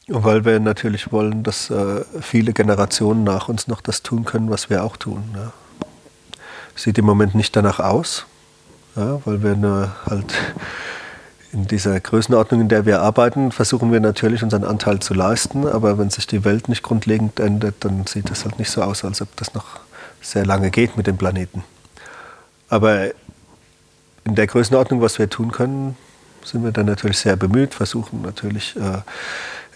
[0.09, 4.70] Weil wir natürlich wollen, dass äh, viele Generationen nach uns noch das tun können, was
[4.70, 5.23] wir auch tun.
[5.35, 5.52] Ja.
[6.74, 8.24] Sieht im Moment nicht danach aus,
[8.97, 10.35] ja, weil wir eine, halt
[11.52, 15.69] in dieser Größenordnung, in der wir arbeiten, versuchen wir natürlich unseren Anteil zu leisten.
[15.69, 19.05] Aber wenn sich die Welt nicht grundlegend ändert, dann sieht es halt nicht so aus,
[19.05, 19.81] als ob das noch
[20.23, 21.62] sehr lange geht mit dem Planeten.
[22.70, 23.10] Aber
[24.24, 25.97] in der Größenordnung, was wir tun können,
[26.42, 29.02] sind wir dann natürlich sehr bemüht, versuchen natürlich äh,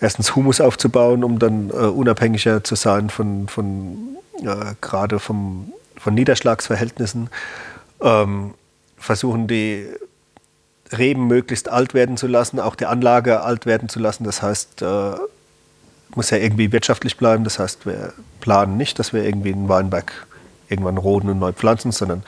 [0.00, 5.72] erstens Humus aufzubauen, um dann äh, unabhängiger zu sein von, von äh, gerade von
[6.06, 7.28] Niederschlagsverhältnissen.
[8.00, 8.54] Ähm,
[8.96, 9.86] versuchen die
[10.96, 14.24] Reben möglichst alt werden zu lassen, auch die Anlage alt werden zu lassen.
[14.24, 15.12] Das heißt, äh,
[16.14, 17.44] muss ja irgendwie wirtschaftlich bleiben.
[17.44, 20.12] Das heißt, wir planen nicht, dass wir irgendwie einen Weinberg
[20.68, 22.22] irgendwann roden und neu pflanzen, sondern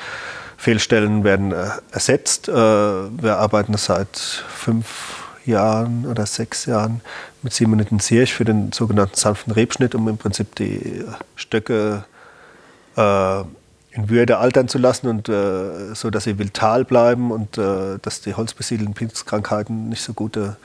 [0.57, 2.49] Fehlstellen werden äh, ersetzt.
[2.49, 7.01] Äh, wir arbeiten seit fünf Jahren oder sechs Jahren
[7.43, 11.05] mit Simoniten Zierch für den sogenannten sanften Rebschnitt, um im Prinzip die
[11.37, 12.05] Stöcke
[12.97, 13.41] äh,
[13.93, 18.21] in Würde altern zu lassen und äh, so, dass sie vital bleiben und äh, dass
[18.21, 20.57] die holzbesiedelten Pilzkrankheiten nicht so gute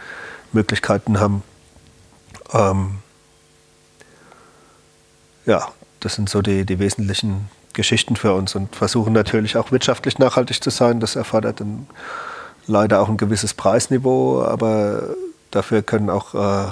[0.52, 1.44] Möglichkeiten haben.
[2.54, 2.98] Ähm,
[5.46, 5.70] ja,
[6.02, 10.64] das sind so die, die wesentlichen Geschichten für uns und versuchen natürlich auch wirtschaftlich nachhaltig
[10.64, 11.00] zu sein.
[11.00, 11.88] Das erfordert dann
[12.68, 15.04] leider auch ein gewisses Preisniveau, aber
[15.52, 16.72] dafür können auch äh,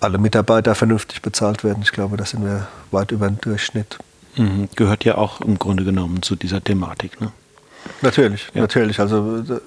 [0.00, 1.82] alle Mitarbeiter vernünftig bezahlt werden.
[1.82, 3.98] Ich glaube, da sind wir weit über den Durchschnitt.
[4.36, 4.68] Mhm.
[4.76, 7.20] Gehört ja auch im Grunde genommen zu dieser Thematik.
[7.20, 7.32] Ne?
[8.02, 8.60] Natürlich, ja.
[8.60, 9.00] natürlich.
[9.00, 9.60] Also äh,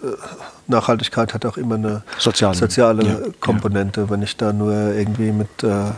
[0.68, 3.34] Nachhaltigkeit hat auch immer eine soziale, soziale.
[3.40, 4.02] Komponente.
[4.02, 4.10] Ja.
[4.10, 5.92] Wenn ich da nur irgendwie mit äh,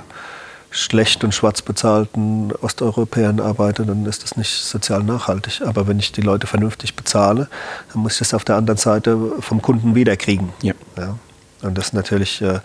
[0.72, 5.62] schlecht und schwarz bezahlten Osteuropäern arbeite, dann ist das nicht sozial nachhaltig.
[5.66, 7.50] Aber wenn ich die Leute vernünftig bezahle,
[7.92, 10.54] dann muss ich das auf der anderen Seite vom Kunden wiederkriegen.
[10.62, 10.74] Ja.
[10.98, 11.18] ja.
[11.62, 12.62] Und das ist natürlich äh,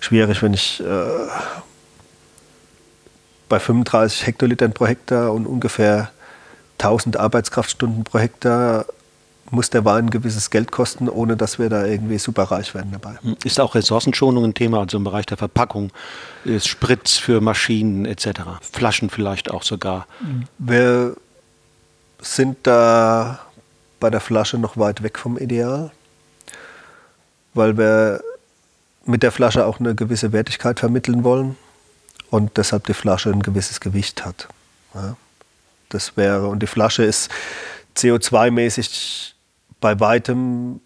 [0.00, 1.06] schwierig, wenn ich äh,
[3.48, 6.10] bei 35 Hektolitern pro Hektar und ungefähr
[6.78, 8.86] 1000 Arbeitskraftstunden pro Hektar
[9.50, 12.92] muss der Wein ein gewisses Geld kosten, ohne dass wir da irgendwie super reich werden
[12.92, 13.16] dabei.
[13.44, 15.90] Ist auch Ressourcenschonung ein Thema, also im Bereich der Verpackung,
[16.44, 20.06] ist Spritz für Maschinen etc., Flaschen vielleicht auch sogar?
[20.58, 21.16] Wir
[22.20, 23.40] sind da
[24.00, 25.90] bei der Flasche noch weit weg vom Ideal,
[27.54, 28.20] weil wir
[29.04, 31.56] mit der Flasche auch eine gewisse Wertigkeit vermitteln wollen
[32.30, 34.48] und deshalb die Flasche ein gewisses Gewicht hat.
[34.94, 35.16] Ja,
[35.88, 37.30] das wäre, und die Flasche ist
[37.96, 39.34] CO2-mäßig
[39.80, 40.80] bei weitem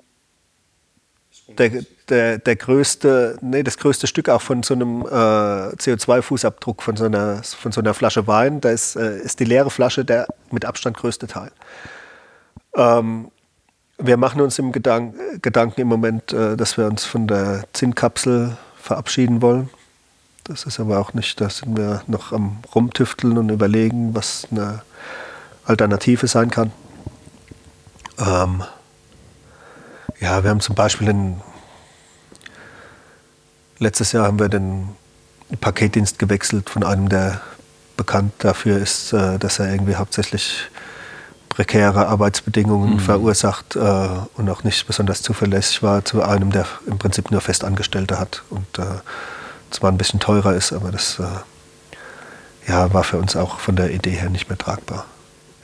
[1.59, 6.97] der, der, der größte, nee, das größte Stück auch von so einem äh, CO2-Fußabdruck von
[6.97, 8.61] so, einer, von so einer Flasche Wein.
[8.61, 11.51] Da ist, äh, ist die leere Flasche der mit Abstand größte Teil.
[12.75, 13.31] Ähm,
[13.99, 18.57] wir machen uns im Gedank Gedanken im Moment, äh, dass wir uns von der Zinnkapsel
[18.77, 19.69] verabschieden wollen.
[20.45, 24.83] Das ist aber auch nicht, da sind wir noch am Rumtüfteln und überlegen, was eine
[25.65, 26.73] Alternative sein kann.
[28.19, 28.65] Ähm,
[30.21, 31.41] ja, wir haben zum Beispiel den,
[33.79, 34.91] letztes Jahr haben wir den
[35.61, 37.41] Paketdienst gewechselt von einem, der
[37.97, 40.69] bekannt dafür ist, äh, dass er irgendwie hauptsächlich
[41.49, 43.01] prekäre Arbeitsbedingungen mhm.
[43.01, 48.19] verursacht äh, und auch nicht besonders zuverlässig war, zu einem, der im Prinzip nur Festangestellte
[48.19, 49.01] hat und äh,
[49.71, 51.21] zwar ein bisschen teurer ist, aber das
[52.67, 55.07] ja, war für uns auch von der Idee her nicht mehr tragbar.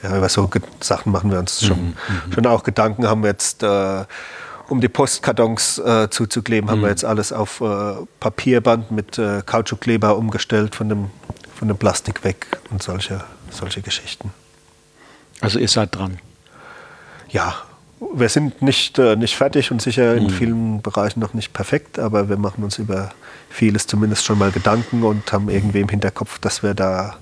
[0.03, 1.95] Ja, über so Sachen machen wir uns schon, mhm.
[2.27, 2.33] mhm.
[2.33, 4.05] schon auch Gedanken, haben wir jetzt äh,
[4.69, 6.71] um die Postkartons äh, zuzukleben, mhm.
[6.71, 6.91] haben wir mhm.
[6.91, 11.09] jetzt alles auf äh, Papierband mit äh, Kautschukkleber umgestellt, von dem,
[11.55, 14.31] von dem Plastik weg und solche, solche Geschichten.
[15.41, 16.19] Also ihr seid dran?
[17.29, 17.55] Ja,
[18.13, 20.29] wir sind nicht, äh, nicht fertig und sicher in mhm.
[20.29, 23.11] vielen Bereichen noch nicht perfekt, aber wir machen uns über
[23.49, 27.15] vieles zumindest schon mal Gedanken und haben irgendwie im Hinterkopf, dass wir da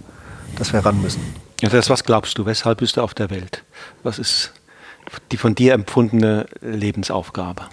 [0.56, 1.22] dass wir ran müssen.
[1.62, 3.64] Ja, das, was glaubst du, weshalb bist du auf der Welt?
[4.04, 4.52] Was ist
[5.32, 7.64] die von dir empfundene Lebensaufgabe?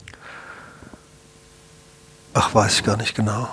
[2.34, 3.48] Ach, weiß ich gar nicht genau.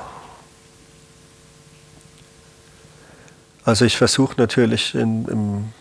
[3.65, 5.73] Also ich versuche natürlich in, im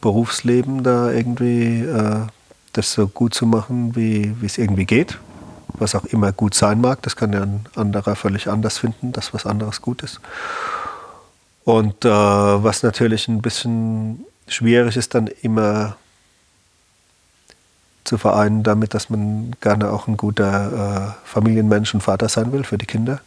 [0.00, 2.26] Berufsleben da irgendwie äh,
[2.72, 5.18] das so gut zu machen, wie es irgendwie geht.
[5.74, 9.34] Was auch immer gut sein mag, das kann ja ein anderer völlig anders finden, dass
[9.34, 10.20] was anderes gut ist.
[11.64, 15.96] Und äh, was natürlich ein bisschen schwierig ist, dann immer
[18.04, 22.64] zu vereinen damit, dass man gerne auch ein guter äh, Familienmensch und Vater sein will
[22.64, 23.20] für die Kinder.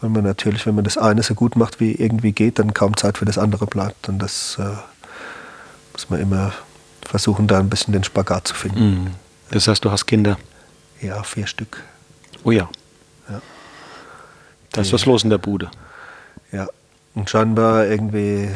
[0.00, 2.96] Weil man natürlich, wenn man das eine so gut macht, wie irgendwie geht, dann kaum
[2.96, 4.08] Zeit für das andere bleibt.
[4.08, 4.64] Und das äh,
[5.92, 6.52] muss man immer
[7.02, 9.04] versuchen, da ein bisschen den Spagat zu finden.
[9.04, 9.10] Mhm.
[9.50, 10.38] Das heißt, du hast Kinder?
[11.00, 11.82] Ja, vier Stück.
[12.44, 12.68] Oh ja.
[13.28, 13.40] Ja.
[14.72, 15.70] Da ist was los in der Bude.
[16.52, 16.66] Ja.
[17.14, 18.50] Und scheinbar irgendwie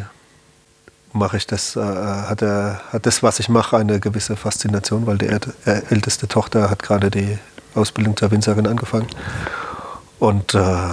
[1.14, 5.18] mache ich das, äh, hat, er, hat das, was ich mache, eine gewisse Faszination, weil
[5.18, 7.38] die äh, älteste Tochter hat gerade die
[7.74, 9.06] Ausbildung zur Winzerin angefangen.
[10.18, 10.92] Und äh,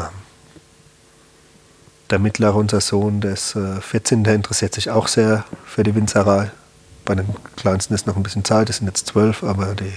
[2.10, 5.95] der mittlere, unser Sohn, der ist äh, 14, der interessiert sich auch sehr für die
[5.95, 6.52] Winzerei.
[7.06, 9.91] Bei den Kleinsten ist noch ein bisschen Zeit, die sind jetzt zwölf, aber die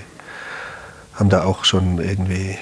[1.15, 2.59] haben da auch schon irgendwie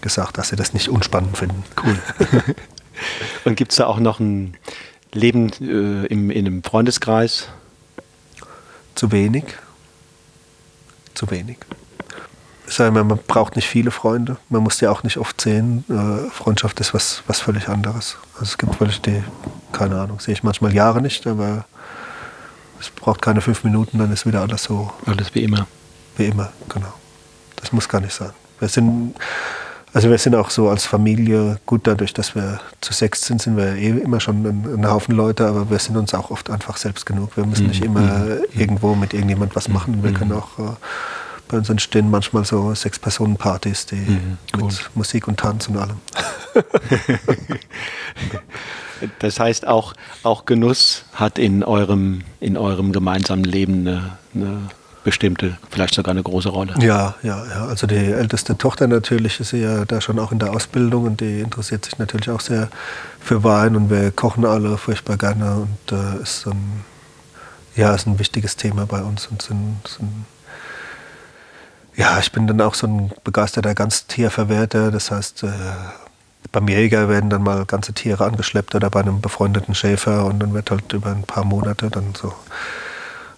[0.00, 1.64] gesagt, dass sie das nicht unspannend finden.
[1.82, 1.98] Cool.
[3.44, 4.56] Und gibt es da auch noch ein
[5.12, 7.48] Leben äh, im, in einem Freundeskreis?
[8.94, 9.44] Zu wenig.
[11.14, 11.58] Zu wenig.
[12.66, 14.38] Sagen wir, man braucht nicht viele Freunde.
[14.48, 15.84] Man muss die auch nicht oft sehen.
[15.88, 18.16] Äh, Freundschaft ist was, was völlig anderes.
[18.34, 19.22] Also es gibt welche, die,
[19.72, 21.64] keine Ahnung, sehe ich manchmal Jahre nicht, aber
[22.80, 24.92] es braucht keine fünf Minuten, dann ist wieder alles so.
[25.06, 25.66] Alles wie immer.
[26.16, 26.92] Wie immer, genau.
[27.56, 28.30] Das muss gar nicht sein.
[28.58, 29.14] Wir sind,
[29.96, 33.56] also wir sind auch so als Familie gut dadurch, dass wir zu sechs sind, sind
[33.56, 36.76] wir eh immer schon ein, ein Haufen Leute, aber wir sind uns auch oft einfach
[36.76, 37.34] selbst genug.
[37.34, 37.68] Wir müssen mhm.
[37.70, 38.44] nicht immer mhm.
[38.54, 40.02] irgendwo mit irgendjemand was machen.
[40.02, 40.14] Wir mhm.
[40.14, 40.72] können auch äh,
[41.48, 44.36] bei uns entstehen manchmal so sechs Personen Partys, die mhm.
[44.58, 45.96] mit Musik und Tanz und allem.
[49.20, 49.94] das heißt auch,
[50.24, 54.58] auch Genuss hat in eurem, in eurem gemeinsamen Leben eine, eine
[55.06, 56.74] bestimmte, vielleicht sogar eine große Rolle.
[56.80, 57.66] Ja, ja, ja.
[57.66, 61.42] Also die älteste Tochter natürlich ist ja da schon auch in der Ausbildung und die
[61.42, 62.68] interessiert sich natürlich auch sehr
[63.20, 66.84] für Wein und wir kochen alle furchtbar gerne und äh, ist ein,
[67.76, 70.26] ja, ist ein wichtiges Thema bei uns und sind, sind
[71.94, 74.90] ja, ich bin dann auch so ein begeisterter Ganztierverwerter.
[74.90, 75.48] Das heißt, äh,
[76.50, 80.52] beim Jäger werden dann mal ganze Tiere angeschleppt oder bei einem befreundeten Schäfer und dann
[80.52, 82.34] wird halt über ein paar Monate dann so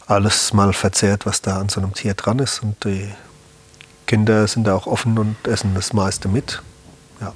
[0.09, 2.63] alles mal verzehrt, was da an so einem Tier dran ist.
[2.63, 3.13] Und die
[4.07, 6.63] Kinder sind da auch offen und essen das meiste mit.
[7.21, 7.33] Ja.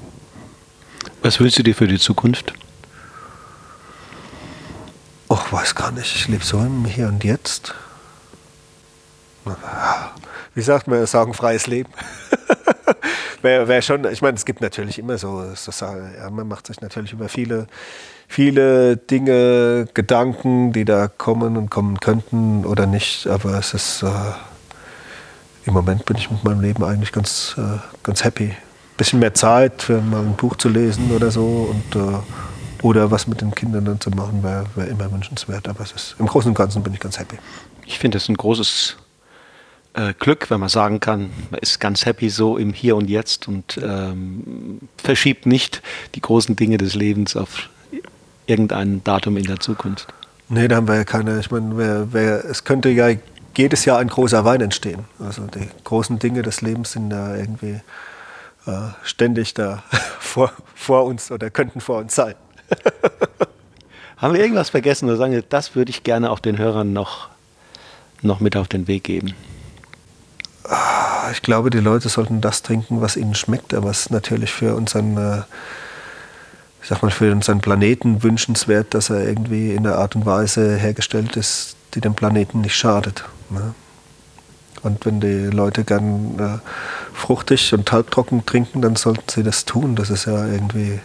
[1.23, 2.55] Was wünschst du dir für die Zukunft?
[5.29, 6.17] Och, weiß gar nicht.
[6.17, 7.75] Ich lebe so im Hier und Jetzt.
[10.55, 11.93] Wie sagt man, sorgenfreies Leben.
[13.43, 15.45] wäre wär schon, ich meine, es gibt natürlich immer so,
[15.81, 17.67] ja, man macht sich natürlich über viele
[18.33, 23.27] viele Dinge, Gedanken, die da kommen und kommen könnten oder nicht.
[23.27, 24.09] Aber es ist, äh,
[25.67, 28.55] im Moment bin ich mit meinem Leben eigentlich ganz, äh, ganz happy.
[28.97, 32.19] Bisschen mehr Zeit für mal ein Buch zu lesen oder so und äh,
[32.83, 35.69] oder was mit den Kindern dann zu machen, wäre wär immer wünschenswert.
[35.69, 37.37] Aber ist, im Großen und Ganzen bin ich ganz happy.
[37.87, 38.97] Ich finde es ein großes
[39.95, 43.49] äh, Glück, wenn man sagen kann, man ist ganz happy so im Hier und Jetzt
[43.49, 45.83] und ähm, verschiebt nicht
[46.15, 47.69] die großen Dinge des Lebens auf
[48.47, 50.09] irgendein Datum in der Zukunft.
[50.49, 51.39] Nee, da haben wir ja keine.
[51.41, 53.11] Ich meine, wer, wer, es könnte ja
[53.57, 55.05] jedes Jahr ein großer Wein entstehen.
[55.19, 57.81] Also die großen Dinge des Lebens sind da irgendwie
[58.67, 59.83] äh, ständig da
[60.21, 62.35] vor, vor uns oder könnten vor uns sein.
[64.17, 67.29] haben wir irgendwas vergessen oder sagen, das würde ich gerne auch den Hörern noch,
[68.23, 69.35] noch mit auf den Weg geben?
[70.65, 74.53] Ah, ich glaube, die Leute sollten das trinken, was ihnen schmeckt, aber es ist natürlich
[74.53, 75.43] für unseren äh,
[76.83, 80.77] ich sag mal, für unseren Planeten wünschenswert, dass er irgendwie in der Art und Weise
[80.77, 83.25] hergestellt ist, die dem Planeten nicht schadet.
[83.51, 83.75] Ne?
[84.83, 86.59] Und wenn die Leute gern äh,
[87.17, 89.95] fruchtig und halbtrocken trinken, dann sollten sie das tun.
[89.95, 90.99] Das ist ja irgendwie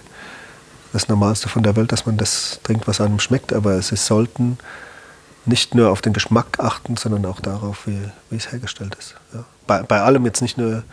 [0.93, 3.53] das Normalste von der Welt, dass man das trinkt, was einem schmeckt.
[3.53, 4.57] Aber sie sollten
[5.47, 7.99] nicht nur auf den Geschmack achten, sondern auch darauf, wie,
[8.29, 9.15] wie es hergestellt ist.
[9.33, 9.43] Ja.
[9.65, 10.83] Bei, bei allem jetzt nicht nur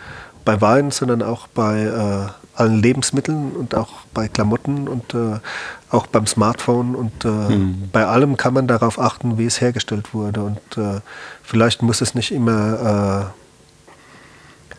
[0.44, 5.38] bei Wein, sondern auch bei äh, allen Lebensmitteln und auch bei Klamotten und äh,
[5.90, 7.88] auch beim Smartphone und äh, mhm.
[7.92, 10.42] bei allem kann man darauf achten, wie es hergestellt wurde.
[10.42, 11.00] Und äh,
[11.42, 14.74] vielleicht muss es nicht immer, äh,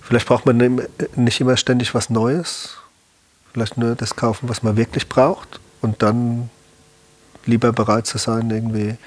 [0.00, 0.82] vielleicht braucht man
[1.16, 2.76] nicht immer ständig was Neues.
[3.52, 6.50] Vielleicht nur das kaufen, was man wirklich braucht und dann
[7.48, 8.98] lieber bereit zu sein, irgendwie ein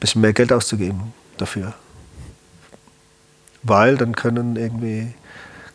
[0.00, 1.74] bisschen mehr Geld auszugeben dafür.
[3.62, 5.14] Weil dann können irgendwie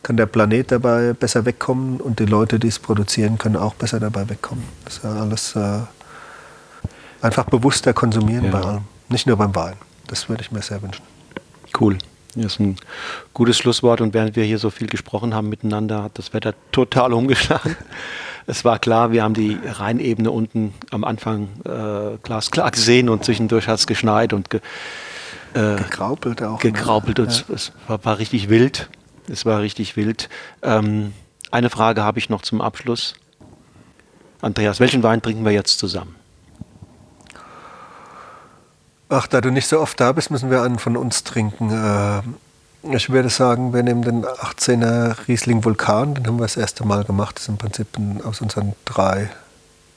[0.03, 4.01] kann der Planet dabei besser wegkommen und die Leute, die es produzieren, können auch besser
[4.01, 4.65] dabei wegkommen.
[4.83, 5.79] Das ist ja alles äh,
[7.21, 8.51] einfach bewusster konsumieren ja.
[8.51, 8.83] bei allem.
[9.07, 9.75] Nicht nur beim Wein.
[10.07, 11.03] Das würde ich mir sehr wünschen.
[11.79, 11.97] Cool.
[12.35, 12.75] Das ist ein
[13.33, 17.13] gutes Schlusswort und während wir hier so viel gesprochen haben miteinander, hat das Wetter total
[17.13, 17.77] umgeschlagen.
[18.45, 23.67] Es war klar, wir haben die Rheinebene unten am Anfang äh, glasklar gesehen und zwischendurch
[23.67, 24.59] hat es geschneit und ge,
[25.53, 26.61] äh, gekraupelt auch.
[26.61, 26.71] Ne?
[27.19, 27.55] und ja.
[27.55, 28.89] es war, war richtig wild.
[29.29, 30.29] Es war richtig wild.
[30.61, 31.13] Ähm,
[31.51, 33.13] eine Frage habe ich noch zum Abschluss.
[34.41, 36.15] Andreas, welchen Wein trinken wir jetzt zusammen?
[39.07, 41.69] Ach, da du nicht so oft da bist, müssen wir einen von uns trinken.
[42.91, 47.05] Ich würde sagen, wir nehmen den 18er Riesling Vulkan, den haben wir das erste Mal
[47.05, 47.35] gemacht.
[47.35, 47.87] Das ist im Prinzip
[48.25, 49.29] aus unseren drei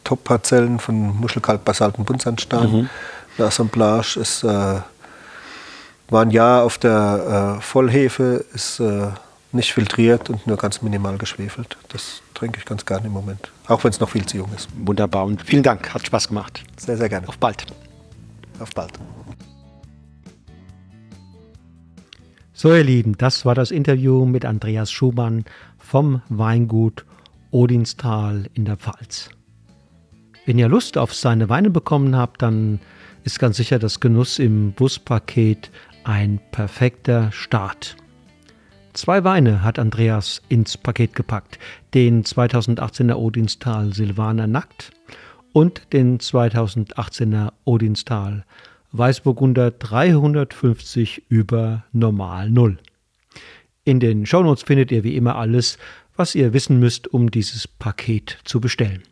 [0.05, 2.71] Top-Parzellen von Muschelkalk, Basalt und Buntsandstein.
[2.71, 2.91] Mhm.
[3.37, 9.09] Eine Assemblage ist, äh, war ein Jahr auf der äh, Vollhefe, ist äh,
[9.51, 11.77] nicht filtriert und nur ganz minimal geschwefelt.
[11.89, 14.69] Das trinke ich ganz gerne im Moment, auch wenn es noch viel zu jung ist.
[14.77, 16.63] Wunderbar und vielen Dank, hat Spaß gemacht.
[16.77, 17.29] Sehr, sehr gerne.
[17.29, 17.67] Auf bald.
[18.61, 18.93] Auf bald.
[22.59, 25.45] So, ihr Lieben, das war das Interview mit Andreas Schumann
[25.77, 27.05] vom Weingut
[27.51, 29.29] Odinstal in der Pfalz.
[30.47, 32.81] Wenn ihr Lust auf seine Weine bekommen habt, dann
[33.25, 35.71] ist ganz sicher das Genuss im Buspaket
[36.05, 37.95] ein perfekter Start.
[38.95, 41.59] Zwei Weine hat Andreas ins Paket gepackt.
[41.93, 44.93] Den 2018er Odinstal Silvaner Nackt
[45.53, 48.47] und den 2018er Odinstal
[48.97, 52.79] Weißburgunder 350 über Normal 0.
[53.85, 55.79] In den Shownotes findet ihr wie immer alles,
[56.17, 59.03] was ihr wissen müsst, um dieses Paket zu bestellen.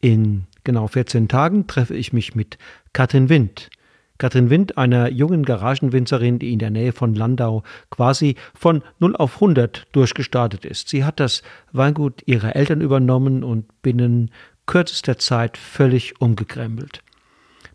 [0.00, 2.58] In genau 14 Tagen treffe ich mich mit
[2.92, 3.70] Katrin Wind,
[4.18, 9.36] Katrin Wind, einer jungen Garagenwinzerin, die in der Nähe von Landau quasi von 0 auf
[9.36, 10.88] 100 durchgestartet ist.
[10.88, 11.42] Sie hat das
[11.72, 14.30] Weingut ihrer Eltern übernommen und binnen
[14.66, 17.03] kürzester Zeit völlig umgekrempelt.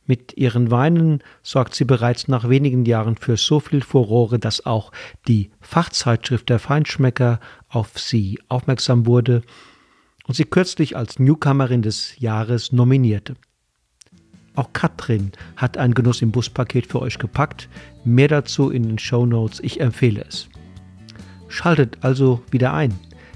[0.10, 4.92] Mit ihren Weinen sorgt sie bereits nach wenigen Jahren für so viel Furore, dass auch
[5.28, 9.44] die Fachzeitschrift der Feinschmecker auf sie aufmerksam wurde
[10.26, 13.36] und sie kürzlich als Newcomerin des Jahres nominierte.
[14.56, 17.70] Auch Katrin hat ein Genuss im Buspaket für euch gepackt.
[18.04, 19.60] Mehr dazu in den Show Notes.
[19.60, 20.50] Ich empfehle es.
[21.50, 22.96] Schaltet also wieder ein,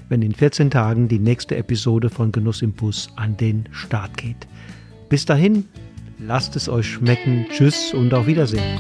[0.10, 4.48] wenn in 14 Tagen die nächste Episode von Genuss im Bus an den Start geht.
[5.08, 5.68] Bis dahin,
[6.26, 7.46] lasst es euch schmecken.
[7.50, 8.80] Tschüss und auf Wiedersehen.